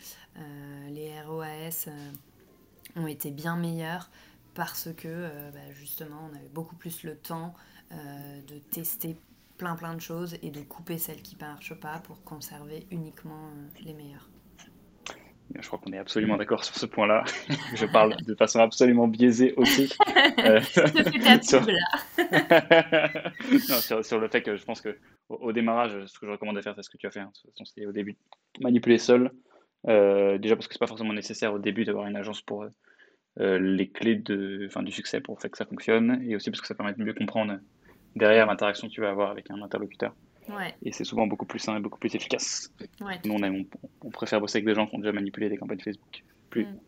les 0.88 1.20
ROAS 1.22 1.88
ont 2.96 3.06
été 3.06 3.30
bien 3.30 3.56
meilleurs 3.56 4.10
parce 4.54 4.88
que 4.96 5.28
bah, 5.52 5.72
justement, 5.72 6.30
on 6.30 6.36
avait 6.36 6.48
beaucoup 6.48 6.76
plus 6.76 7.02
le 7.02 7.16
temps 7.16 7.54
de 7.90 8.58
tester 8.70 9.16
plein 9.58 9.76
plein 9.76 9.94
de 9.94 10.00
choses 10.00 10.36
et 10.42 10.50
de 10.50 10.60
couper 10.60 10.98
celles 10.98 11.22
qui 11.22 11.36
ne 11.36 11.40
marchent 11.40 11.78
pas 11.78 11.98
pour 12.00 12.22
conserver 12.24 12.86
uniquement 12.90 13.50
les 13.80 13.94
meilleures. 13.94 14.28
Je 15.54 15.66
crois 15.66 15.78
qu'on 15.78 15.92
est 15.92 15.98
absolument 15.98 16.36
d'accord 16.36 16.64
sur 16.64 16.74
ce 16.74 16.86
point-là. 16.86 17.24
je 17.74 17.86
parle 17.86 18.16
de 18.16 18.34
façon 18.34 18.60
absolument 18.60 19.06
biaisée 19.06 19.54
aussi. 19.56 19.92
euh, 20.38 20.60
sur... 21.42 21.60
non, 23.68 24.02
sur, 24.02 24.18
le 24.18 24.28
fait 24.28 24.42
que 24.42 24.56
je 24.56 24.64
pense 24.64 24.80
que 24.80 24.98
au, 25.28 25.52
démarrage, 25.52 26.06
ce 26.06 26.18
que 26.18 26.26
je 26.26 26.32
recommande 26.32 26.56
de 26.56 26.62
faire, 26.62 26.74
c'est 26.74 26.82
ce 26.82 26.90
que 26.90 26.96
tu 26.96 27.06
as 27.06 27.10
fait. 27.10 27.20
Hein. 27.20 27.32
C'est 27.64 27.86
au 27.86 27.92
début 27.92 28.16
manipuler 28.60 28.98
seul. 28.98 29.30
Euh, 29.88 30.38
déjà 30.38 30.56
parce 30.56 30.66
que 30.66 30.74
c'est 30.74 30.80
pas 30.80 30.86
forcément 30.86 31.12
nécessaire 31.12 31.52
au 31.52 31.58
début 31.58 31.84
d'avoir 31.84 32.06
une 32.06 32.16
agence 32.16 32.40
pour 32.42 32.66
euh, 33.40 33.58
les 33.58 33.88
clés 33.88 34.16
de, 34.16 34.66
enfin, 34.66 34.82
du 34.82 34.90
succès 34.90 35.20
pour 35.20 35.40
faire 35.40 35.50
que 35.50 35.58
ça 35.58 35.66
fonctionne, 35.66 36.22
et 36.26 36.34
aussi 36.34 36.50
parce 36.50 36.60
que 36.60 36.66
ça 36.66 36.74
permet 36.74 36.94
de 36.94 37.02
mieux 37.02 37.14
comprendre 37.14 37.58
derrière 38.16 38.46
l'interaction 38.46 38.88
que 38.88 38.92
tu 38.92 39.00
vas 39.00 39.10
avoir 39.10 39.30
avec 39.30 39.50
un 39.50 39.62
interlocuteur. 39.62 40.14
Et 40.82 40.92
c'est 40.92 41.04
souvent 41.04 41.26
beaucoup 41.26 41.46
plus 41.46 41.58
sain 41.58 41.76
et 41.76 41.80
beaucoup 41.80 41.98
plus 41.98 42.14
efficace. 42.14 42.72
Nous, 43.24 43.34
on, 43.34 43.66
on, 44.02 44.10
préfère 44.10 44.40
bosser 44.40 44.58
avec 44.58 44.66
des 44.66 44.74
gens 44.74 44.86
qui 44.86 44.94
ont 44.94 44.98
déjà 44.98 45.12
manipulé 45.12 45.48
des 45.48 45.56
campagnes 45.56 45.80
Facebook. 45.80 46.24
Plus, 46.50 46.64
mm. 46.64 46.78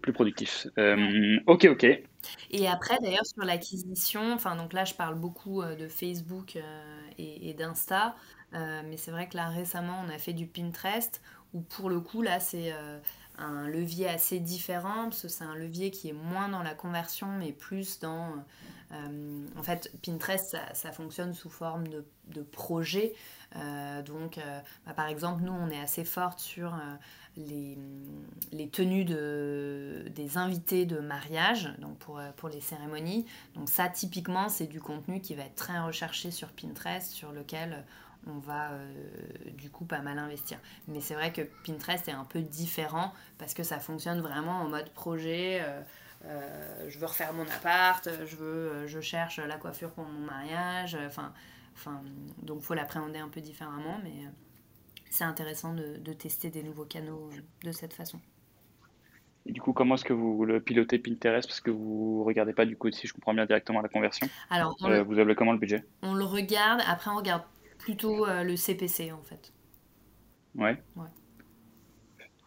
plus 0.00 0.12
productif. 0.12 0.66
Euh, 0.78 1.38
ok, 1.46 1.66
ok. 1.70 1.86
Et 2.50 2.68
après, 2.68 2.98
d'ailleurs, 3.02 3.26
sur 3.26 3.44
l'acquisition, 3.44 4.32
enfin, 4.32 4.56
donc 4.56 4.72
là, 4.72 4.84
je 4.84 4.94
parle 4.94 5.16
beaucoup 5.16 5.62
euh, 5.62 5.74
de 5.74 5.88
Facebook 5.88 6.56
euh, 6.56 7.10
et, 7.18 7.54
d'Insta, 7.54 8.14
mais 8.52 8.96
c'est 8.96 9.10
vrai 9.10 9.28
que 9.28 9.36
là, 9.36 9.48
récemment, 9.48 10.04
on 10.06 10.10
a 10.10 10.18
fait 10.18 10.34
du 10.34 10.46
Pinterest, 10.46 11.22
où 11.54 11.62
pour 11.62 11.88
le 11.88 12.00
coup, 12.00 12.20
là, 12.20 12.38
c'est 12.38 12.70
un 13.38 13.66
levier 13.66 14.08
assez 14.08 14.40
différent, 14.40 15.04
parce 15.04 15.22
que 15.22 15.28
c'est 15.28 15.44
un 15.44 15.54
levier 15.54 15.90
qui 15.90 16.10
est 16.10 16.14
moins 16.14 16.50
dans 16.50 16.62
la 16.62 16.74
conversion, 16.74 17.28
mais 17.38 17.52
plus 17.52 17.98
dans 18.00 18.44
euh, 18.92 19.46
en 19.56 19.62
fait, 19.62 19.90
Pinterest, 20.04 20.56
ça, 20.74 20.92
fonctionne 20.92 21.34
sous 21.34 21.48
forme 21.48 21.84
de, 21.88 22.42
projet. 22.42 23.14
Euh, 23.56 24.02
donc, 24.02 24.38
euh, 24.38 24.60
bah, 24.86 24.92
par 24.92 25.06
exemple, 25.06 25.42
nous, 25.42 25.52
on 25.52 25.70
est 25.70 25.80
assez 25.80 26.04
forte 26.04 26.40
sur 26.40 26.74
les, 27.36 27.78
tenues 28.70 29.04
de, 29.04 30.04
des 30.14 30.36
invités 30.36 30.84
de 30.84 30.98
mariage, 30.98 31.72
donc 31.78 31.98
pour, 31.98 32.48
les 32.48 32.60
cérémonies. 32.60 33.26
Donc 33.54 33.68
ça, 33.68 33.88
typiquement, 33.88 34.48
c'est 34.48 34.66
du 34.66 34.80
contenu 34.80 35.20
qui 35.20 35.34
va 35.34 35.44
être 35.44 35.56
très 35.56 35.78
recherché 35.80 36.30
sur 36.30 36.48
Pinterest, 36.48 37.10
sur 37.10 37.32
lequel 37.32 37.84
on 38.28 38.38
va 38.38 38.70
du 39.56 39.70
coup 39.70 39.84
pas 39.84 40.00
mal 40.00 40.18
investir. 40.18 40.58
Mais 40.86 41.00
c'est 41.00 41.14
vrai 41.14 41.32
que 41.32 41.42
Pinterest 41.66 42.06
est 42.08 42.12
un 42.12 42.24
peu 42.24 42.40
différent 42.40 43.12
parce 43.38 43.54
que 43.54 43.62
ça 43.62 43.80
fonctionne 43.80 44.20
vraiment 44.20 44.60
en 44.60 44.68
mode 44.68 44.90
projet. 44.90 45.60
Je 46.88 46.98
veux 46.98 47.06
refaire 47.06 47.32
mon 47.32 47.46
appart, 47.48 48.08
je 48.26 48.36
veux, 48.36 48.46
euh, 48.46 48.86
je 48.86 49.00
cherche 49.00 49.38
la 49.38 49.56
coiffure 49.56 49.90
pour 49.90 50.04
mon 50.04 50.26
mariage. 50.26 50.94
Euh, 50.94 51.06
enfin, 51.06 51.32
enfin, 51.74 52.02
donc 52.42 52.62
faut 52.62 52.74
l'appréhender 52.74 53.18
un 53.18 53.28
peu 53.28 53.40
différemment, 53.40 53.98
mais 54.02 54.12
c'est 55.10 55.24
intéressant 55.24 55.74
de, 55.74 55.98
de, 55.98 56.12
tester 56.12 56.50
des 56.50 56.62
nouveaux 56.62 56.84
canaux 56.84 57.30
de 57.64 57.72
cette 57.72 57.94
façon. 57.94 58.20
Et 59.46 59.52
du 59.52 59.60
coup, 59.60 59.72
comment 59.72 59.96
est-ce 59.96 60.04
que 60.04 60.12
vous 60.12 60.44
le 60.44 60.60
pilotez 60.60 60.98
Pinterest? 60.98 61.48
Parce 61.48 61.60
que 61.60 61.70
vous 61.70 62.22
regardez 62.22 62.52
pas 62.52 62.64
du 62.64 62.76
coup, 62.76 62.90
si 62.92 63.08
je 63.08 63.12
comprends 63.12 63.34
bien 63.34 63.44
directement 63.44 63.80
la 63.80 63.88
conversion. 63.88 64.28
Alors, 64.50 64.76
vous 64.78 65.18
avez 65.18 65.34
comment 65.34 65.52
le 65.52 65.58
budget? 65.58 65.84
On 66.02 66.14
le 66.14 66.24
regarde. 66.24 66.80
Après, 66.86 67.10
on 67.10 67.16
regarde 67.16 67.42
plutôt 67.78 68.26
le 68.26 68.54
CPC 68.54 69.10
en 69.10 69.22
fait. 69.22 69.52
Ouais. 70.54 70.80
ouais. 70.94 71.08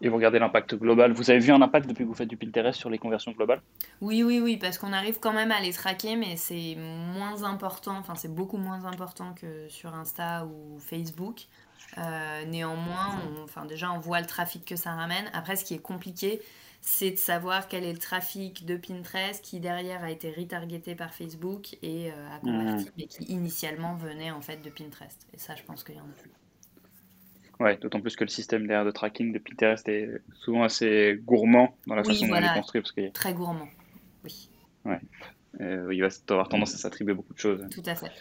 Et 0.02 0.10
vous 0.10 0.16
regardez 0.16 0.40
l'impact 0.40 0.76
global. 0.76 1.14
Vous 1.14 1.30
avez 1.30 1.40
vu 1.40 1.52
un 1.52 1.62
impact 1.62 1.88
depuis 1.88 2.04
que 2.04 2.10
vous 2.10 2.16
faites 2.16 2.28
du 2.28 2.38
Pinterest 2.38 2.78
sur 2.78 2.90
les 2.90 2.98
conversions 2.98 3.32
globales? 3.32 3.62
Oui, 4.02 4.24
oui, 4.24 4.40
oui, 4.40 4.58
parce 4.58 4.78
qu'on 4.78 4.94
arrive 4.94 5.20
quand 5.20 5.34
même 5.34 5.52
à 5.52 5.62
les 5.62 5.72
traquer, 5.72 6.16
mais 6.16 6.36
c'est 6.36 6.76
moins 6.76 7.44
important, 7.44 7.98
enfin 7.98 8.16
c'est 8.16 8.34
beaucoup 8.34 8.58
moins 8.58 8.86
important 8.86 9.34
que 9.34 9.68
sur 9.70 9.94
Insta 9.94 10.46
ou 10.46 10.80
Facebook. 10.80 11.46
Euh, 11.98 12.46
néanmoins, 12.46 13.20
enfin, 13.44 13.66
déjà 13.66 13.92
on 13.92 14.00
voit 14.00 14.20
le 14.20 14.26
trafic 14.26 14.66
que 14.66 14.76
ça 14.76 14.92
ramène. 14.92 15.30
Après, 15.34 15.56
ce 15.56 15.64
qui 15.64 15.76
est 15.76 15.82
compliqué, 15.82 16.42
c'est 16.82 17.12
de 17.12 17.18
savoir 17.18 17.68
quel 17.68 17.84
est 17.84 17.94
le 17.94 18.00
trafic 18.00 18.66
de 18.66 18.76
Pinterest 18.76 19.44
qui 19.44 19.60
derrière 19.60 20.04
a 20.04 20.12
été 20.12 20.32
retargeté 20.32 20.94
par 20.96 21.14
Facebook 21.14 21.78
et 21.82 22.12
euh, 22.12 22.36
a 22.36 22.40
converti, 22.40 22.86
mmh. 22.86 22.92
mais 22.98 23.06
qui 23.06 23.24
initialement 23.24 23.96
venait 23.96 24.32
en 24.32 24.42
fait 24.42 24.58
de 24.58 24.70
Pinterest. 24.70 25.26
Et 25.34 25.40
ça, 25.40 25.56
je 25.56 25.64
pense 25.64 25.84
qu'il 25.84 25.96
y 25.96 26.00
en 26.00 26.04
a 26.04 26.22
plus. 26.22 26.32
Ouais, 27.60 27.78
d'autant 27.78 28.02
plus 28.02 28.16
que 28.16 28.24
le 28.24 28.30
système 28.30 28.68
derrière 28.68 28.86
de 28.86 28.92
tracking 28.92 29.32
de 29.32 29.40
Pinterest 29.40 29.88
est 29.88 30.10
souvent 30.34 30.64
assez 30.64 31.20
gourmand 31.24 31.78
dans 31.88 31.96
la 31.96 32.04
façon 32.04 32.28
dont 32.28 32.36
il 32.36 32.44
est 32.44 32.54
construit. 32.54 32.82
Parce 32.82 32.92
que... 32.92 33.10
Très 33.12 33.34
gourmand, 33.34 33.68
oui. 34.24 34.50
Ouais. 34.84 35.00
Euh, 35.62 35.88
il 35.94 36.02
va 36.02 36.10
avoir 36.30 36.50
tendance 36.50 36.74
à 36.74 36.78
s'attribuer 36.78 37.14
beaucoup 37.14 37.34
de 37.34 37.40
choses. 37.40 37.66
Tout 37.72 37.84
à 37.86 37.96
fait. 37.96 38.12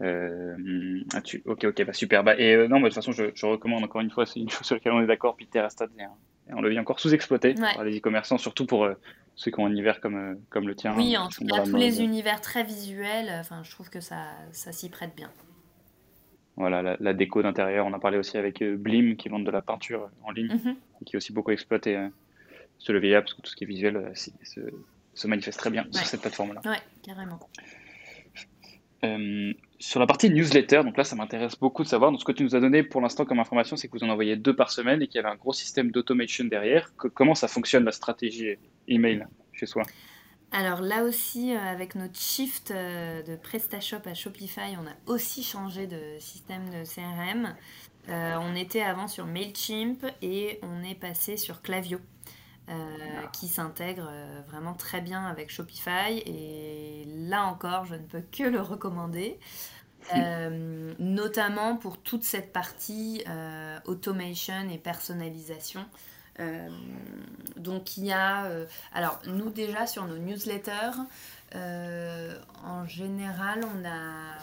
Euh, 0.00 1.00
ah, 1.12 1.20
tu... 1.20 1.42
Ok, 1.46 1.64
ok, 1.64 1.84
bah, 1.84 1.92
super. 1.92 2.24
Bah, 2.24 2.38
et 2.38 2.54
euh, 2.54 2.68
non, 2.68 2.80
de 2.80 2.84
toute 2.84 2.94
façon, 2.94 3.12
je, 3.12 3.24
je, 3.34 3.46
recommande 3.46 3.84
encore 3.84 4.00
une 4.00 4.10
fois, 4.10 4.26
c'est 4.26 4.40
une 4.40 4.50
chose 4.50 4.66
sur 4.66 4.76
laquelle 4.76 4.92
on 4.92 5.00
est 5.00 5.06
d'accord, 5.06 5.36
Pinterest, 5.36 5.82
et 5.82 6.52
on 6.52 6.60
le 6.60 6.70
vit 6.70 6.78
encore 6.78 7.00
sous-exploité 7.00 7.54
par 7.54 7.84
les 7.84 7.98
e-commerçants, 7.98 8.38
surtout 8.38 8.66
pour 8.66 8.84
euh, 8.84 8.94
ceux 9.34 9.50
qui 9.50 9.60
ont 9.60 9.66
un 9.66 9.70
univers 9.70 10.00
comme, 10.00 10.38
comme 10.50 10.68
le 10.68 10.74
tien. 10.74 10.94
Oui, 10.96 11.16
en 11.16 11.28
tout 11.28 11.44
cas, 11.46 11.64
tous 11.64 11.76
les 11.76 12.02
univers 12.02 12.40
très 12.40 12.64
visuels, 12.64 13.30
enfin, 13.40 13.62
je 13.62 13.70
trouve 13.70 13.90
que 13.90 14.00
ça, 14.00 14.26
ça 14.52 14.72
s'y 14.72 14.88
prête 14.88 15.14
bien. 15.16 15.30
Voilà, 16.56 16.96
la, 17.00 17.12
déco 17.14 17.42
d'intérieur. 17.42 17.86
On 17.86 17.92
a 17.92 17.98
parlé 17.98 18.16
aussi 18.16 18.38
avec 18.38 18.62
euh, 18.62 18.76
Blim 18.76 19.16
qui 19.16 19.28
vendent 19.28 19.44
de 19.44 19.50
la 19.50 19.62
peinture 19.62 20.08
en 20.22 20.30
ligne 20.30 20.54
mhm. 20.54 20.76
et 21.00 21.04
qui 21.04 21.16
est 21.16 21.18
aussi 21.18 21.32
beaucoup 21.32 21.50
exploité 21.50 21.96
euh, 21.96 22.08
sur 22.78 22.92
le 22.92 23.00
VIA 23.00 23.22
parce 23.22 23.34
que 23.34 23.42
tout 23.42 23.50
ce 23.50 23.56
qui 23.56 23.64
est 23.64 23.66
visuel 23.66 23.96
euh, 23.96 24.14
se, 25.14 25.26
manifeste 25.26 25.58
très 25.58 25.70
bien 25.70 25.84
sur 25.90 26.06
cette 26.06 26.20
plateforme-là. 26.20 26.60
Ouais, 26.64 26.78
carrément. 27.02 27.40
sur 29.80 29.98
la 29.98 30.06
partie 30.06 30.30
newsletter, 30.30 30.82
donc 30.84 30.96
là 30.96 31.02
ça 31.02 31.16
m'intéresse 31.16 31.58
beaucoup 31.58 31.82
de 31.82 31.88
savoir. 31.88 32.12
Donc 32.12 32.20
ce 32.20 32.24
que 32.24 32.32
tu 32.32 32.44
nous 32.44 32.54
as 32.54 32.60
donné 32.60 32.84
pour 32.84 33.00
l'instant 33.00 33.24
comme 33.24 33.40
information, 33.40 33.76
c'est 33.76 33.88
que 33.88 33.98
vous 33.98 34.04
en 34.04 34.08
envoyez 34.08 34.36
deux 34.36 34.54
par 34.54 34.70
semaine 34.70 35.02
et 35.02 35.08
qu'il 35.08 35.16
y 35.16 35.24
avait 35.24 35.34
un 35.34 35.36
gros 35.36 35.52
système 35.52 35.90
d'automation 35.90 36.44
derrière. 36.44 36.92
comment 36.96 37.34
ça 37.34 37.48
fonctionne 37.48 37.84
la 37.84 37.92
stratégie 37.92 38.56
email 38.86 39.26
chez 39.52 39.66
soi? 39.66 39.82
Alors 40.54 40.82
là 40.82 41.02
aussi, 41.02 41.52
euh, 41.52 41.58
avec 41.58 41.96
notre 41.96 42.16
shift 42.16 42.70
euh, 42.70 43.24
de 43.24 43.34
PrestaShop 43.34 44.06
à 44.06 44.14
Shopify, 44.14 44.76
on 44.80 44.86
a 44.86 45.12
aussi 45.12 45.42
changé 45.42 45.88
de 45.88 46.00
système 46.20 46.70
de 46.70 46.84
CRM. 46.84 47.56
Euh, 48.08 48.36
on 48.40 48.54
était 48.54 48.82
avant 48.82 49.08
sur 49.08 49.26
Mailchimp 49.26 50.06
et 50.22 50.60
on 50.62 50.84
est 50.84 50.94
passé 50.94 51.36
sur 51.36 51.60
Clavio. 51.60 51.98
qui 53.32 53.48
s'intègre 53.48 54.10
vraiment 54.48 54.72
très 54.72 55.02
bien 55.02 55.26
avec 55.26 55.50
Shopify 55.50 56.22
et 56.24 57.04
là 57.28 57.42
encore 57.42 57.84
je 57.84 57.94
ne 57.94 58.06
peux 58.06 58.22
que 58.32 58.44
le 58.44 58.62
recommander 58.62 59.38
notamment 60.98 61.76
pour 61.76 61.98
toute 61.98 62.24
cette 62.24 62.54
partie 62.54 63.22
automation 63.84 64.70
et 64.70 64.78
personnalisation 64.78 65.84
euh, 66.40 66.68
donc 67.56 67.96
il 67.96 68.06
y 68.06 68.12
a... 68.12 68.46
Euh, 68.46 68.66
alors 68.92 69.20
nous 69.26 69.50
déjà 69.50 69.86
sur 69.86 70.06
nos 70.06 70.18
newsletters, 70.18 70.98
euh, 71.54 72.36
en 72.64 72.86
général 72.86 73.60
on 73.64 73.84
a... 73.84 74.36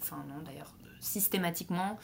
Enfin 0.00 0.24
non 0.28 0.42
d'ailleurs, 0.44 0.72
systématiquement, 1.00 1.98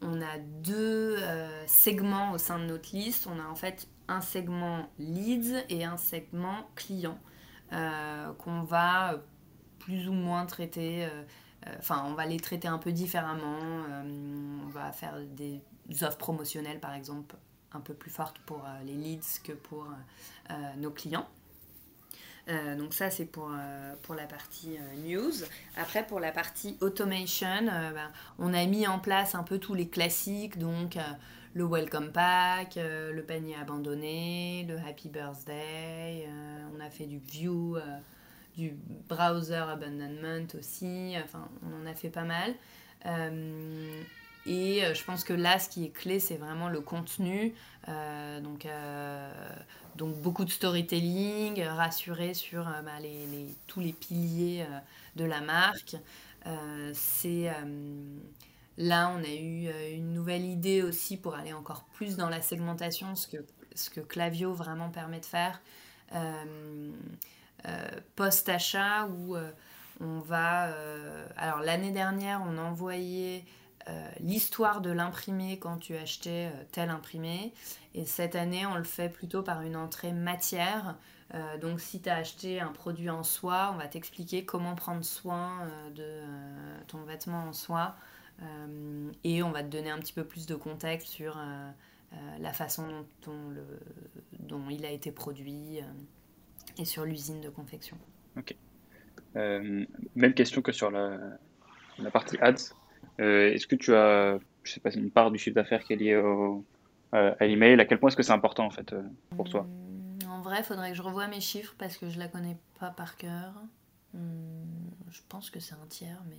on 0.00 0.20
a 0.20 0.38
deux 0.38 1.18
segments 1.66 2.32
au 2.32 2.38
sein 2.38 2.58
de 2.58 2.64
notre 2.64 2.94
liste. 2.94 3.26
On 3.26 3.38
a 3.38 3.48
en 3.48 3.54
fait 3.54 3.88
un 4.08 4.20
segment 4.20 4.88
leads 4.98 5.64
et 5.68 5.84
un 5.84 5.96
segment 5.96 6.68
client 6.74 7.18
qu'on 7.70 8.62
va 8.62 9.20
plus 9.78 10.08
ou 10.08 10.12
moins 10.12 10.46
traiter. 10.46 11.08
Enfin, 11.78 12.04
on 12.06 12.14
va 12.14 12.26
les 12.26 12.38
traiter 12.38 12.68
un 12.68 12.78
peu 12.78 12.92
différemment. 12.92 13.58
on 14.64 14.68
va 14.68 14.92
faire 14.92 15.20
des 15.20 15.60
offres 16.02 16.18
promotionnelles 16.18 16.80
par 16.80 16.94
exemple 16.94 17.36
un 17.74 17.80
peu 17.80 17.94
plus 17.94 18.10
forte 18.10 18.38
pour 18.40 18.58
euh, 18.58 18.82
les 18.84 18.94
leads 18.94 19.40
que 19.42 19.52
pour 19.52 19.84
euh, 19.84 20.52
euh, 20.52 20.54
nos 20.78 20.90
clients. 20.90 21.28
donc 22.48 22.92
ça 22.92 23.10
c'est 23.10 23.24
pour, 23.24 23.50
la 23.50 24.26
partie 24.26 24.78
news. 25.04 25.32
Après 25.76 26.04
pour 26.06 26.20
la 26.20 26.32
partie 26.32 26.76
automation, 26.80 27.66
ben, 27.66 28.10
on 28.38 28.52
a 28.52 28.66
mis 28.66 28.86
en 28.86 28.98
place 28.98 29.34
un 29.34 29.44
peu 29.44 29.58
tous 29.58 29.74
les 29.74 29.88
classiques, 29.88 30.58
donc 30.58 30.98
le 31.54 31.64
welcome 31.64 32.10
pack, 32.10 32.76
le 32.76 33.22
panier 33.22 33.54
abandonné, 33.54 34.66
le 34.68 34.76
happy 34.78 35.08
birthday, 35.08 36.28
on 36.74 36.80
a 36.80 36.90
fait 36.90 37.06
du 37.06 37.18
view, 37.18 37.78
du 38.56 38.76
browser 39.08 39.54
abandonment 39.54 40.48
aussi, 40.58 41.14
enfin 41.24 41.48
on 41.62 41.82
en 41.82 41.86
a 41.86 41.94
fait 41.94 42.10
pas 42.10 42.24
mal. 42.24 42.54
Et 44.46 44.84
euh, 44.84 44.94
je 44.94 45.04
pense 45.04 45.24
que 45.24 45.32
là, 45.32 45.58
ce 45.58 45.68
qui 45.68 45.84
est 45.84 45.90
clé, 45.90 46.18
c'est 46.18 46.36
vraiment 46.36 46.68
le 46.68 46.80
contenu. 46.80 47.54
Euh, 47.88 48.40
donc, 48.40 48.66
euh, 48.66 49.30
donc, 49.96 50.16
beaucoup 50.16 50.44
de 50.44 50.50
storytelling, 50.50 51.62
rassurer 51.62 52.34
sur 52.34 52.64
bah, 52.64 52.98
les, 53.00 53.26
les, 53.26 53.46
tous 53.66 53.80
les 53.80 53.92
piliers 53.92 54.66
de 55.16 55.24
la 55.24 55.40
marque. 55.40 55.96
c'est 56.94 57.50
là, 58.78 59.12
on 59.14 59.22
a 59.22 59.28
eu 59.28 59.68
une 59.94 60.12
nouvelle 60.14 60.44
idée 60.44 60.82
aussi 60.82 61.16
pour 61.16 61.34
aller 61.34 61.52
encore 61.52 61.84
plus 61.92 62.16
dans 62.16 62.28
la 62.28 62.40
segmentation, 62.40 63.14
ce 63.14 63.28
que, 63.28 63.36
ce 63.74 63.90
que 63.90 64.00
Clavio 64.00 64.54
vraiment 64.54 64.88
permet 64.88 65.20
de 65.20 65.26
faire. 65.26 65.60
Post-achat, 68.16 69.08
où 69.08 69.36
on 70.00 70.20
va... 70.20 70.74
alors, 71.36 71.60
l'année 71.60 71.92
dernière, 71.92 72.42
on 72.46 72.56
a 72.56 72.62
envoyé 72.62 73.44
euh, 73.88 74.08
l'histoire 74.20 74.80
de 74.80 74.90
l'imprimé 74.90 75.58
quand 75.58 75.78
tu 75.78 75.96
achetais 75.96 76.50
euh, 76.54 76.64
tel 76.70 76.90
imprimé. 76.90 77.52
Et 77.94 78.04
cette 78.04 78.36
année, 78.36 78.64
on 78.66 78.76
le 78.76 78.84
fait 78.84 79.08
plutôt 79.08 79.42
par 79.42 79.62
une 79.62 79.76
entrée 79.76 80.12
matière. 80.12 80.96
Euh, 81.34 81.58
donc 81.58 81.80
si 81.80 82.00
tu 82.00 82.08
as 82.08 82.16
acheté 82.16 82.60
un 82.60 82.70
produit 82.70 83.10
en 83.10 83.24
soie, 83.24 83.70
on 83.74 83.78
va 83.78 83.88
t'expliquer 83.88 84.44
comment 84.44 84.74
prendre 84.74 85.04
soin 85.04 85.66
de 85.94 86.20
ton 86.86 87.02
vêtement 87.02 87.44
en 87.44 87.52
soie. 87.52 87.96
et 89.24 89.42
on 89.42 89.50
va 89.50 89.62
te 89.62 89.68
donner 89.68 89.90
un 89.90 89.98
petit 89.98 90.12
peu 90.12 90.24
plus 90.24 90.46
de 90.46 90.54
contexte 90.54 91.08
sur 91.08 91.38
la 92.38 92.52
façon 92.52 92.86
dont, 94.40 94.68
il 94.68 94.84
a 94.84 94.90
été 94.90 95.10
produit 95.10 95.80
et 96.76 96.84
sur 96.84 97.04
l'usine 97.04 97.40
de 97.40 97.48
confection. 97.48 97.96
Ok. 98.36 98.54
même 99.34 100.34
question 100.34 100.60
que 100.60 100.72
sur 100.72 100.90
la 100.90 102.10
partie 102.12 102.36
ads. 102.38 102.74
Euh, 103.20 103.52
est-ce 103.52 103.66
que 103.66 103.76
tu 103.76 103.94
as, 103.94 104.38
je 104.62 104.72
sais 104.72 104.80
pas, 104.80 104.90
une 104.92 105.10
part 105.10 105.30
du 105.30 105.38
chiffre 105.38 105.54
d'affaires 105.54 105.82
qui 105.84 105.92
est 105.92 105.96
liée 105.96 106.16
au, 106.16 106.64
euh, 107.14 107.34
à 107.38 107.46
l'email? 107.46 107.80
À 107.80 107.84
quel 107.84 107.98
point 107.98 108.08
est-ce 108.08 108.16
que 108.16 108.22
c'est 108.22 108.32
important 108.32 108.66
en 108.66 108.70
fait 108.70 108.92
euh, 108.92 109.02
pour 109.36 109.48
toi? 109.48 109.62
Hmm, 109.62 110.28
En 110.28 110.40
vrai, 110.40 110.58
il 110.58 110.64
faudrait 110.64 110.90
que 110.90 110.96
je 110.96 111.02
revoie 111.02 111.26
mes 111.28 111.40
chiffres 111.40 111.74
parce 111.78 111.96
que 111.96 112.08
je 112.08 112.18
la 112.18 112.28
connais 112.28 112.56
pas 112.80 112.90
par 112.90 113.16
cœur. 113.16 113.52
Hmm, 114.14 114.64
je 115.10 115.20
pense 115.28 115.50
que 115.50 115.60
c'est 115.60 115.74
un 115.74 115.86
tiers, 115.88 116.22
mais 116.28 116.36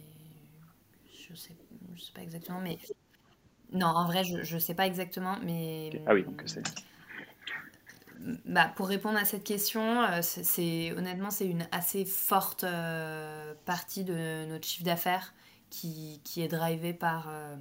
je 1.30 1.36
sais, 1.36 1.56
je 1.96 2.02
sais 2.02 2.14
pas 2.14 2.22
exactement. 2.22 2.60
Mais 2.62 2.78
non, 3.72 3.88
en 3.88 4.06
vrai, 4.06 4.24
je, 4.24 4.56
ne 4.56 4.60
sais 4.60 4.76
pas 4.76 4.88
exactement, 4.88 5.38
mais. 5.44 6.02
Ah 6.06 6.14
oui, 6.14 6.24
donc 6.24 6.42
c'est. 6.46 6.64
Bah, 8.46 8.72
pour 8.78 8.88
répondre 8.88 9.18
à 9.18 9.26
cette 9.26 9.44
question, 9.44 10.02
c'est 10.22 10.94
honnêtement 10.94 11.30
c'est 11.30 11.46
une 11.48 11.68
assez 11.74 12.06
forte 12.06 12.64
partie 13.66 14.06
de 14.06 14.46
notre 14.46 14.66
chiffre 14.66 14.86
d'affaires 14.86 15.34
qui, 15.74 16.22
qui 16.24 16.44
est 16.44 16.48
drivé 16.48 16.94
par, 16.94 17.26
euh, 17.30 17.56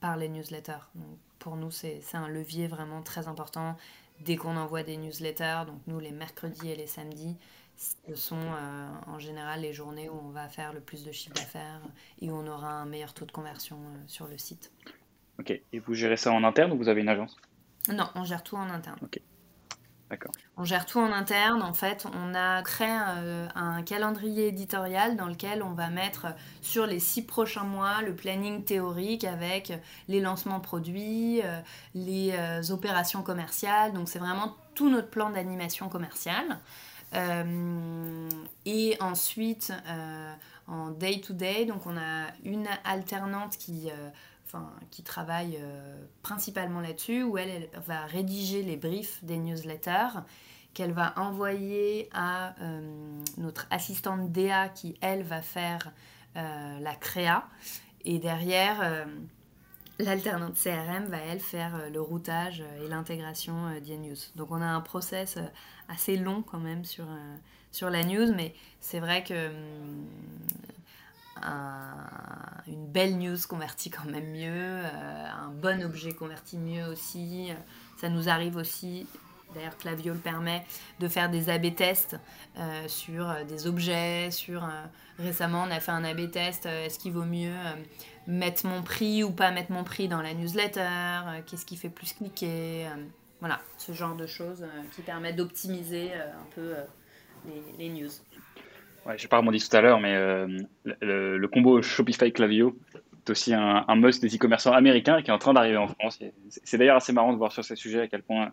par 0.00 0.18
les 0.18 0.28
newsletters. 0.28 0.84
Donc, 0.94 1.16
pour 1.38 1.56
nous, 1.56 1.70
c'est 1.70 2.02
un 2.12 2.28
levier 2.28 2.66
vraiment 2.66 3.02
très 3.02 3.28
important. 3.28 3.76
Dès 4.20 4.36
qu'on 4.36 4.56
envoie 4.56 4.82
des 4.82 4.98
newsletters, 4.98 5.62
donc 5.66 5.80
nous, 5.86 5.98
les 5.98 6.12
mercredis 6.12 6.70
et 6.70 6.76
les 6.76 6.86
samedis, 6.86 7.36
ce 7.76 8.14
sont 8.14 8.36
euh, 8.36 8.88
en 9.06 9.18
général 9.18 9.62
les 9.62 9.72
journées 9.72 10.08
où 10.08 10.20
on 10.22 10.28
va 10.30 10.48
faire 10.48 10.72
le 10.74 10.80
plus 10.80 11.02
de 11.04 11.12
chiffre 11.12 11.34
d'affaires 11.34 11.80
et 12.20 12.30
où 12.30 12.34
on 12.34 12.46
aura 12.46 12.70
un 12.70 12.84
meilleur 12.84 13.14
taux 13.14 13.24
de 13.24 13.32
conversion 13.32 13.78
euh, 13.78 14.02
sur 14.06 14.28
le 14.28 14.36
site. 14.36 14.70
Ok. 15.38 15.50
Et 15.50 15.78
vous 15.78 15.94
gérez 15.94 16.18
ça 16.18 16.30
en 16.30 16.44
interne 16.44 16.72
ou 16.72 16.76
vous 16.76 16.88
avez 16.88 17.00
une 17.00 17.08
agence? 17.08 17.36
Non, 17.88 18.08
on 18.14 18.24
gère 18.24 18.42
tout 18.42 18.56
en 18.56 18.68
interne. 18.68 18.98
Ok. 19.02 19.18
On 20.56 20.64
gère 20.64 20.86
tout 20.86 20.98
en 20.98 21.12
interne. 21.12 21.62
En 21.62 21.72
fait, 21.72 22.06
on 22.14 22.34
a 22.34 22.62
créé 22.62 22.88
euh, 22.88 23.48
un, 23.54 23.82
calendrier 23.82 24.48
éditorial 24.48 25.16
dans 25.16 25.26
lequel 25.26 25.62
on 25.62 25.72
va 25.72 25.88
mettre 25.88 26.26
sur 26.62 26.86
les 26.86 27.00
six 27.00 27.22
prochains 27.22 27.64
mois 27.64 28.02
le 28.02 28.14
planning 28.14 28.64
théorique 28.64 29.24
avec 29.24 29.72
les 30.08 30.20
lancements 30.20 30.60
produits, 30.60 31.42
euh, 31.42 31.60
les 31.94 32.32
euh, 32.32 32.62
opérations 32.72 33.22
commerciales. 33.22 33.92
Donc, 33.92 34.08
c'est 34.08 34.18
vraiment 34.18 34.54
tout 34.74 34.88
notre 34.88 35.08
plan 35.08 35.30
d'animation 35.30 35.88
commerciale. 35.88 36.58
et 38.66 38.96
ensuite, 38.98 39.72
en 40.66 40.90
day-to-day, 40.90 41.64
donc 41.64 41.86
on 41.86 41.96
a 41.96 42.26
une 42.44 42.66
alternante 42.84 43.56
qui 43.56 43.88
enfin, 44.46 44.70
qui 44.90 45.02
travaille 45.02 45.58
principalement 46.22 46.80
là-dessus, 46.80 47.22
où 47.22 47.38
elle, 47.38 47.68
va 47.86 48.06
rédiger 48.06 48.62
les 48.62 48.76
briefs 48.76 49.24
des 49.24 49.38
newsletters 49.38 50.20
qu'elle 50.74 50.92
va 50.92 51.14
envoyer 51.16 52.08
à 52.12 52.54
notre 53.36 53.66
assistante 53.70 54.32
DA 54.32 54.68
qui, 54.68 54.96
elle, 55.00 55.22
va 55.22 55.40
faire 55.42 55.92
la 56.34 56.94
créa. 56.96 57.48
Et 58.04 58.18
derrière, 58.18 59.06
l'alternante 59.98 60.54
CRM 60.54 61.04
va, 61.06 61.18
elle, 61.18 61.40
faire 61.40 61.90
le 61.90 62.00
routage 62.00 62.62
et 62.82 62.88
l'intégration 62.88 63.78
d'InNews. 63.80 64.16
Donc 64.36 64.50
on 64.50 64.60
a 64.60 64.66
un 64.66 64.80
process 64.80 65.38
assez 65.88 66.16
long 66.16 66.42
quand 66.42 66.60
même 66.60 66.84
sur, 66.84 67.06
sur 67.74 67.90
la 67.90 68.04
news, 68.04 68.32
mais 68.34 68.54
c'est 68.80 69.00
vrai 69.00 69.24
que 69.24 69.50
une 71.42 72.86
belle 72.86 73.18
news 73.18 73.36
convertit 73.48 73.90
quand 73.90 74.04
même 74.04 74.30
mieux, 74.30 74.50
euh, 74.50 75.26
un 75.26 75.50
bon 75.50 75.82
objet 75.82 76.12
convertit 76.12 76.58
mieux 76.58 76.86
aussi. 76.86 77.50
Ça 77.98 78.08
nous 78.08 78.28
arrive 78.28 78.56
aussi, 78.56 79.06
d'ailleurs 79.54 79.76
Clavio 79.76 80.14
le 80.14 80.20
permet, 80.20 80.64
de 81.00 81.08
faire 81.08 81.30
des 81.30 81.50
AB 81.50 81.74
tests 81.74 82.16
euh, 82.58 82.88
sur 82.88 83.34
des 83.46 83.66
objets, 83.66 84.30
sur... 84.30 84.64
Euh, 84.64 84.68
récemment 85.18 85.64
on 85.68 85.70
a 85.70 85.78
fait 85.78 85.92
un 85.92 86.02
AB 86.02 86.30
test, 86.32 86.66
est-ce 86.66 86.98
qu'il 86.98 87.12
vaut 87.12 87.24
mieux 87.24 87.54
mettre 88.26 88.66
mon 88.66 88.82
prix 88.82 89.22
ou 89.22 89.30
pas 89.30 89.52
mettre 89.52 89.70
mon 89.70 89.84
prix 89.84 90.08
dans 90.08 90.20
la 90.20 90.34
newsletter, 90.34 91.20
qu'est-ce 91.46 91.64
qui 91.64 91.76
fait 91.76 91.88
plus 91.88 92.14
cliquer, 92.14 92.88
voilà, 93.38 93.60
ce 93.78 93.92
genre 93.92 94.16
de 94.16 94.26
choses 94.26 94.66
qui 94.96 95.02
permettent 95.02 95.36
d'optimiser 95.36 96.12
un 96.14 96.46
peu 96.56 96.74
les, 97.78 97.90
news. 97.90 98.10
Ouais, 99.06 99.18
je 99.18 99.24
n'ai 99.24 99.28
pas 99.28 99.38
rebondi 99.38 99.58
tout 99.58 99.76
à 99.76 99.80
l'heure, 99.80 100.00
mais 100.00 100.14
euh, 100.14 100.46
le, 100.84 101.46
combo 101.46 101.82
Shopify-Clavio 101.82 102.74
est 102.94 103.30
aussi 103.30 103.52
un, 103.52 103.84
must 103.96 104.22
des 104.22 104.34
e-commerçants 104.34 104.72
américains 104.72 105.20
qui 105.22 105.30
est 105.30 105.32
en 105.32 105.38
train 105.38 105.52
d'arriver 105.52 105.76
en 105.76 105.88
France. 105.88 106.18
C'est 106.48 106.78
d'ailleurs 106.78 106.96
assez 106.96 107.12
marrant 107.12 107.32
de 107.32 107.38
voir 107.38 107.52
sur 107.52 107.64
ces 107.64 107.76
sujets 107.76 108.00
à 108.00 108.08
quel 108.08 108.22
point 108.22 108.52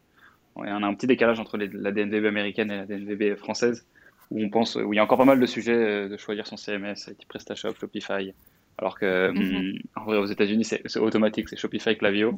on 0.56 0.64
a 0.64 0.86
un 0.86 0.94
petit 0.94 1.08
décalage 1.08 1.40
entre 1.40 1.58
la 1.58 1.92
DNVB 1.92 2.26
américaine 2.26 2.72
et 2.72 2.78
la 2.78 2.86
DNVB 2.86 3.38
française, 3.38 3.86
où 4.30 4.44
on 4.44 4.50
pense, 4.50 4.76
où 4.76 4.92
il 4.92 4.98
y 4.98 5.00
a 5.00 5.04
encore 5.04 5.18
pas 5.18 5.26
mal 5.26 5.40
de 5.40 5.46
sujets 5.46 5.74
euh, 5.74 6.10
de 6.10 6.18
choisir 6.18 6.46
son 6.46 6.58
CMS, 6.58 6.96
type 6.96 7.30
PrestaShop, 7.30 7.76
Shopify, 7.80 8.34
alors 8.78 9.00
que 9.00 9.30
hum, 9.30 9.80
en 9.96 10.04
vrai, 10.04 10.18
aux 10.18 10.26
États-Unis 10.26 10.66
c'est 10.66 11.00
automatique, 11.00 11.48
c'est 11.48 11.58
Shopify 11.58 11.98
Clavio, 11.98 12.38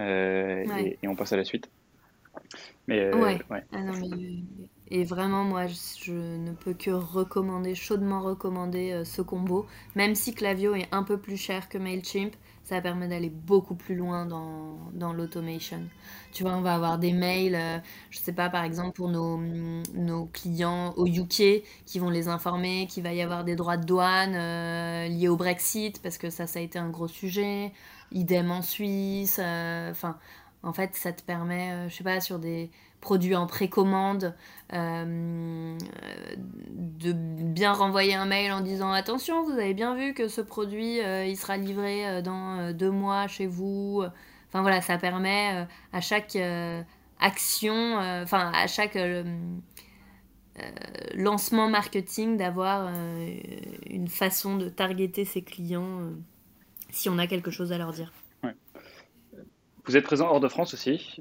euh, 0.00 0.64
et, 1.02 1.08
on 1.08 1.16
passe 1.16 1.32
à 1.32 1.36
la 1.36 1.44
suite. 1.44 1.68
Mais, 2.86 3.12
ouais. 3.14 3.38
Ah 3.72 3.82
non, 3.82 3.92
mais 4.00 4.42
et 4.90 5.04
vraiment, 5.04 5.44
moi, 5.44 5.66
je, 5.66 6.12
ne 6.12 6.52
peux 6.52 6.72
que 6.72 6.90
recommander, 6.90 7.74
chaudement 7.74 8.22
recommander 8.22 8.92
euh, 8.92 9.04
ce 9.04 9.20
combo. 9.20 9.66
Même 9.94 10.14
si 10.14 10.34
Clavio 10.34 10.74
est 10.74 10.88
un 10.92 11.02
peu 11.02 11.18
plus 11.18 11.36
cher 11.36 11.68
que 11.68 11.76
MailChimp, 11.76 12.34
ça 12.64 12.80
permet 12.80 13.06
d'aller 13.06 13.28
beaucoup 13.28 13.74
plus 13.74 13.94
loin 13.94 14.24
dans, 14.24 14.78
dans 14.94 15.12
l'automation. 15.12 15.82
Tu 16.32 16.42
vois, 16.42 16.52
on 16.52 16.62
va 16.62 16.74
avoir 16.74 16.98
des 16.98 17.12
mails, 17.12 17.54
euh, 17.54 17.78
je 18.10 18.18
sais 18.18 18.32
pas, 18.32 18.48
par 18.48 18.64
exemple, 18.64 18.92
pour 18.92 19.08
nos, 19.10 19.38
nos, 19.94 20.26
clients 20.26 20.94
au 20.96 21.06
UK 21.06 21.62
qui 21.84 21.98
vont 21.98 22.10
les 22.10 22.28
informer 22.28 22.86
qu'il 22.86 23.02
va 23.02 23.12
y 23.12 23.20
avoir 23.20 23.44
des 23.44 23.56
droits 23.56 23.76
de 23.76 23.84
douane 23.84 24.34
euh, 24.34 25.08
liés 25.08 25.28
au 25.28 25.36
Brexit, 25.36 26.00
parce 26.02 26.16
que 26.16 26.30
ça, 26.30 26.46
ça 26.46 26.60
a 26.60 26.62
été 26.62 26.78
un 26.78 26.88
gros 26.88 27.08
sujet. 27.08 27.72
Idem 28.12 28.50
en 28.50 28.62
Suisse. 28.62 29.38
Enfin, 29.38 30.16
en 30.62 30.72
fait, 30.72 30.94
ça 30.94 31.12
te 31.12 31.22
permet, 31.22 31.90
je 31.90 31.94
sais 31.94 32.04
pas, 32.04 32.22
sur 32.22 32.38
des 32.38 32.70
produit 33.00 33.36
en 33.36 33.46
précommande, 33.46 34.34
euh, 34.72 35.78
de 36.36 37.12
bien 37.12 37.72
renvoyer 37.72 38.14
un 38.14 38.26
mail 38.26 38.52
en 38.52 38.60
disant 38.60 38.92
attention, 38.92 39.44
vous 39.44 39.52
avez 39.52 39.74
bien 39.74 39.94
vu 39.94 40.14
que 40.14 40.28
ce 40.28 40.40
produit, 40.40 41.00
euh, 41.00 41.24
il 41.24 41.36
sera 41.36 41.56
livré 41.56 42.06
euh, 42.06 42.22
dans 42.22 42.72
deux 42.72 42.90
mois 42.90 43.26
chez 43.28 43.46
vous. 43.46 44.02
Enfin 44.48 44.62
voilà, 44.62 44.80
ça 44.80 44.98
permet 44.98 45.66
à 45.92 46.00
chaque 46.00 46.36
action, 47.20 47.98
enfin 47.98 48.50
à 48.54 48.66
chaque 48.66 48.98
lancement 51.14 51.68
marketing 51.68 52.38
d'avoir 52.38 52.90
une 53.86 54.08
façon 54.08 54.56
de 54.56 54.70
targeter 54.70 55.26
ses 55.26 55.42
clients 55.42 56.00
si 56.90 57.10
on 57.10 57.18
a 57.18 57.26
quelque 57.26 57.50
chose 57.50 57.72
à 57.72 57.78
leur 57.78 57.92
dire. 57.92 58.10
Vous 59.84 59.96
êtes 59.98 60.04
présent 60.04 60.28
hors 60.28 60.40
de 60.40 60.48
France 60.48 60.72
aussi 60.72 61.20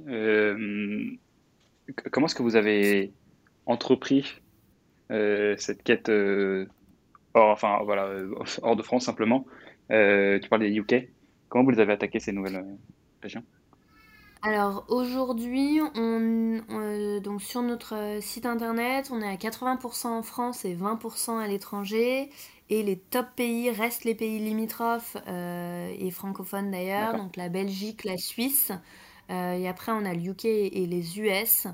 comment 2.11 2.27
est-ce 2.27 2.35
que 2.35 2.43
vous 2.43 2.55
avez 2.55 3.13
entrepris 3.65 4.41
euh, 5.11 5.55
cette 5.57 5.83
quête 5.83 6.09
euh, 6.09 6.67
hors, 7.33 7.49
enfin, 7.49 7.79
voilà, 7.83 8.05
euh, 8.05 8.33
hors 8.61 8.75
de 8.75 8.83
France 8.83 9.05
simplement 9.05 9.45
Tu 9.89 10.49
parles 10.49 10.61
des 10.61 10.75
UK. 10.75 11.09
Comment 11.49 11.63
vous 11.63 11.71
les 11.71 11.79
avez 11.79 11.93
attaqué 11.93 12.19
ces 12.19 12.33
nouvelles 12.33 12.65
régions? 13.21 13.43
Alors 14.43 14.85
aujourd'hui, 14.89 15.79
on, 15.95 16.61
donc 17.23 17.41
sur 17.41 17.61
notre 17.63 18.19
site 18.21 18.45
internet, 18.45 19.09
on 19.11 19.21
est 19.21 19.27
à 19.27 19.35
80% 19.35 20.07
en 20.07 20.21
France 20.21 20.63
et 20.65 20.75
20% 20.75 21.39
à 21.39 21.47
l'étranger. 21.47 22.29
Et 22.69 22.83
les 22.83 22.97
top 22.97 23.27
pays 23.35 23.71
restent 23.71 24.03
les 24.03 24.13
pays 24.13 24.39
limitrophes 24.39 25.15
et 25.25 26.11
francophones 26.11 26.69
d'ailleurs, 26.69 27.15
donc 27.15 27.35
la 27.37 27.49
Belgique, 27.49 28.03
la 28.03 28.17
Suisse. 28.17 28.71
Euh, 29.29 29.53
et 29.53 29.67
après, 29.67 29.91
on 29.91 30.05
a 30.05 30.13
le 30.13 30.29
UK 30.29 30.45
et 30.45 30.85
les 30.85 31.19
US. 31.19 31.67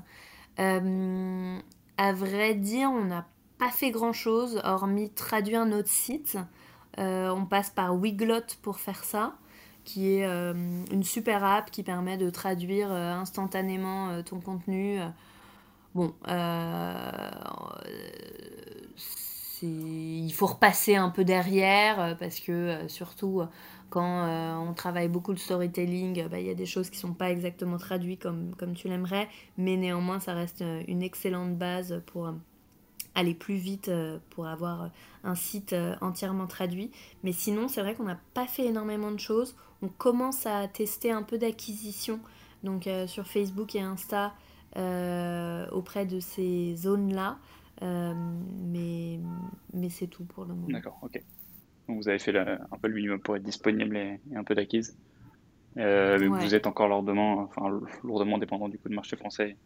Euh, 0.58 1.58
à 1.96 2.12
vrai 2.12 2.54
dire, 2.54 2.90
on 2.90 3.04
n'a 3.04 3.26
pas 3.58 3.70
fait 3.70 3.90
grand-chose, 3.90 4.60
hormis 4.64 5.10
traduire 5.10 5.64
notre 5.66 5.88
site. 5.88 6.38
Euh, 6.98 7.30
on 7.30 7.44
passe 7.46 7.70
par 7.70 7.94
Wiglot 7.94 8.56
pour 8.62 8.78
faire 8.78 9.04
ça, 9.04 9.34
qui 9.84 10.08
est 10.08 10.24
une 10.24 11.04
super 11.04 11.44
app 11.44 11.70
qui 11.70 11.82
permet 11.82 12.16
de 12.16 12.30
traduire 12.30 12.90
instantanément 12.90 14.22
ton 14.22 14.40
contenu. 14.40 14.98
Bon, 15.94 16.12
il 19.62 20.32
faut 20.32 20.46
repasser 20.46 20.96
un 20.96 21.10
peu 21.10 21.24
derrière 21.24 22.16
parce 22.18 22.40
que 22.40 22.78
surtout 22.88 23.42
quand 23.90 24.26
euh, 24.26 24.54
on 24.56 24.74
travaille 24.74 25.08
beaucoup 25.08 25.30
le 25.30 25.38
storytelling, 25.38 26.28
bah, 26.28 26.40
il 26.40 26.46
y 26.46 26.50
a 26.50 26.54
des 26.54 26.66
choses 26.66 26.90
qui 26.90 26.96
ne 26.96 27.00
sont 27.00 27.14
pas 27.14 27.30
exactement 27.30 27.78
traduites 27.78 28.22
comme, 28.22 28.54
comme 28.56 28.74
tu 28.74 28.88
l'aimerais, 28.88 29.28
mais 29.56 29.76
néanmoins, 29.76 30.20
ça 30.20 30.34
reste 30.34 30.62
euh, 30.62 30.82
une 30.88 31.02
excellente 31.02 31.56
base 31.56 32.02
pour 32.06 32.26
euh, 32.28 32.32
aller 33.14 33.34
plus 33.34 33.56
vite, 33.56 33.90
pour 34.30 34.48
avoir 34.48 34.90
un 35.22 35.34
site 35.36 35.72
entièrement 36.00 36.48
traduit. 36.48 36.90
Mais 37.22 37.30
sinon, 37.30 37.68
c'est 37.68 37.80
vrai 37.80 37.94
qu'on 37.94 38.04
n'a 38.04 38.18
pas 38.34 38.48
fait 38.48 38.66
énormément 38.66 39.12
de 39.12 39.20
choses. 39.20 39.54
On 39.82 39.88
commence 39.88 40.46
à 40.46 40.66
tester 40.66 41.12
un 41.12 41.22
peu 41.22 41.38
d'acquisition, 41.38 42.18
donc 42.64 42.88
sur 43.06 43.28
Facebook 43.28 43.76
et 43.76 43.80
Insta, 43.80 44.34
auprès 45.70 46.06
de 46.06 46.18
ces 46.18 46.74
zones-là. 46.74 47.38
mais 47.82 49.20
mais 49.72 49.90
c'est 49.90 50.08
tout 50.08 50.24
pour 50.24 50.44
le 50.44 50.54
moment. 50.54 50.66
D'accord, 50.70 50.98
ok. 51.02 51.22
Donc 51.88 51.98
vous 51.98 52.08
avez 52.08 52.18
fait 52.18 52.36
un 52.36 52.78
peu 52.80 52.88
le 52.88 52.94
minimum 52.94 53.20
pour 53.20 53.36
être 53.36 53.42
disponible 53.42 53.96
et, 53.96 54.20
un 54.34 54.44
peu 54.44 54.54
d'acquise. 54.54 54.96
Euh, 55.76 56.28
Vous 56.28 56.54
êtes 56.54 56.66
encore 56.66 56.88
lourdement, 56.88 57.40
enfin, 57.40 57.80
lourdement 58.04 58.38
dépendant 58.38 58.68
du 58.68 58.78
coup 58.78 58.88
de 58.88 58.94
marché 58.94 59.16
français 59.16 59.56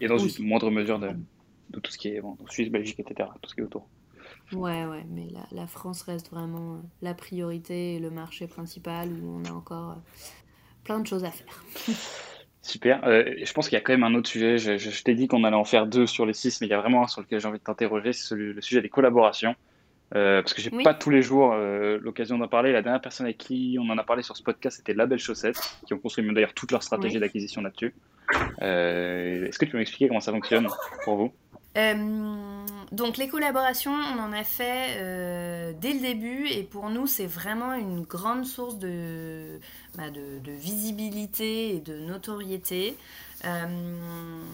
et 0.00 0.08
dans 0.08 0.18
une 0.18 0.46
moindre 0.46 0.70
mesure 0.70 0.98
de, 0.98 1.10
de, 1.70 1.80
tout 1.80 1.90
ce 1.90 1.98
qui 1.98 2.08
est 2.08 2.20
bon, 2.20 2.36
Suisse, 2.48 2.70
Belgique, 2.70 3.00
etc., 3.00 3.28
tout 3.40 3.48
ce 3.48 3.54
qui 3.54 3.60
est 3.60 3.64
autour. 3.64 3.86
Ouais, 4.52 4.84
ouais, 4.84 5.04
mais 5.08 5.28
la, 5.30 5.46
la, 5.52 5.66
France 5.66 6.02
reste 6.02 6.30
vraiment 6.30 6.74
euh, 6.74 6.78
la 7.02 7.14
priorité 7.14 7.94
et 7.94 7.98
le 7.98 8.10
marché 8.10 8.46
principal 8.46 9.08
où 9.12 9.40
on 9.40 9.44
a 9.44 9.52
encore 9.52 9.90
euh, 9.90 9.94
plein 10.84 11.00
de 11.00 11.06
choses 11.06 11.24
à 11.24 11.30
faire. 11.30 11.64
Super. 12.62 13.02
Euh, 13.06 13.24
je 13.42 13.52
pense 13.52 13.68
qu'il 13.68 13.76
y 13.76 13.80
a 13.80 13.80
quand 13.80 13.92
même 13.92 14.04
un 14.04 14.14
autre 14.14 14.28
sujet. 14.28 14.58
Je, 14.58 14.76
je, 14.76 15.02
t'ai 15.02 15.14
dit 15.14 15.28
qu'on 15.28 15.44
allait 15.44 15.56
en 15.56 15.64
faire 15.64 15.86
deux 15.86 16.06
sur 16.06 16.26
les 16.26 16.34
six, 16.34 16.60
mais 16.60 16.66
il 16.66 16.70
y 16.70 16.74
a 16.74 16.80
vraiment 16.80 17.04
un 17.04 17.06
sur 17.06 17.20
lequel 17.20 17.40
j'ai 17.40 17.48
envie 17.48 17.58
de 17.58 17.64
t'interroger, 17.64 18.12
c'est 18.12 18.34
le 18.34 18.60
sujet 18.60 18.82
des 18.82 18.88
collaborations. 18.88 19.54
Euh, 20.16 20.42
parce 20.42 20.54
que 20.54 20.60
j'ai 20.60 20.70
pas 20.70 20.94
tous 20.94 21.10
les 21.10 21.22
jours 21.22 21.52
euh, 21.52 21.98
l'occasion 22.02 22.36
d'en 22.38 22.48
parler. 22.48 22.72
La 22.72 22.82
dernière 22.82 23.00
personne 23.00 23.26
avec 23.26 23.38
qui 23.38 23.78
on 23.80 23.88
en 23.90 23.98
a 23.98 24.02
parlé 24.02 24.22
sur 24.22 24.36
ce 24.36 24.42
podcast, 24.42 24.78
c'était 24.78 24.94
La 24.94 25.06
Belle 25.06 25.18
Chaussette, 25.18 25.60
qui 25.86 25.94
ont 25.94 25.98
construit 25.98 26.26
d'ailleurs 26.34 26.54
toute 26.54 26.72
leur 26.72 26.82
stratégie 26.82 27.20
d'acquisition 27.20 27.62
là-dessus. 27.62 27.94
Euh, 28.62 29.46
est-ce 29.46 29.58
que 29.58 29.64
tu 29.64 29.72
peux 29.72 29.78
m'expliquer 29.78 30.08
comment 30.08 30.20
ça 30.20 30.32
fonctionne 30.32 30.68
pour 31.04 31.16
vous? 31.16 31.32
Donc 32.90 33.16
les 33.16 33.28
collaborations, 33.28 33.92
on 33.92 34.18
en 34.18 34.32
a 34.32 34.42
fait 34.42 35.74
dès 35.80 35.92
le 35.92 36.00
début 36.00 36.48
et 36.48 36.64
pour 36.64 36.90
nous 36.90 37.06
c'est 37.06 37.26
vraiment 37.26 37.74
une 37.74 38.02
grande 38.02 38.44
source 38.44 38.78
de, 38.78 39.60
bah, 39.96 40.10
de, 40.10 40.40
de 40.44 40.50
visibilité 40.50 41.76
et 41.76 41.78
de 41.78 41.96
notoriété. 42.00 42.96
Euh, 43.44 44.44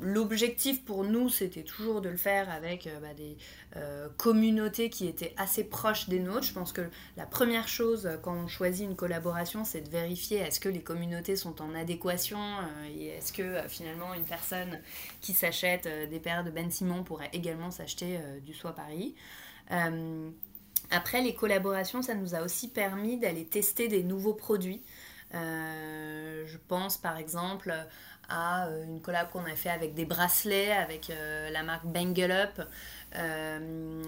l'objectif 0.00 0.84
pour 0.84 1.04
nous, 1.04 1.28
c'était 1.28 1.62
toujours 1.62 2.00
de 2.00 2.08
le 2.08 2.16
faire 2.16 2.48
avec 2.50 2.86
euh, 2.86 3.00
bah, 3.00 3.14
des 3.14 3.36
euh, 3.76 4.08
communautés 4.16 4.90
qui 4.90 5.08
étaient 5.08 5.34
assez 5.36 5.64
proches 5.64 6.08
des 6.08 6.20
nôtres. 6.20 6.44
Je 6.44 6.52
pense 6.52 6.72
que 6.72 6.88
la 7.16 7.26
première 7.26 7.68
chose 7.68 8.08
quand 8.22 8.34
on 8.34 8.46
choisit 8.46 8.88
une 8.88 8.96
collaboration, 8.96 9.64
c'est 9.64 9.80
de 9.80 9.90
vérifier 9.90 10.38
est-ce 10.38 10.60
que 10.60 10.68
les 10.68 10.82
communautés 10.82 11.36
sont 11.36 11.60
en 11.60 11.74
adéquation 11.74 12.38
et 12.96 13.06
est-ce 13.06 13.32
que 13.32 13.66
finalement 13.68 14.14
une 14.14 14.24
personne 14.24 14.80
qui 15.20 15.32
s'achète 15.32 15.88
des 16.08 16.20
paires 16.20 16.44
de 16.44 16.50
Ben 16.50 16.70
Simon 16.70 17.02
pourrait 17.02 17.30
également 17.32 17.70
s'acheter 17.70 18.18
du 18.44 18.54
Soie 18.54 18.74
Paris. 18.74 19.14
Après, 20.90 21.20
les 21.20 21.34
collaborations, 21.34 22.02
ça 22.02 22.14
nous 22.14 22.34
a 22.34 22.42
aussi 22.42 22.68
permis 22.68 23.18
d'aller 23.18 23.44
tester 23.44 23.88
des 23.88 24.02
nouveaux 24.02 24.34
produits. 24.34 24.82
je 25.32 26.56
pense 26.68 26.96
par 26.96 27.16
exemple 27.16 27.74
à 28.28 28.68
une 28.86 29.00
collab 29.00 29.30
qu'on 29.30 29.44
a 29.44 29.56
fait 29.56 29.70
avec 29.70 29.94
des 29.94 30.04
bracelets, 30.04 30.72
avec 30.72 31.10
la 31.50 31.62
marque 31.62 31.86
Bangle 31.86 32.30
Up, 32.30 32.60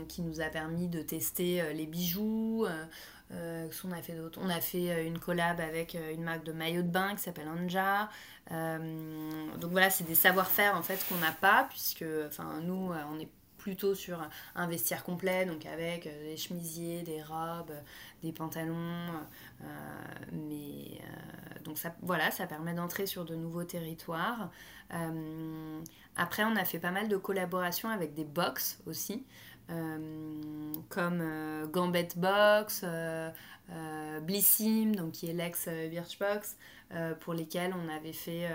qui 0.09 0.23
nous 0.23 0.41
a 0.41 0.47
permis 0.47 0.89
de 0.89 1.03
tester 1.03 1.73
les 1.73 1.87
bijoux. 1.87 2.67
Euh, 3.33 3.69
on 3.85 3.93
a 3.93 4.03
fait 4.03 4.15
d'autres 4.15 4.41
On 4.43 4.49
a 4.49 4.61
fait 4.61 4.91
euh, 4.91 5.07
une 5.07 5.19
collab 5.19 5.61
avec 5.61 5.95
euh, 5.95 6.13
une 6.13 6.25
marque 6.25 6.45
de 6.45 6.53
maillot 6.53 6.83
de 6.83 6.89
bain 6.89 7.15
qui 7.15 7.23
s'appelle 7.23 7.49
Anja. 7.49 8.09
donc 8.51 9.71
voilà, 9.71 9.91
c'est 9.91 10.05
des 10.05 10.17
savoir-faire 10.17 10.75
en 10.77 10.83
fait 10.83 11.05
qu'on 11.09 11.19
n'a 11.19 11.33
pas, 11.33 11.67
puisque 11.71 12.05
enfin, 12.27 12.61
nous, 12.63 12.93
on 13.13 13.21
est 13.21 13.29
plutôt 13.71 13.95
sur 13.95 14.29
un 14.57 14.67
vestiaire 14.67 15.05
complet, 15.05 15.47
donc 15.47 15.65
avec 15.65 16.05
des 16.05 16.37
chemisiers, 16.37 17.03
des 17.03 17.23
robes, 17.23 17.73
des 18.23 18.33
pantalons. 18.33 19.13
mais 20.33 21.01
donc 21.65 21.79
ça, 21.79 21.95
voilà, 22.03 22.33
ça 22.33 22.47
permet 22.47 22.75
d'entrer 22.75 23.07
sur 23.07 23.25
de 23.25 23.37
nouveaux 23.37 23.65
territoires. 23.65 24.51
après, 26.17 26.45
on 26.45 26.57
a 26.57 26.65
fait 26.65 26.81
pas 26.81 26.91
mal 26.91 27.09
de 27.09 27.17
collaborations 27.17 27.91
avec 27.91 28.15
des 28.15 28.25
box 28.25 28.81
aussi. 28.87 29.25
Euh, 29.71 30.73
comme 30.89 31.21
euh, 31.23 31.67
Gambit 31.69 32.09
Box, 32.17 32.83
euh, 32.85 33.31
Blissim, 34.21 34.93
donc 34.97 35.13
qui 35.13 35.31
est 35.31 35.33
l'ex 35.33 35.69
Birchbox, 35.69 36.57
pour 37.21 37.35
lesquels 37.35 37.73
on 37.73 37.89
avait 37.89 38.13
fait 38.13 38.49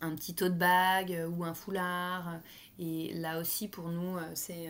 un 0.00 0.14
petit 0.14 0.34
tote 0.34 0.56
bag 0.56 1.16
ou 1.36 1.44
un 1.44 1.54
foulard. 1.54 2.40
Et 2.78 3.12
là 3.14 3.38
aussi, 3.38 3.68
pour 3.68 3.88
nous, 3.88 4.18
c'est 4.34 4.68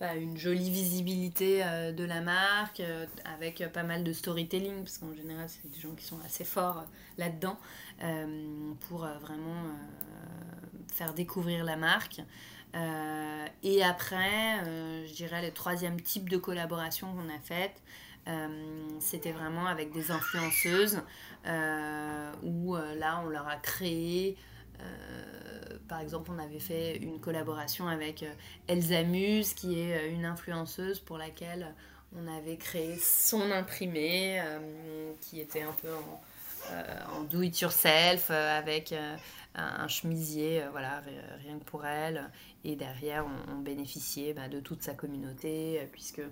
bah, 0.00 0.14
une 0.16 0.36
jolie 0.36 0.70
visibilité 0.70 1.62
de 1.92 2.04
la 2.04 2.20
marque, 2.20 2.82
avec 3.24 3.64
pas 3.72 3.84
mal 3.84 4.02
de 4.02 4.12
storytelling, 4.12 4.82
parce 4.82 4.98
qu'en 4.98 5.14
général, 5.14 5.46
c'est 5.48 5.70
des 5.70 5.80
gens 5.80 5.94
qui 5.94 6.04
sont 6.04 6.18
assez 6.24 6.44
forts 6.44 6.84
là-dedans, 7.18 7.58
pour 8.88 9.06
vraiment 9.20 9.62
faire 10.92 11.14
découvrir 11.14 11.64
la 11.64 11.76
marque. 11.76 12.20
Euh, 12.74 13.46
et 13.62 13.84
après, 13.84 14.58
euh, 14.66 15.06
je 15.06 15.14
dirais 15.14 15.42
le 15.42 15.52
troisième 15.52 16.00
type 16.00 16.28
de 16.28 16.36
collaboration 16.36 17.12
qu'on 17.14 17.28
a 17.28 17.38
faite, 17.38 17.82
euh, 18.26 18.48
c'était 19.00 19.32
vraiment 19.32 19.66
avec 19.66 19.92
des 19.92 20.10
influenceuses 20.10 21.00
où 22.42 22.74
là 22.74 23.20
on 23.22 23.28
leur 23.28 23.46
a 23.48 23.56
créé 23.56 24.36
par 25.88 26.00
exemple, 26.00 26.30
on 26.34 26.38
avait 26.38 26.60
fait 26.60 26.96
une 26.96 27.20
collaboration 27.20 27.88
avec 27.88 28.24
Elsa 28.68 29.02
Muse, 29.02 29.54
qui 29.54 29.78
est 29.78 30.10
une 30.10 30.24
influenceuse 30.24 31.00
pour 31.00 31.18
laquelle 31.18 31.74
on 32.16 32.26
avait 32.26 32.56
créé 32.56 32.96
son 32.98 33.50
imprimé, 33.50 34.42
qui 35.20 35.40
était 35.40 35.62
un 35.62 35.72
peu 35.72 35.88
en, 35.92 37.18
en 37.18 37.24
do 37.24 37.42
it 37.42 37.60
yourself, 37.60 38.30
avec 38.30 38.94
un, 39.54 39.88
chemisier, 39.88 40.62
euh, 40.62 40.70
voilà, 40.70 41.02
rien 41.42 41.58
que 41.58 41.64
pour 41.64 41.84
elle. 41.86 42.30
Et 42.64 42.76
derrière, 42.76 43.26
on, 43.48 43.58
bénéficiait 43.58 44.32
bah, 44.32 44.48
de 44.48 44.60
toute 44.60 44.82
sa 44.82 44.94
communauté, 44.94 45.80
euh, 45.80 45.86
puisque 45.90 46.22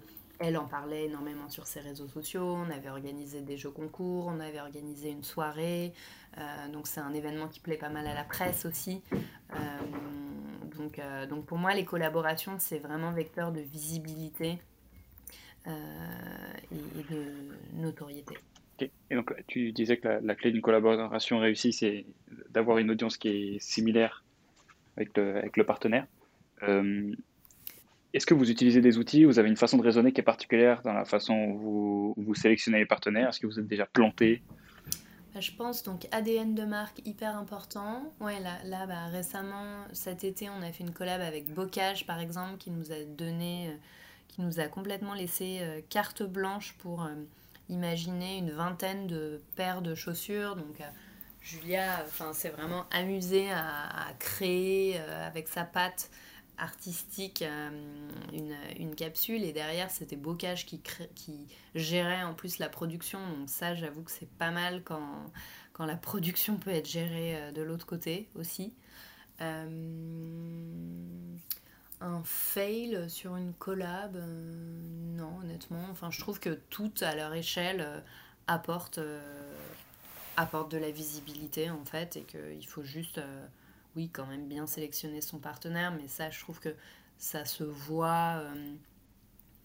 elle 0.43 0.59
en 0.59 0.67
parlait 0.67 1.07
énormément 1.07 1.49
sur 1.49 1.67
ses 1.67 1.81
réseaux 1.81 2.09
sociaux. 2.09 2.45
On 2.45 2.71
avait 2.71 2.89
organisé 2.89 3.41
des 3.41 3.57
jeux 3.57 3.71
concours, 3.71 4.27
on 4.27 4.41
avait 4.41 4.61
organisé 4.61 5.11
une 5.11 5.23
soirée. 5.23 5.93
Euh, 6.39 6.69
donc 6.73 6.87
c'est 6.87 7.01
un 7.01 7.13
événement 7.13 7.49
qui 7.49 7.61
plaît 7.61 7.77
pas 7.77 7.89
mal 7.89 8.07
à 8.07 8.15
la 8.15 8.25
presse 8.25 8.65
aussi. 8.67 9.03
donc, 10.77 11.01
donc 11.29 11.47
pour 11.47 11.59
moi, 11.59 11.75
les 11.75 11.85
collaborations, 11.85 12.57
c'est 12.59 12.79
vraiment 12.79 13.13
vecteur 13.13 13.53
de 13.53 13.61
visibilité 13.61 14.59
et, 15.67 17.13
de 17.13 17.25
notoriété. 17.75 18.37
Et 18.81 19.15
donc, 19.15 19.33
tu 19.47 19.73
disais 19.73 19.99
que 19.99 20.09
la, 20.23 20.35
clé 20.35 20.51
d'une 20.51 20.63
collaboration 20.63 21.39
réussie, 21.39 21.73
c'est 21.73 22.05
d'avoir 22.51 22.79
une 22.79 22.91
audience 22.91 23.17
qui 23.17 23.29
est 23.29 23.59
similaire 23.61 24.25
avec 24.97 25.17
le 25.17 25.65
partenaire. 25.65 26.07
Euh, 28.13 28.17
est-ce 28.17 28.27
que 28.27 28.35
vous 28.35 28.51
utilisez 28.51 28.81
des 28.81 28.99
outils? 28.99 29.25
Vous 29.25 29.39
avez 29.39 29.49
une 29.49 29.57
façon 29.57 29.77
de 29.79 29.83
raisonner 29.83 30.13
qui 30.13 30.21
est 30.21 30.25
particulière 30.25 30.83
dans 30.83 30.93
la 30.93 31.05
façon 31.05 31.35
où 31.35 32.15
vous, 32.17 32.35
sélectionnez 32.35 32.79
les 32.79 32.87
partenaires? 32.87 33.29
Est-ce 33.29 33.41
que 33.41 33.47
vous 33.47 33.59
êtes 33.59 33.67
déjà 33.67 33.87
planté? 33.87 34.43
Bah, 35.35 35.41
je 35.41 35.53
pense 35.53 35.83
donc 35.83 36.07
ADN 36.11 36.55
de 36.55 36.65
marque 36.65 37.01
hyper 37.07 37.37
important. 37.37 38.13
Ouais, 38.21 38.39
là, 38.41 38.59
là 38.65 38.87
bah, 38.87 39.07
récemment, 39.07 39.85
cet 39.93 40.25
été, 40.25 40.49
on 40.51 40.63
a 40.63 40.73
fait 40.73 40.85
une 40.85 40.93
collab 40.93 41.21
avec 41.21 41.53
Bocage 41.53 42.07
par 42.07 42.21
exemple, 42.21 42.59
qui 42.59 42.71
nous 42.71 42.93
a 42.93 43.05
donné, 43.05 43.69
euh, 43.69 43.77
qui 44.29 44.43
nous 44.43 44.61
a 44.61 44.69
complètement 44.69 45.15
laissé 45.15 45.59
euh, 45.63 45.81
carte 45.89 46.23
blanche 46.23 46.75
pour 46.79 47.09
imaginer 47.69 48.39
une 48.39 48.51
vingtaine 48.51 49.07
de 49.07 49.41
paires 49.57 49.83
de 49.83 49.95
chaussures. 49.95 50.57
Donc 50.57 50.81
euh, 50.81 50.85
Julia 51.41 52.05
s'est 52.33 52.51
vraiment 52.51 52.85
amusée 52.93 53.51
à, 53.51 54.13
créer 54.19 54.99
euh, 54.99 55.27
avec 55.27 55.49
sa 55.49 55.65
patte 55.65 56.11
artistique 56.59 57.43
euh, 57.43 57.71
une, 58.33 58.55
une, 58.79 58.95
capsule 58.95 59.43
et 59.43 59.53
derrière 59.53 59.91
c'était 59.91 60.17
Bocage 60.17 60.67
qui, 60.67 60.81
qui 61.15 61.47
gérait 61.75 62.23
en 62.23 62.35
plus 62.35 62.59
la 62.59 62.69
production 62.69 63.19
donc 63.39 63.49
ça 63.49 63.75
j'avoue 63.75 64.03
que 64.03 64.11
c'est 64.11 64.29
pas 64.29 64.51
mal 64.51 64.83
quand, 64.85 65.25
quand 65.73 65.87
la 65.87 65.97
production 65.97 66.57
peut 66.57 66.71
être 66.71 66.89
gérée 66.89 67.53
de 67.53 67.63
l'autre 67.63 67.87
côté 67.87 68.29
aussi 68.35 68.75
un 72.03 72.23
fail 72.25 73.09
sur 73.09 73.37
une 73.37 73.55
collab, 73.55 74.17
euh, 74.17 75.17
non, 75.17 75.39
honnêtement. 75.43 75.87
Enfin, 75.91 76.11
je 76.11 76.21
trouve 76.21 76.41
que 76.41 76.59
toutes, 76.71 77.03
à 77.03 77.15
leur 77.15 77.33
échelle, 77.35 77.81
euh, 77.81 78.01
apportent, 78.47 78.99
euh, 78.99 79.21
apportent 80.37 80.73
de 80.73 80.79
la 80.79 80.91
visibilité, 80.91 81.71
en 81.71 81.85
fait, 81.85 82.17
et 82.17 82.23
qu'il 82.23 82.67
faut 82.67 82.83
juste, 82.83 83.21
oui, 83.97 84.09
quand 84.11 84.27
même 84.27 84.49
bien 84.49 84.67
sélectionner 84.67 85.21
son 85.21 85.39
partenaire, 85.39 85.93
mais 85.93 86.09
ça, 86.09 86.31
je 86.31 86.41
trouve 86.41 86.61
que 86.61 86.75
ça 87.19 87.45
se 87.45 87.65
voit 87.65 88.43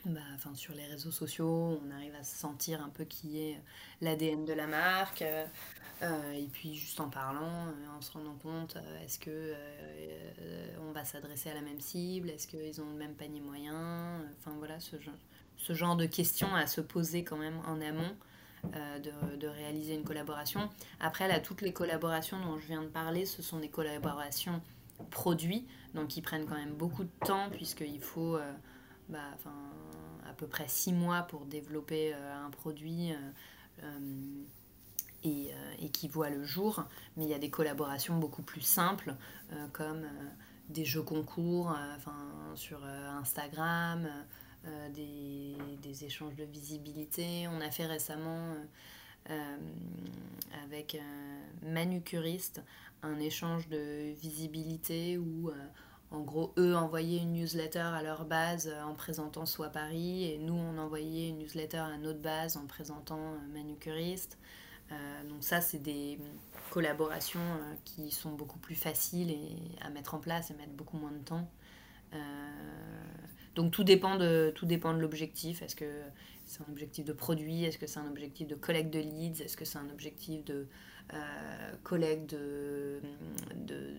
bah, 0.06 0.22
enfin, 0.36 0.56
sur 0.56 0.74
les 0.74 0.86
réseaux 0.86 1.12
sociaux, 1.12 1.82
on 1.84 1.92
arrive 1.92 2.16
à 2.16 2.24
sentir 2.24 2.82
un 2.82 2.90
peu 2.90 3.04
qui 3.04 3.40
est 3.40 3.62
l'ADN 4.02 4.46
de 4.46 4.54
la 4.54 4.68
marque. 4.68 5.24
Euh, 6.04 6.32
et 6.34 6.46
puis 6.46 6.76
juste 6.76 7.00
en 7.00 7.10
parlant, 7.10 7.68
euh, 7.68 7.98
en 7.98 8.02
se 8.02 8.12
rendant 8.12 8.36
compte, 8.36 8.76
euh, 8.76 9.04
est-ce 9.04 9.18
que 9.18 9.56
on 10.88 10.92
va 10.92 11.04
s'adresser 11.04 11.50
à 11.50 11.56
la 11.56 11.62
même 11.62 11.82
cible, 11.82 12.30
est-ce 12.30 12.48
qu'ils 12.48 12.82
ont 12.82 12.90
le 12.90 12.98
même 12.98 13.16
panier 13.16 13.42
moyen, 13.42 14.22
enfin 14.40 14.56
voilà 14.58 14.78
ce 14.80 15.74
genre 15.74 15.96
de 15.96 16.06
questions 16.06 16.54
à 16.56 16.68
se 16.68 16.82
poser 16.82 17.24
quand 17.24 17.38
même 17.38 17.60
en 17.66 17.82
amont 17.82 18.16
de, 18.64 19.36
de, 19.38 19.48
réaliser 19.48 19.96
une 19.96 20.04
collaboration. 20.04 20.70
Après 21.00 21.28
là, 21.28 21.40
toutes 21.40 21.62
les 21.62 21.74
collaborations 21.74 22.40
dont 22.40 22.60
je 22.60 22.68
viens 22.68 22.82
de 22.82 22.88
parler, 22.88 23.26
ce 23.26 23.42
sont 23.42 23.60
des 23.60 23.70
collaborations 23.70 24.62
produits, 25.12 25.66
donc 25.94 26.08
qui 26.08 26.22
prennent 26.22 26.46
quand 26.46 26.58
même 26.58 26.74
beaucoup 26.74 27.04
de 27.04 27.26
temps 27.26 27.50
puisqu'il 27.52 28.02
faut 28.02 28.38
bah, 29.10 29.20
à 30.28 30.34
peu 30.34 30.48
près 30.48 30.68
six 30.68 30.92
mois 30.92 31.22
pour 31.24 31.46
développer 31.46 32.14
un 32.14 32.50
produit. 32.50 33.14
Euh, 35.26 35.76
et, 35.80 35.90
qui 35.90 36.08
voit 36.08 36.30
le 36.30 36.44
jour, 36.44 36.84
mais 37.16 37.24
il 37.24 37.30
y 37.30 37.34
a 37.34 37.40
des 37.40 37.50
collaborations 37.50 38.18
beaucoup 38.18 38.44
plus 38.44 38.62
simples, 38.62 39.16
euh, 39.52 39.68
comme 39.74 40.04
euh, 40.04 40.30
des 40.70 40.86
jeux 40.86 41.02
concours 41.02 41.76
sur 42.56 42.84
Instagram, 42.84 44.08
des, 44.94 45.56
des, 45.82 46.06
échanges 46.06 46.36
de 46.36 46.44
visibilité. 46.44 47.48
On 47.48 47.62
a 47.62 47.72
fait 47.72 47.86
récemment 47.86 48.56
avec 50.64 51.00
Manucuriste 51.62 52.62
un 53.04 53.20
échange 53.20 53.68
de 53.70 54.14
visibilité 54.22 55.18
où 55.18 55.52
en 56.12 56.22
gros, 56.22 56.54
eux 56.58 56.76
envoyaient 56.76 57.18
une 57.18 57.34
newsletter 57.34 57.80
à 57.80 58.02
leur 58.02 58.24
base 58.26 58.74
en 58.86 58.94
présentant 58.94 59.46
soit 59.46 59.70
Paris, 59.70 60.32
et 60.32 60.38
nous, 60.38 60.54
on 60.54 60.78
envoyait 60.78 61.30
une 61.30 61.40
newsletter 61.40 61.78
à 61.78 61.98
notre 61.98 62.22
base 62.22 62.56
en 62.56 62.66
présentant 62.66 63.34
Manucuriste. 63.54 64.38
Euh, 64.92 65.24
donc 65.28 65.44
ça, 65.44 65.60
c'est 65.60 65.80
des 65.80 66.18
collaborations 66.72 67.42
euh, 67.42 67.74
qui 67.84 68.12
sont 68.12 68.32
beaucoup 68.32 68.60
plus 68.60 68.76
faciles 68.76 69.36
à 69.82 69.90
mettre 69.90 70.14
en 70.14 70.20
place 70.20 70.50
et 70.50 70.54
mettre 70.54 70.72
beaucoup 70.72 70.98
moins 70.98 71.12
de 71.12 71.24
temps. 71.24 71.50
Euh, 72.14 72.18
donc 73.56 73.72
tout 73.72 73.84
dépend 73.84 74.18
de, 74.18 74.52
tout 74.56 74.66
dépend 74.66 74.94
de 74.94 75.00
l'objectif. 75.00 75.62
Est-ce 75.62 75.76
que 75.76 76.02
c'est 76.46 76.62
un 76.62 76.72
objectif 76.72 77.06
de 77.06 77.14
produit? 77.14 77.66
Est-ce 77.66 77.78
que 77.78 77.88
c'est 77.88 78.00
un 78.00 78.08
objectif 78.08 78.48
de 78.48 78.56
collecte 78.56 78.94
de 78.94 79.00
leads? 79.00 79.44
Est-ce 79.44 79.58
que 79.58 79.66
c'est 79.66 79.80
un 79.80 79.90
objectif 79.90 80.44
de 80.46 80.68
collecte 81.84 82.32
de, 82.32 83.02
de, 83.56 83.96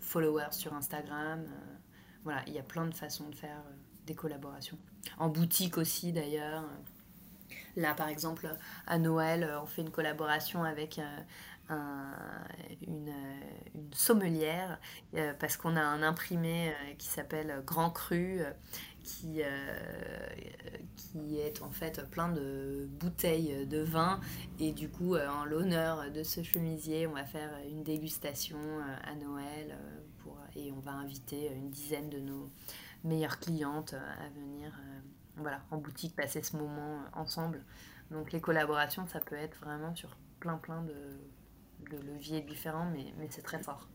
followers 0.00 0.52
sur 0.52 0.74
Instagram? 0.74 1.44
Voilà, 2.24 2.42
il 2.46 2.52
y 2.52 2.58
a 2.58 2.62
plein 2.62 2.86
de 2.86 2.94
façons 2.94 3.28
de 3.28 3.34
faire 3.34 3.62
des 4.06 4.14
collaborations. 4.14 4.78
En 5.18 5.28
boutique 5.28 5.78
aussi 5.78 6.12
d'ailleurs. 6.12 6.64
Là, 7.76 7.94
par 7.94 8.08
exemple, 8.08 8.48
à 8.86 8.98
Noël, 8.98 9.44
euh, 9.44 9.60
on 9.62 9.66
fait 9.66 9.82
une 9.82 9.90
collaboration 9.90 10.64
avec 10.64 11.00
euh, 11.70 11.74
une, 12.86 13.12
sommelière 13.92 14.78
parce 15.40 15.56
qu'on 15.56 15.74
a 15.74 15.80
un 15.80 16.02
imprimé 16.02 16.72
qui 16.98 17.06
s'appelle 17.08 17.62
Grand 17.64 17.90
Cru 17.90 18.40
qui, 19.02 19.40
qui 20.96 21.38
est 21.38 21.62
en 21.62 21.70
fait 21.70 22.08
plein 22.10 22.28
de 22.28 22.86
bouteilles 23.00 23.66
de 23.66 23.78
vin. 23.78 24.20
Et 24.60 24.72
du 24.72 24.90
coup, 24.90 25.16
en 25.16 25.44
l'honneur 25.46 26.10
de 26.12 26.22
ce 26.22 26.42
chemisier, 26.42 27.06
on 27.06 27.12
va 27.12 27.24
faire 27.24 27.50
une 27.70 27.82
dégustation 27.82 28.58
à 29.04 29.14
Noël 29.14 29.76
pour, 30.18 30.38
et 30.54 30.70
on 30.70 30.80
va 30.80 30.92
inviter 30.92 31.50
une 31.54 31.70
dizaine 31.70 32.10
de 32.10 32.18
nos 32.18 32.50
meilleures 33.04 33.40
clientes 33.40 33.94
à 33.94 34.28
venir 34.38 34.70
voilà, 35.38 35.60
en 35.70 35.78
boutique, 35.78 36.14
passer 36.14 36.42
ce 36.42 36.56
moment 36.56 37.00
ensemble. 37.14 37.64
Donc 38.10 38.32
les 38.32 38.40
collaborations, 38.40 39.06
ça 39.06 39.20
peut 39.20 39.36
être 39.36 39.58
vraiment 39.58 39.94
sur 39.94 40.16
plein 40.40 40.56
plein 40.56 40.82
de, 40.82 40.94
leviers 41.96 42.40
différents, 42.40 42.90
mais, 42.92 43.04
mais 43.18 43.26
c'est 43.30 43.42
très 43.42 43.58
fort. 43.58 43.88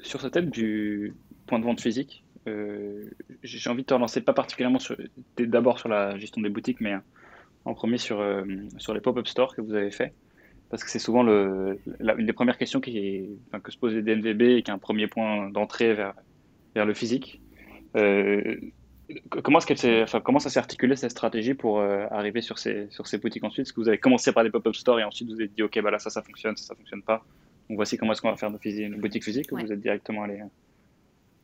Sur 0.00 0.20
ce 0.20 0.28
thème 0.28 0.50
du 0.50 1.14
point 1.46 1.58
de 1.58 1.64
vente 1.64 1.80
physique, 1.80 2.24
euh, 2.48 3.10
j'ai 3.42 3.70
envie 3.70 3.82
de 3.82 3.86
te 3.86 3.94
relancer 3.94 4.20
pas 4.20 4.32
particulièrement 4.32 4.78
d'abord 5.38 5.78
sur 5.78 5.88
la 5.88 6.18
gestion 6.18 6.40
des 6.40 6.48
boutiques, 6.48 6.80
mais 6.80 6.94
en 7.64 7.74
premier 7.74 7.98
sur, 7.98 8.20
euh, 8.20 8.44
sur 8.78 8.94
les 8.94 9.00
pop-up 9.00 9.26
stores 9.26 9.54
que 9.54 9.60
vous 9.60 9.74
avez 9.74 9.90
fait. 9.90 10.14
Parce 10.70 10.84
que 10.84 10.90
c'est 10.90 11.00
souvent 11.00 11.22
le, 11.22 11.80
une 12.00 12.26
des 12.26 12.32
premières 12.32 12.56
questions 12.56 12.80
qui 12.80 12.98
est, 12.98 13.30
que 13.62 13.72
se 13.72 13.78
pose 13.78 13.92
les 13.94 14.02
DNVB 14.02 14.42
et 14.42 14.62
qui 14.62 14.70
est 14.70 14.74
un 14.74 14.78
premier 14.78 15.08
point 15.08 15.50
d'entrée 15.50 15.94
vers, 15.94 16.14
vers 16.74 16.86
le 16.86 16.94
physique. 16.94 17.40
Euh, 17.96 18.56
Comment, 19.28 19.58
est-ce 19.58 19.66
qu'elle 19.66 20.02
enfin, 20.02 20.20
comment 20.20 20.38
ça 20.38 20.50
s'est 20.50 20.58
articulé 20.58 20.96
cette 20.96 21.10
stratégie 21.10 21.54
pour 21.54 21.80
euh, 21.80 22.06
arriver 22.10 22.42
sur 22.42 22.58
ces, 22.58 22.88
sur 22.90 23.06
ces 23.06 23.18
boutiques 23.18 23.44
ensuite? 23.44 23.66
Est-ce 23.66 23.72
que 23.72 23.80
vous 23.80 23.88
avez 23.88 23.98
commencé 23.98 24.32
par 24.32 24.44
des 24.44 24.50
pop-up 24.50 24.74
stores 24.74 25.00
et 25.00 25.04
ensuite 25.04 25.28
vous 25.28 25.34
avez 25.34 25.48
dit 25.48 25.62
ok 25.62 25.80
bah 25.82 25.90
là 25.90 25.98
ça 25.98 26.10
ça 26.10 26.22
fonctionne, 26.22 26.56
ça 26.56 26.64
ça 26.64 26.74
fonctionne 26.74 27.02
pas. 27.02 27.24
Donc 27.68 27.76
voici 27.76 27.96
comment 27.96 28.12
est-ce 28.12 28.20
qu'on 28.20 28.30
va 28.30 28.36
faire 28.36 28.50
une 28.64 29.00
boutique 29.00 29.24
physique 29.24 29.50
ou 29.52 29.58
vous 29.58 29.72
êtes 29.72 29.80
directement 29.80 30.24
allé 30.24 30.40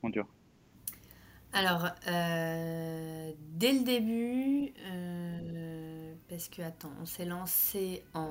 en 0.03 0.09
dur? 0.09 0.27
Alors 1.53 1.89
euh, 2.09 3.33
dès 3.55 3.73
le 3.73 3.85
début, 3.85 4.73
euh, 4.89 6.13
parce 6.29 6.49
que 6.49 6.63
attends, 6.63 6.93
on 7.01 7.07
s'est 7.07 7.25
lancé 7.25 8.03
en 8.15 8.31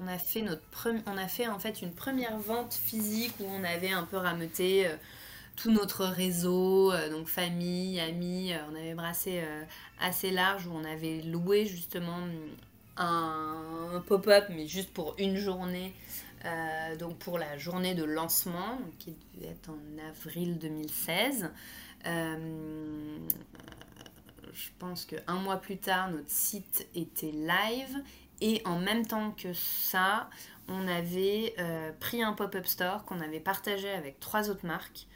on 0.00 0.08
a 0.08 0.18
fait 0.18 0.42
notre 0.42 0.62
on 1.06 1.16
a 1.16 1.28
fait 1.28 1.46
en 1.46 1.58
fait 1.58 1.82
une 1.82 1.92
première 1.92 2.36
vente 2.38 2.74
physique 2.74 3.34
où 3.40 3.44
on 3.44 3.62
avait 3.62 3.92
un 3.92 4.04
peu 4.04 4.16
rameuté 4.16 4.88
tout 5.56 5.70
notre 5.70 6.04
réseau, 6.04 6.92
euh, 6.92 7.10
donc 7.10 7.26
famille, 7.28 8.00
amis, 8.00 8.52
euh, 8.52 8.58
on 8.70 8.74
avait 8.74 8.94
brassé 8.94 9.40
euh, 9.40 9.62
assez 10.00 10.30
large 10.30 10.66
où 10.66 10.72
on 10.72 10.84
avait 10.84 11.20
loué 11.22 11.66
justement 11.66 12.18
un, 12.96 14.02
pop-up, 14.06 14.44
mais 14.50 14.66
juste 14.66 14.92
pour 14.92 15.14
une 15.18 15.36
journée, 15.36 15.94
donc 16.98 17.16
pour 17.18 17.38
la 17.38 17.56
journée 17.56 17.94
de 17.94 18.04
lancement, 18.04 18.78
qui 18.98 19.16
devait 19.34 19.52
être 19.52 19.70
en 19.70 20.08
avril 20.10 20.58
2016. 20.58 21.50
je 22.04 22.10
pense 24.78 25.06
qu'un 25.06 25.34
mois 25.34 25.56
plus 25.56 25.78
tard, 25.78 26.10
notre 26.10 26.28
site 26.28 26.86
était 26.94 27.32
live. 27.32 28.02
Et 28.40 28.60
en 28.64 28.78
même 28.78 29.06
temps 29.06 29.30
que 29.30 29.54
ça, 29.54 30.28
on 30.68 30.86
avait 30.86 31.54
pris 31.98 32.22
un 32.22 32.34
pop-up 32.34 32.66
store 32.66 33.04
qu'on 33.06 33.20
avait 33.20 33.40
partagé 33.40 33.90
avec 33.90 34.20
trois 34.20 34.50
autres 34.50 34.66
marques. 34.66 35.06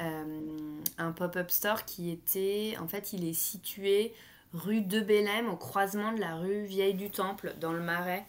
Euh, 0.00 0.80
un 0.98 1.12
pop-up 1.12 1.50
store 1.50 1.84
qui 1.84 2.10
était, 2.10 2.76
en 2.80 2.88
fait, 2.88 3.12
il 3.12 3.26
est 3.26 3.34
situé 3.34 4.12
rue 4.52 4.80
de 4.80 5.00
Bélem, 5.00 5.48
au 5.48 5.56
croisement 5.56 6.12
de 6.12 6.20
la 6.20 6.36
rue 6.36 6.64
Vieille 6.64 6.94
du 6.94 7.10
Temple, 7.10 7.54
dans 7.60 7.72
le 7.72 7.80
Marais. 7.80 8.24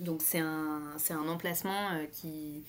Donc 0.00 0.22
c'est 0.22 0.38
un, 0.38 0.96
un 1.10 1.28
emplacement 1.28 1.90
euh, 1.92 2.04
qui, 2.12 2.62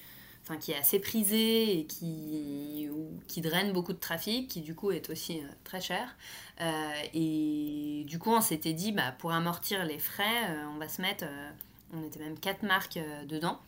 enfin, 0.43 0.57
qui 0.57 0.71
est 0.71 0.77
assez 0.77 0.99
prisé 0.99 1.79
et 1.79 1.85
qui, 1.85 2.89
qui 3.27 3.41
draine 3.41 3.71
beaucoup 3.71 3.93
de 3.93 3.99
trafic, 3.99 4.47
qui 4.47 4.61
du 4.61 4.73
coup 4.73 4.91
est 4.91 5.09
aussi 5.09 5.39
euh, 5.39 5.47
très 5.63 5.81
cher. 5.81 6.15
et 7.13 8.03
du 8.07 8.17
coup 8.19 8.31
on 8.31 8.41
s'était 8.41 8.73
dit, 8.73 8.91
bah, 8.91 9.11
pour 9.19 9.31
amortir 9.31 9.85
les 9.85 9.99
frais, 9.99 10.57
on 10.73 10.77
va 10.77 10.87
se 10.87 11.01
mettre, 11.01 11.25
on 11.93 12.03
était 12.03 12.19
même 12.19 12.39
quatre 12.39 12.63
marques 12.63 12.99
dedans. 13.27 13.59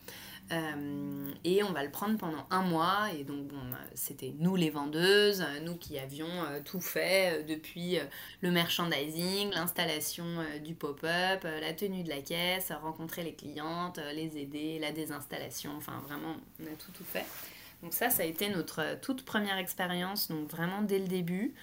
Euh, 0.52 1.32
et 1.44 1.62
on 1.62 1.72
va 1.72 1.82
le 1.82 1.90
prendre 1.90 2.18
pendant 2.18 2.46
un 2.50 2.62
mois. 2.62 3.08
Et 3.18 3.24
donc, 3.24 3.46
bon, 3.46 3.58
bah, 3.70 3.78
c'était 3.94 4.34
nous 4.38 4.56
les 4.56 4.70
vendeuses, 4.70 5.44
nous 5.64 5.76
qui 5.76 5.98
avions 5.98 6.26
euh, 6.26 6.60
tout 6.64 6.80
fait 6.80 7.32
euh, 7.32 7.42
depuis 7.42 7.98
le 8.42 8.50
merchandising, 8.50 9.50
l'installation 9.52 10.24
du 10.62 10.74
pop-up, 10.74 11.44
la 11.44 11.72
tenue 11.72 12.02
de 12.02 12.08
la 12.08 12.20
caisse, 12.20 12.72
rencontrer 12.82 13.22
les 13.22 13.34
clientes, 13.34 13.98
les 14.14 14.36
aider, 14.38 14.78
la 14.78 14.92
désinstallation. 14.92 15.72
Enfin, 15.76 16.02
vraiment, 16.06 16.36
on 16.60 16.66
a 16.66 16.76
tout, 16.76 16.92
tout 16.92 17.04
fait. 17.04 17.24
Donc, 17.82 17.92
ça, 17.92 18.10
ça 18.10 18.22
a 18.22 18.26
été 18.26 18.48
notre 18.48 19.00
toute 19.00 19.24
première 19.24 19.58
expérience, 19.58 20.28
donc 20.28 20.50
vraiment 20.50 20.82
dès 20.82 20.98
le 20.98 21.08
début. 21.08 21.54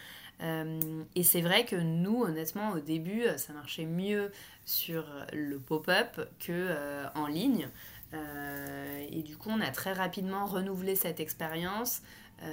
et 0.42 1.24
c'est 1.24 1.42
vrai 1.42 1.66
que 1.66 1.76
nous, 1.76 2.24
honnêtement, 2.24 2.72
au 2.72 2.80
début, 2.80 3.24
ça 3.38 3.54
marchait 3.54 3.86
mieux 3.86 4.32
sur 4.66 5.06
le 5.34 5.60
pop-up 5.60 6.20
que 6.40 6.76
en 7.16 7.28
ligne. 7.28 7.70
Euh, 8.14 9.07
et 9.12 9.24
du 9.24 9.38
coup, 9.38 9.49
on 9.51 9.62
a 9.62 9.72
très 9.72 9.93
rapidement 9.93 10.45
renouvelé 10.45 10.95
cette 10.95 11.20
expérience 11.20 12.01
euh, 12.43 12.47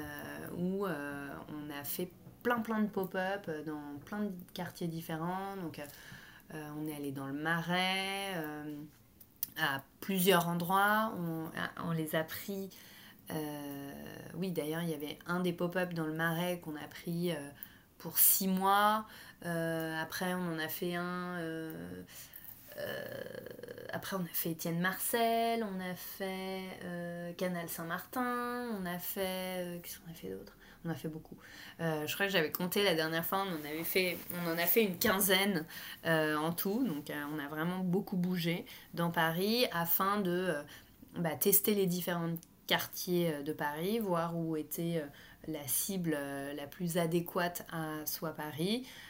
où 0.56 0.86
euh, 0.86 1.28
on 1.48 1.70
a 1.70 1.84
fait 1.84 2.10
plein 2.42 2.60
plein 2.60 2.80
de 2.80 2.88
pop-up 2.88 3.50
dans 3.66 3.98
plein 4.04 4.20
de 4.20 4.32
quartiers 4.54 4.86
différents. 4.86 5.56
Donc, 5.56 5.80
on 6.52 6.86
est 6.86 6.94
allé 6.94 7.10
dans 7.10 7.26
le 7.26 7.32
Marais, 7.32 8.34
à 9.58 9.82
plusieurs 10.00 10.46
endroits. 10.46 11.12
On, 11.18 11.50
on, 11.84 11.90
les 11.90 12.14
a 12.14 12.22
pris. 12.22 12.70
oui, 14.34 14.52
d'ailleurs, 14.52 14.82
il 14.82 14.90
y 14.90 14.94
avait 14.94 15.18
un 15.26 15.40
des 15.40 15.52
pop-up 15.52 15.92
dans 15.92 16.06
le 16.06 16.12
Marais 16.12 16.60
qu'on 16.60 16.76
a 16.76 16.86
pris 16.86 17.32
pour 17.98 18.16
six 18.16 18.46
mois. 18.46 19.06
après, 19.42 20.34
on 20.34 20.54
en 20.54 20.58
a 20.60 20.68
fait 20.68 20.94
un 20.94 21.40
après, 23.96 24.16
on 24.16 24.20
a 24.20 24.32
fait 24.32 24.50
Étienne 24.50 24.80
Marcel, 24.80 25.64
on 25.64 25.80
a 25.80 25.94
fait 25.94 26.60
euh, 26.84 27.32
Canal 27.32 27.68
Saint-Martin, 27.68 28.68
on 28.80 28.84
a 28.84 28.98
fait. 28.98 29.64
Euh, 29.64 29.78
qu'est-ce 29.82 29.98
qu'on 29.98 30.10
a 30.10 30.14
fait 30.14 30.28
d'autre? 30.28 30.52
On 30.84 30.90
a 30.90 30.94
fait 30.94 31.08
beaucoup. 31.08 31.36
je 31.80 32.14
crois 32.14 32.26
que 32.26 32.32
j'avais 32.32 32.52
compté 32.52 32.84
la 32.84 32.94
dernière 32.94 33.24
fois, 33.24 33.44
on 33.44 34.48
en, 34.48 34.58
a 34.58 34.66
fait 34.66 34.84
une 34.84 34.98
quinzaine 34.98 35.64
en 36.04 36.52
tout. 36.52 36.86
Donc, 36.86 37.10
on 37.10 37.38
a 37.40 37.48
vraiment 37.48 37.78
beaucoup 37.80 38.16
bougé 38.16 38.64
dans 38.94 39.10
Paris 39.10 39.66
afin 39.72 40.20
de 40.20 40.54
bah, 41.16 41.34
tester 41.34 41.74
les 41.74 41.86
différents 41.86 42.36
quartiers 42.68 43.42
de 43.42 43.52
Paris, 43.52 43.98
voir 43.98 44.36
où 44.36 44.56
était 44.56 45.02
la 45.48 45.66
cible 45.66 46.16
la 46.56 46.66
plus 46.66 46.98
adéquate 46.98 47.66
à 47.72 48.04
soit 48.06 48.32
Paris, 48.32 48.86
euh, 48.86 49.05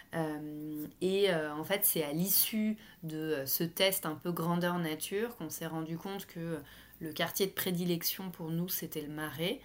et 1.01 1.31
euh, 1.31 1.55
en 1.55 1.65
fait, 1.65 1.85
c'est 1.85 2.03
à 2.03 2.13
l'issue 2.13 2.77
de 3.03 3.43
ce 3.47 3.65
test 3.65 4.07
un 4.07 4.15
peu 4.15 4.33
grandeur 4.33 4.79
nature 4.79 5.37
qu'on 5.37 5.51
s'est 5.51 5.67
rendu 5.67 5.99
compte 5.99 6.27
que 6.27 6.59
le 7.01 7.13
quartier 7.13 7.47
de 7.47 7.53
prédilection 7.53 8.31
pour 8.31 8.51
nous, 8.51 8.69
c'était 8.69 9.03
le 9.03 9.13
Marais. 9.13 9.61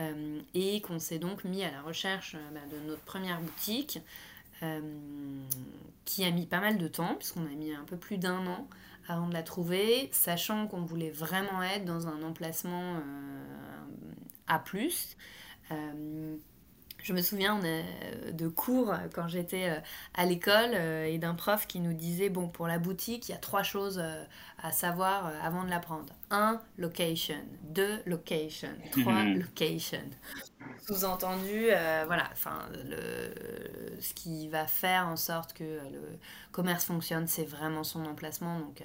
Euh, 0.00 0.40
et 0.54 0.80
qu'on 0.80 0.98
s'est 0.98 1.18
donc 1.18 1.44
mis 1.44 1.62
à 1.62 1.70
la 1.70 1.82
recherche 1.82 2.34
bah, 2.54 2.60
de 2.70 2.88
notre 2.88 3.02
première 3.02 3.40
boutique, 3.40 4.00
qui 6.04 6.24
a 6.24 6.30
mis 6.30 6.46
pas 6.46 6.60
mal 6.60 6.78
de 6.78 6.86
temps, 6.86 7.16
puisqu'on 7.16 7.44
a 7.44 7.54
mis 7.56 7.74
un 7.74 7.82
peu 7.82 7.96
plus 7.96 8.16
d'un 8.16 8.46
an 8.46 8.68
avant 9.08 9.26
de 9.26 9.32
la 9.32 9.42
trouver, 9.42 10.08
sachant 10.12 10.68
qu'on 10.68 10.82
voulait 10.82 11.10
vraiment 11.10 11.64
être 11.64 11.84
dans 11.84 12.06
un 12.06 12.22
emplacement 12.22 13.00
A 14.46 14.62
je 17.02 17.12
me 17.12 17.20
souviens 17.20 17.60
de 18.32 18.48
cours 18.48 18.94
quand 19.12 19.28
j'étais 19.28 19.70
euh, 19.70 19.80
à 20.14 20.24
l'école 20.24 20.70
euh, 20.74 21.06
et 21.06 21.18
d'un 21.18 21.34
prof 21.34 21.66
qui 21.66 21.80
nous 21.80 21.92
disait 21.92 22.28
bon 22.28 22.48
pour 22.48 22.66
la 22.66 22.78
boutique 22.78 23.28
il 23.28 23.32
y 23.32 23.34
a 23.34 23.38
trois 23.38 23.62
choses 23.62 23.98
euh, 24.02 24.24
à 24.62 24.70
savoir 24.70 25.32
avant 25.42 25.64
de 25.64 25.70
la 25.70 25.80
prendre. 25.80 26.12
Un, 26.30 26.60
location. 26.78 27.36
Deux, 27.62 28.00
location. 28.06 28.68
Trois, 28.92 29.24
location. 29.24 30.02
Sous-entendu, 30.86 31.66
voilà, 32.06 32.28
enfin, 32.32 32.60
ce 34.00 34.14
qui 34.14 34.48
va 34.48 34.66
faire 34.66 35.08
en 35.08 35.16
sorte 35.16 35.52
que 35.52 35.64
le 35.64 36.18
commerce 36.52 36.84
fonctionne, 36.84 37.26
c'est 37.26 37.44
vraiment 37.44 37.82
son 37.82 38.04
emplacement. 38.06 38.60
Donc, 38.60 38.82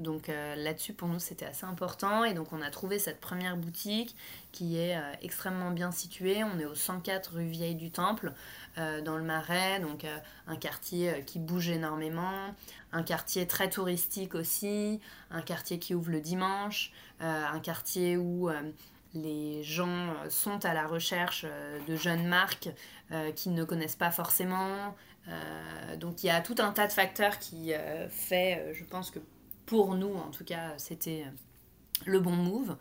donc 0.00 0.28
euh, 0.28 0.56
là-dessus, 0.56 0.94
pour 0.94 1.08
nous, 1.08 1.18
c'était 1.18 1.44
assez 1.44 1.66
important. 1.66 2.24
Et 2.24 2.32
donc, 2.32 2.52
on 2.52 2.62
a 2.62 2.70
trouvé 2.70 2.98
cette 2.98 3.20
première 3.20 3.56
boutique 3.56 4.16
qui 4.50 4.78
est 4.78 4.96
euh, 4.96 5.12
extrêmement 5.22 5.70
bien 5.70 5.92
située. 5.92 6.42
On 6.42 6.58
est 6.58 6.64
au 6.64 6.74
104 6.74 7.34
rue 7.34 7.46
Vieille 7.46 7.74
du 7.74 7.90
Temple, 7.90 8.32
euh, 8.78 9.02
dans 9.02 9.16
le 9.16 9.22
Marais. 9.22 9.78
Donc, 9.80 10.06
un 10.46 10.56
quartier 10.56 11.22
qui 11.26 11.38
bouge 11.38 11.68
énormément. 11.68 12.54
Un 12.92 13.02
quartier 13.02 13.46
très 13.46 13.68
touristique 13.68 14.34
aussi. 14.34 15.00
Un 15.30 15.42
quartier 15.42 15.78
qui 15.78 15.94
ouvre 15.94 16.10
le 16.10 16.20
dimanche. 16.20 16.92
un 17.20 17.60
quartier 17.60 18.16
où 18.16 18.50
les 19.14 19.62
gens 19.62 20.14
sont 20.30 20.64
à 20.64 20.72
la 20.72 20.86
recherche 20.86 21.44
de 21.86 21.96
jeunes 21.96 22.26
marques 22.26 22.70
qu'ils 23.36 23.54
ne 23.54 23.64
connaissent 23.64 23.96
pas 23.96 24.10
forcément. 24.10 24.96
donc, 25.98 26.22
il 26.22 26.28
y 26.28 26.30
a 26.30 26.40
tout 26.40 26.56
un 26.58 26.72
tas 26.72 26.86
de 26.86 26.92
facteurs 26.92 27.38
qui 27.38 27.72
fait, 28.08 28.72
je 28.74 28.84
pense 28.84 29.10
que 29.10 29.20
pour 29.70 29.94
nous, 29.94 30.12
en 30.12 30.30
tout 30.30 30.42
cas, 30.42 30.74
c'était 30.78 31.24
le 32.04 32.18
bon 32.18 32.32
move. 32.32 32.76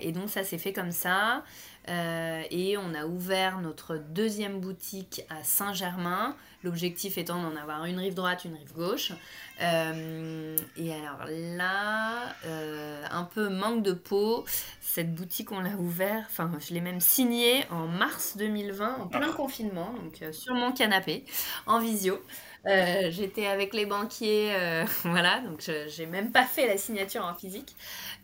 et 0.00 0.12
donc 0.12 0.30
ça 0.30 0.44
s'est 0.44 0.58
fait 0.58 0.72
comme 0.72 0.92
ça. 0.92 1.42
et 1.88 2.76
on 2.78 2.94
a 2.94 3.04
ouvert 3.04 3.60
notre 3.60 3.96
deuxième 3.96 4.60
boutique 4.60 5.22
à 5.28 5.42
Saint-Germain. 5.42 6.36
L'objectif 6.62 7.18
étant 7.18 7.42
d'en 7.42 7.56
avoir 7.56 7.84
une 7.84 7.98
rive 7.98 8.14
droite, 8.14 8.44
une 8.44 8.54
rive 8.54 8.72
gauche. 8.74 9.12
Euh, 9.60 10.56
et 10.76 10.92
alors 10.92 11.24
là, 11.28 12.34
euh, 12.46 13.04
un 13.10 13.24
peu 13.24 13.48
manque 13.48 13.82
de 13.82 13.92
peau, 13.92 14.44
cette 14.80 15.14
boutique 15.14 15.50
on 15.50 15.60
l'a 15.60 15.76
ouvert, 15.76 16.24
enfin 16.28 16.50
je 16.60 16.74
l'ai 16.74 16.80
même 16.80 17.00
signée 17.00 17.64
en 17.70 17.86
mars 17.86 18.36
2020, 18.36 18.98
en 19.00 19.06
plein 19.08 19.32
confinement, 19.32 19.92
donc 20.02 20.22
euh, 20.22 20.32
sur 20.32 20.54
mon 20.54 20.72
canapé, 20.72 21.24
en 21.66 21.80
visio. 21.80 22.18
Euh, 22.66 23.10
j'étais 23.10 23.46
avec 23.46 23.72
les 23.72 23.86
banquiers, 23.86 24.50
euh, 24.52 24.84
voilà, 25.04 25.40
donc 25.40 25.62
j'ai 25.88 26.06
même 26.06 26.32
pas 26.32 26.44
fait 26.44 26.66
la 26.66 26.76
signature 26.76 27.24
en 27.24 27.34
physique. 27.34 27.74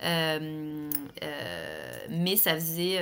Euh, 0.03 0.91
mais 2.11 2.37
ça 2.37 2.55
faisait, 2.55 2.99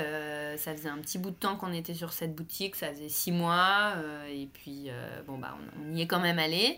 ça 0.57 0.75
faisait 0.75 0.89
un 0.89 0.99
petit 0.99 1.19
bout 1.19 1.31
de 1.31 1.37
temps 1.37 1.57
qu'on 1.57 1.73
était 1.73 1.95
sur 1.95 2.13
cette 2.13 2.35
boutique, 2.35 2.77
ça 2.77 2.91
faisait 2.91 3.09
six 3.09 3.33
mois, 3.33 3.95
et 4.31 4.49
puis 4.53 4.91
bon, 5.27 5.39
bah, 5.39 5.57
on, 5.81 5.95
y 5.95 6.03
est 6.03 6.07
quand 6.07 6.21
même 6.21 6.39
allé. 6.39 6.77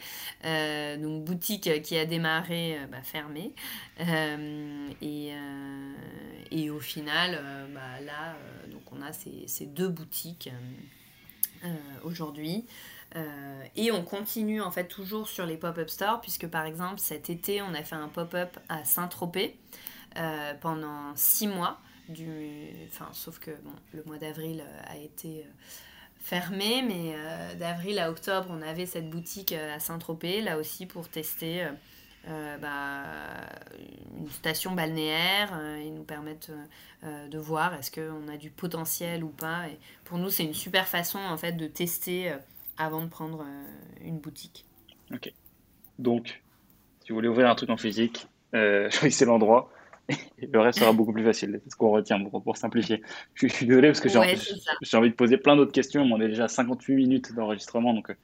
donc, 1.02 1.24
boutique 1.24 1.82
qui 1.82 1.98
a 1.98 2.06
démarré 2.06 2.78
bah, 2.90 3.02
fermée. 3.02 3.52
Et, 5.02 5.32
et, 6.50 6.70
au 6.70 6.80
final, 6.80 7.38
bah, 7.74 8.00
là, 8.04 8.36
donc 8.70 8.82
on 8.92 9.02
a 9.02 9.12
ces, 9.12 9.44
ces 9.46 9.66
deux 9.66 9.88
boutiques 9.88 10.50
aujourd'hui. 12.04 12.64
Euh, 13.16 13.64
et 13.76 13.92
on 13.92 14.02
continue 14.02 14.60
en 14.60 14.70
fait 14.70 14.88
toujours 14.88 15.28
sur 15.28 15.46
les 15.46 15.56
pop-up 15.56 15.88
stores, 15.88 16.20
puisque 16.20 16.48
par 16.48 16.64
exemple 16.64 16.98
cet 16.98 17.30
été 17.30 17.62
on 17.62 17.72
a 17.74 17.82
fait 17.82 17.94
un 17.94 18.08
pop-up 18.08 18.58
à 18.68 18.84
Saint-Tropez 18.84 19.56
euh, 20.16 20.54
pendant 20.60 21.14
six 21.14 21.46
mois. 21.46 21.78
Enfin, 22.86 23.08
sauf 23.12 23.38
que 23.38 23.50
bon, 23.62 23.72
le 23.92 24.02
mois 24.04 24.18
d'avril 24.18 24.62
euh, 24.66 24.82
a 24.92 24.96
été 24.96 25.46
fermé, 26.18 26.82
mais 26.82 27.14
d'avril 27.56 27.98
à 27.98 28.10
octobre 28.10 28.48
on 28.50 28.62
avait 28.62 28.86
cette 28.86 29.10
boutique 29.10 29.52
à 29.52 29.78
Saint-Tropez, 29.78 30.40
là 30.40 30.58
aussi 30.58 30.86
pour 30.86 31.08
tester. 31.08 31.68
bah, 32.26 33.04
une 34.18 34.30
station 34.30 34.72
balnéaire 34.72 35.52
et 35.78 35.90
nous 35.90 36.04
permettre 36.04 36.50
de 37.02 37.38
voir 37.38 37.74
est-ce 37.74 37.90
qu'on 37.90 38.26
a 38.28 38.38
du 38.38 38.48
potentiel 38.48 39.22
ou 39.22 39.28
pas. 39.28 39.66
Pour 40.04 40.16
nous, 40.16 40.30
c'est 40.30 40.44
une 40.44 40.54
super 40.54 40.88
façon 40.88 41.18
en 41.18 41.36
fait 41.36 41.52
de 41.52 41.66
tester 41.66 42.32
avant 42.78 43.02
de 43.02 43.08
prendre 43.08 43.42
euh, 43.42 44.04
une 44.04 44.18
boutique. 44.18 44.64
Ok. 45.12 45.32
Donc, 45.98 46.42
si 47.00 47.10
vous 47.10 47.16
voulez 47.16 47.28
ouvrir 47.28 47.48
un 47.48 47.54
truc 47.54 47.70
en 47.70 47.76
physique, 47.76 48.26
euh, 48.54 48.90
choisissez 48.90 49.24
l'endroit. 49.24 49.70
Et 50.38 50.46
le 50.46 50.60
reste 50.60 50.80
sera 50.80 50.92
beaucoup 50.92 51.12
plus 51.12 51.24
facile. 51.24 51.60
C'est 51.64 51.70
ce 51.70 51.76
qu'on 51.76 51.90
retient 51.90 52.22
pour, 52.22 52.56
simplifier. 52.58 53.00
Je, 53.34 53.46
suis 53.48 53.66
désolé 53.66 53.88
parce 53.88 54.00
que 54.00 54.08
j'ai 54.10 54.96
envie 54.96 55.08
de 55.08 55.14
poser 55.14 55.38
plein 55.38 55.56
d'autres 55.56 55.72
questions. 55.72 56.02
On 56.02 56.20
est 56.20 56.28
déjà 56.28 56.46
58 56.46 56.94
minutes 56.94 57.34
d'enregistrement. 57.34 57.94
Donc, 57.94 58.10
euh, 58.10 58.14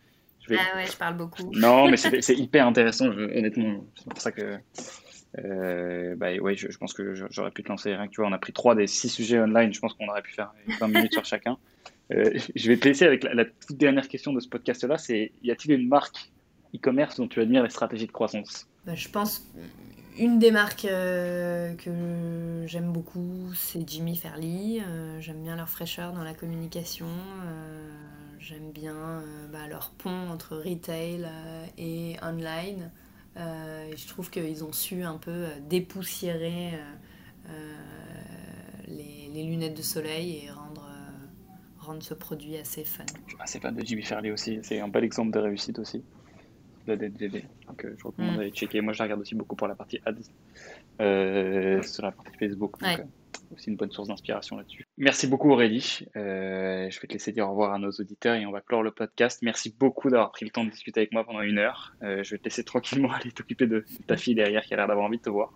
je 0.40 0.50
vais... 0.50 0.58
Ah 0.58 0.76
ouais, 0.76 0.86
je 0.86 0.96
parle 0.96 1.16
beaucoup. 1.16 1.50
Non, 1.52 1.88
mais 1.88 1.96
c'est 1.96 2.34
hyper 2.36 2.66
intéressant, 2.66 3.06
honnêtement. 3.06 3.84
C'est 3.96 4.08
pour 4.08 4.20
ça 4.20 4.30
que. 4.30 4.58
Bah, 5.36 6.34
ouais, 6.40 6.56
je, 6.56 6.76
pense 6.78 6.92
que 6.92 7.14
j'aurais 7.30 7.50
pu 7.50 7.62
te 7.62 7.68
lancer. 7.68 7.94
Rien 7.94 8.06
que 8.06 8.12
tu 8.12 8.20
vois, 8.20 8.30
on 8.30 8.32
a 8.32 8.38
pris 8.38 8.52
trois 8.52 8.74
des 8.74 8.86
six 8.86 9.08
sujets 9.08 9.38
online. 9.38 9.72
Je 9.72 9.80
pense 9.80 9.94
qu'on 9.94 10.08
aurait 10.08 10.22
pu 10.22 10.32
faire 10.32 10.52
20 10.80 10.88
minutes 10.88 11.12
sur 11.12 11.24
chacun. 11.24 11.56
Euh, 12.12 12.30
je 12.56 12.68
vais 12.68 12.76
te 12.76 12.88
laisser 12.88 13.04
avec 13.04 13.22
la, 13.22 13.44
toute 13.44 13.76
dernière 13.76 14.08
question 14.08 14.32
de 14.32 14.40
ce 14.40 14.48
podcast-là. 14.48 14.98
C'est 14.98 15.32
y 15.42 15.50
a-t-il 15.50 15.72
une 15.72 15.88
marque 15.88 16.30
e-commerce 16.74 17.16
dont 17.16 17.28
tu 17.28 17.40
admires 17.40 17.62
les 17.62 17.70
stratégies 17.70 18.06
de 18.06 18.12
croissance? 18.12 18.68
Bah, 18.86 18.94
Je 18.94 19.08
pense 19.08 19.46
une 20.18 20.38
des 20.38 20.50
marques 20.50 20.86
euh, 20.86 21.74
que 21.76 22.66
j'aime 22.66 22.92
beaucoup, 22.92 23.52
c'est 23.54 23.88
Jimmy 23.88 24.16
Fairly. 24.16 24.80
Euh, 24.80 25.20
j'aime 25.20 25.42
bien 25.42 25.56
leur 25.56 25.68
fraîcheur 25.68 26.12
dans 26.12 26.24
la 26.24 26.34
communication. 26.34 27.06
j'aime 28.38 28.72
bien 28.72 29.22
bah, 29.52 29.68
leur 29.68 29.90
pont 29.90 30.30
entre 30.30 30.56
retail 30.56 31.28
et 31.78 32.16
online. 32.22 32.90
Je 33.36 34.08
trouve 34.08 34.30
qu'ils 34.30 34.64
ont 34.64 34.72
su 34.72 35.02
un 35.02 35.16
peu 35.16 35.46
dépoussiérer 35.68 36.72
les, 38.86 39.28
les, 39.32 39.42
lunettes 39.44 39.76
de 39.76 39.82
soleil 39.82 40.44
et 40.44 40.50
rendre 40.50 40.90
rendre 41.80 42.02
ce 42.02 42.14
produit 42.14 42.56
assez 42.56 42.84
fun. 42.84 43.04
Assez 43.38 43.58
fan 43.58 43.74
de 43.74 43.84
Jimmy 43.84 44.02
Fairley 44.02 44.30
aussi, 44.30 44.60
c'est 44.62 44.80
un 44.80 44.88
bel 44.88 45.04
exemple 45.04 45.32
de 45.32 45.38
réussite 45.38 45.78
aussi. 45.78 46.02
La 46.86 46.96
DDD. 46.96 47.44
Donc 47.66 47.84
euh, 47.84 47.94
je 47.98 48.04
recommande 48.04 48.34
mm. 48.34 48.36
d'aller 48.38 48.50
checker. 48.50 48.80
Moi 48.80 48.92
je 48.92 48.98
la 48.98 49.04
regarde 49.04 49.20
aussi 49.20 49.34
beaucoup 49.34 49.56
pour 49.56 49.68
la 49.68 49.74
partie 49.74 50.00
ads 50.06 50.14
euh, 51.00 51.82
sur 51.82 52.02
la 52.02 52.12
partie 52.12 52.36
Facebook. 52.38 52.80
Donc, 52.80 53.00
euh, 53.00 53.54
aussi 53.54 53.68
une 53.70 53.76
bonne 53.76 53.90
source 53.90 54.08
d'inspiration 54.08 54.56
là-dessus. 54.56 54.86
Merci 55.00 55.26
beaucoup 55.26 55.50
Aurélie. 55.50 56.06
Euh, 56.14 56.88
je 56.88 57.00
vais 57.00 57.08
te 57.08 57.12
laisser 57.14 57.32
dire 57.32 57.46
au 57.46 57.50
revoir 57.50 57.72
à 57.72 57.78
nos 57.78 57.90
auditeurs 57.90 58.36
et 58.36 58.46
on 58.46 58.52
va 58.52 58.60
clore 58.60 58.84
le 58.84 58.92
podcast. 58.92 59.40
Merci 59.42 59.74
beaucoup 59.76 60.10
d'avoir 60.10 60.30
pris 60.30 60.44
le 60.44 60.52
temps 60.52 60.64
de 60.64 60.70
discuter 60.70 61.00
avec 61.00 61.12
moi 61.12 61.24
pendant 61.24 61.40
une 61.40 61.58
heure. 61.58 61.94
je 62.02 62.30
vais 62.30 62.38
te 62.38 62.44
laisser 62.44 62.62
tranquillement 62.64 63.10
aller 63.20 63.32
t'occuper 63.32 63.66
de 63.66 63.84
ta 64.06 64.16
fille 64.16 64.36
derrière 64.36 64.62
qui 64.62 64.74
a 64.74 64.76
l'air 64.76 64.86
d'avoir 64.86 65.06
envie 65.06 65.18
de 65.18 65.22
te 65.22 65.30
voir. 65.30 65.52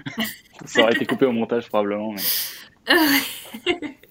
Ça 0.64 0.82
aurait 0.82 0.94
été 0.94 1.04
coupé 1.04 1.26
au 1.26 1.32
montage 1.32 1.68
probablement. 1.68 2.14
Mais... 2.14 2.22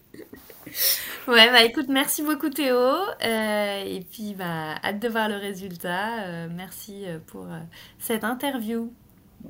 Ouais, 1.27 1.49
bah 1.51 1.63
écoute, 1.63 1.87
merci 1.87 2.21
beaucoup 2.21 2.49
Théo. 2.49 2.75
Euh, 2.75 3.83
et 3.85 4.01
puis, 4.11 4.33
bah, 4.33 4.75
hâte 4.83 4.99
de 4.99 5.07
voir 5.07 5.29
le 5.29 5.35
résultat. 5.35 6.25
Euh, 6.25 6.47
merci 6.53 7.05
euh, 7.05 7.19
pour 7.27 7.47
cette 7.97 8.25
interview. 8.25 8.91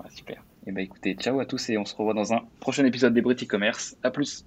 super. 0.10 0.44
Et 0.66 0.72
bah 0.72 0.82
écoutez, 0.82 1.14
ciao 1.16 1.40
à 1.42 1.46
tous 1.46 1.70
et 1.70 1.78
on 1.78 1.84
se 1.84 1.94
revoit 1.94 2.14
dans 2.14 2.32
un 2.32 2.42
prochain 2.62 2.86
épisode 2.86 3.14
des 3.14 3.22
British 3.22 3.48
Commerce. 3.48 3.98
À 4.02 4.12
plus. 4.12 4.46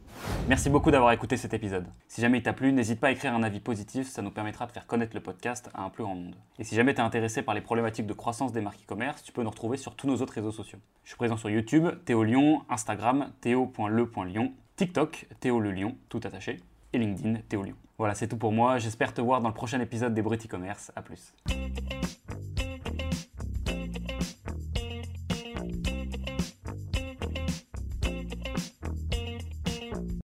Merci 0.49 0.71
beaucoup 0.71 0.91
d'avoir 0.91 1.12
écouté 1.12 1.37
cet 1.37 1.53
épisode. 1.53 1.87
Si 2.09 2.23
jamais 2.23 2.39
il 2.39 2.43
t'a 2.43 2.55
plu, 2.55 2.73
n'hésite 2.73 3.01
pas 3.01 3.09
à 3.09 3.11
écrire 3.11 3.35
un 3.35 3.43
avis 3.43 3.61
positif, 3.61 4.09
ça 4.09 4.23
nous 4.23 4.31
permettra 4.31 4.67
de 4.67 4.73
faire 4.73 4.87
connaître 4.87 5.14
le 5.14 5.21
podcast 5.21 5.69
à 5.75 5.83
un 5.83 5.91
plus 5.91 6.05
grand 6.05 6.14
monde. 6.14 6.35
Et 6.59 6.64
si 6.64 6.75
jamais 6.75 6.95
tu 6.95 7.01
es 7.01 7.05
intéressé 7.05 7.43
par 7.43 7.55
les 7.55 7.61
problématiques 7.61 8.07
de 8.07 8.14
croissance 8.14 8.53
des 8.53 8.62
marques 8.62 8.81
e-commerce, 8.83 9.23
tu 9.23 9.33
peux 9.33 9.43
nous 9.43 9.51
retrouver 9.51 9.77
sur 9.77 9.95
tous 9.95 10.07
nos 10.07 10.17
autres 10.23 10.33
réseaux 10.33 10.53
sociaux. 10.53 10.79
Je 11.05 11.11
suis 11.11 11.19
présent 11.19 11.37
sur 11.37 11.51
YouTube, 11.51 11.87
Théo 12.07 12.25
Lyon, 12.25 12.62
Instagram, 12.71 13.31
théo.le.lyon, 13.43 14.53
TikTok, 14.77 15.27
Théo 15.41 15.61
le 15.61 15.71
Lyon, 15.71 15.97
tout 16.09 16.21
attaché 16.25 16.61
et 16.95 16.99
LinkedIn 16.99 17.41
Théo 17.49 17.62
Lyon. 17.62 17.77
Voilà, 17.99 18.14
c'est 18.14 18.29
tout 18.29 18.39
pour 18.39 18.53
moi. 18.53 18.79
J'espère 18.79 19.12
te 19.12 19.21
voir 19.21 19.43
dans 19.43 19.49
le 19.49 19.55
prochain 19.55 19.81
épisode 19.81 20.14
des 20.14 20.23
Brut 20.23 20.45
e-commerce. 20.47 20.93
A 20.97 21.03
plus. 21.03 21.35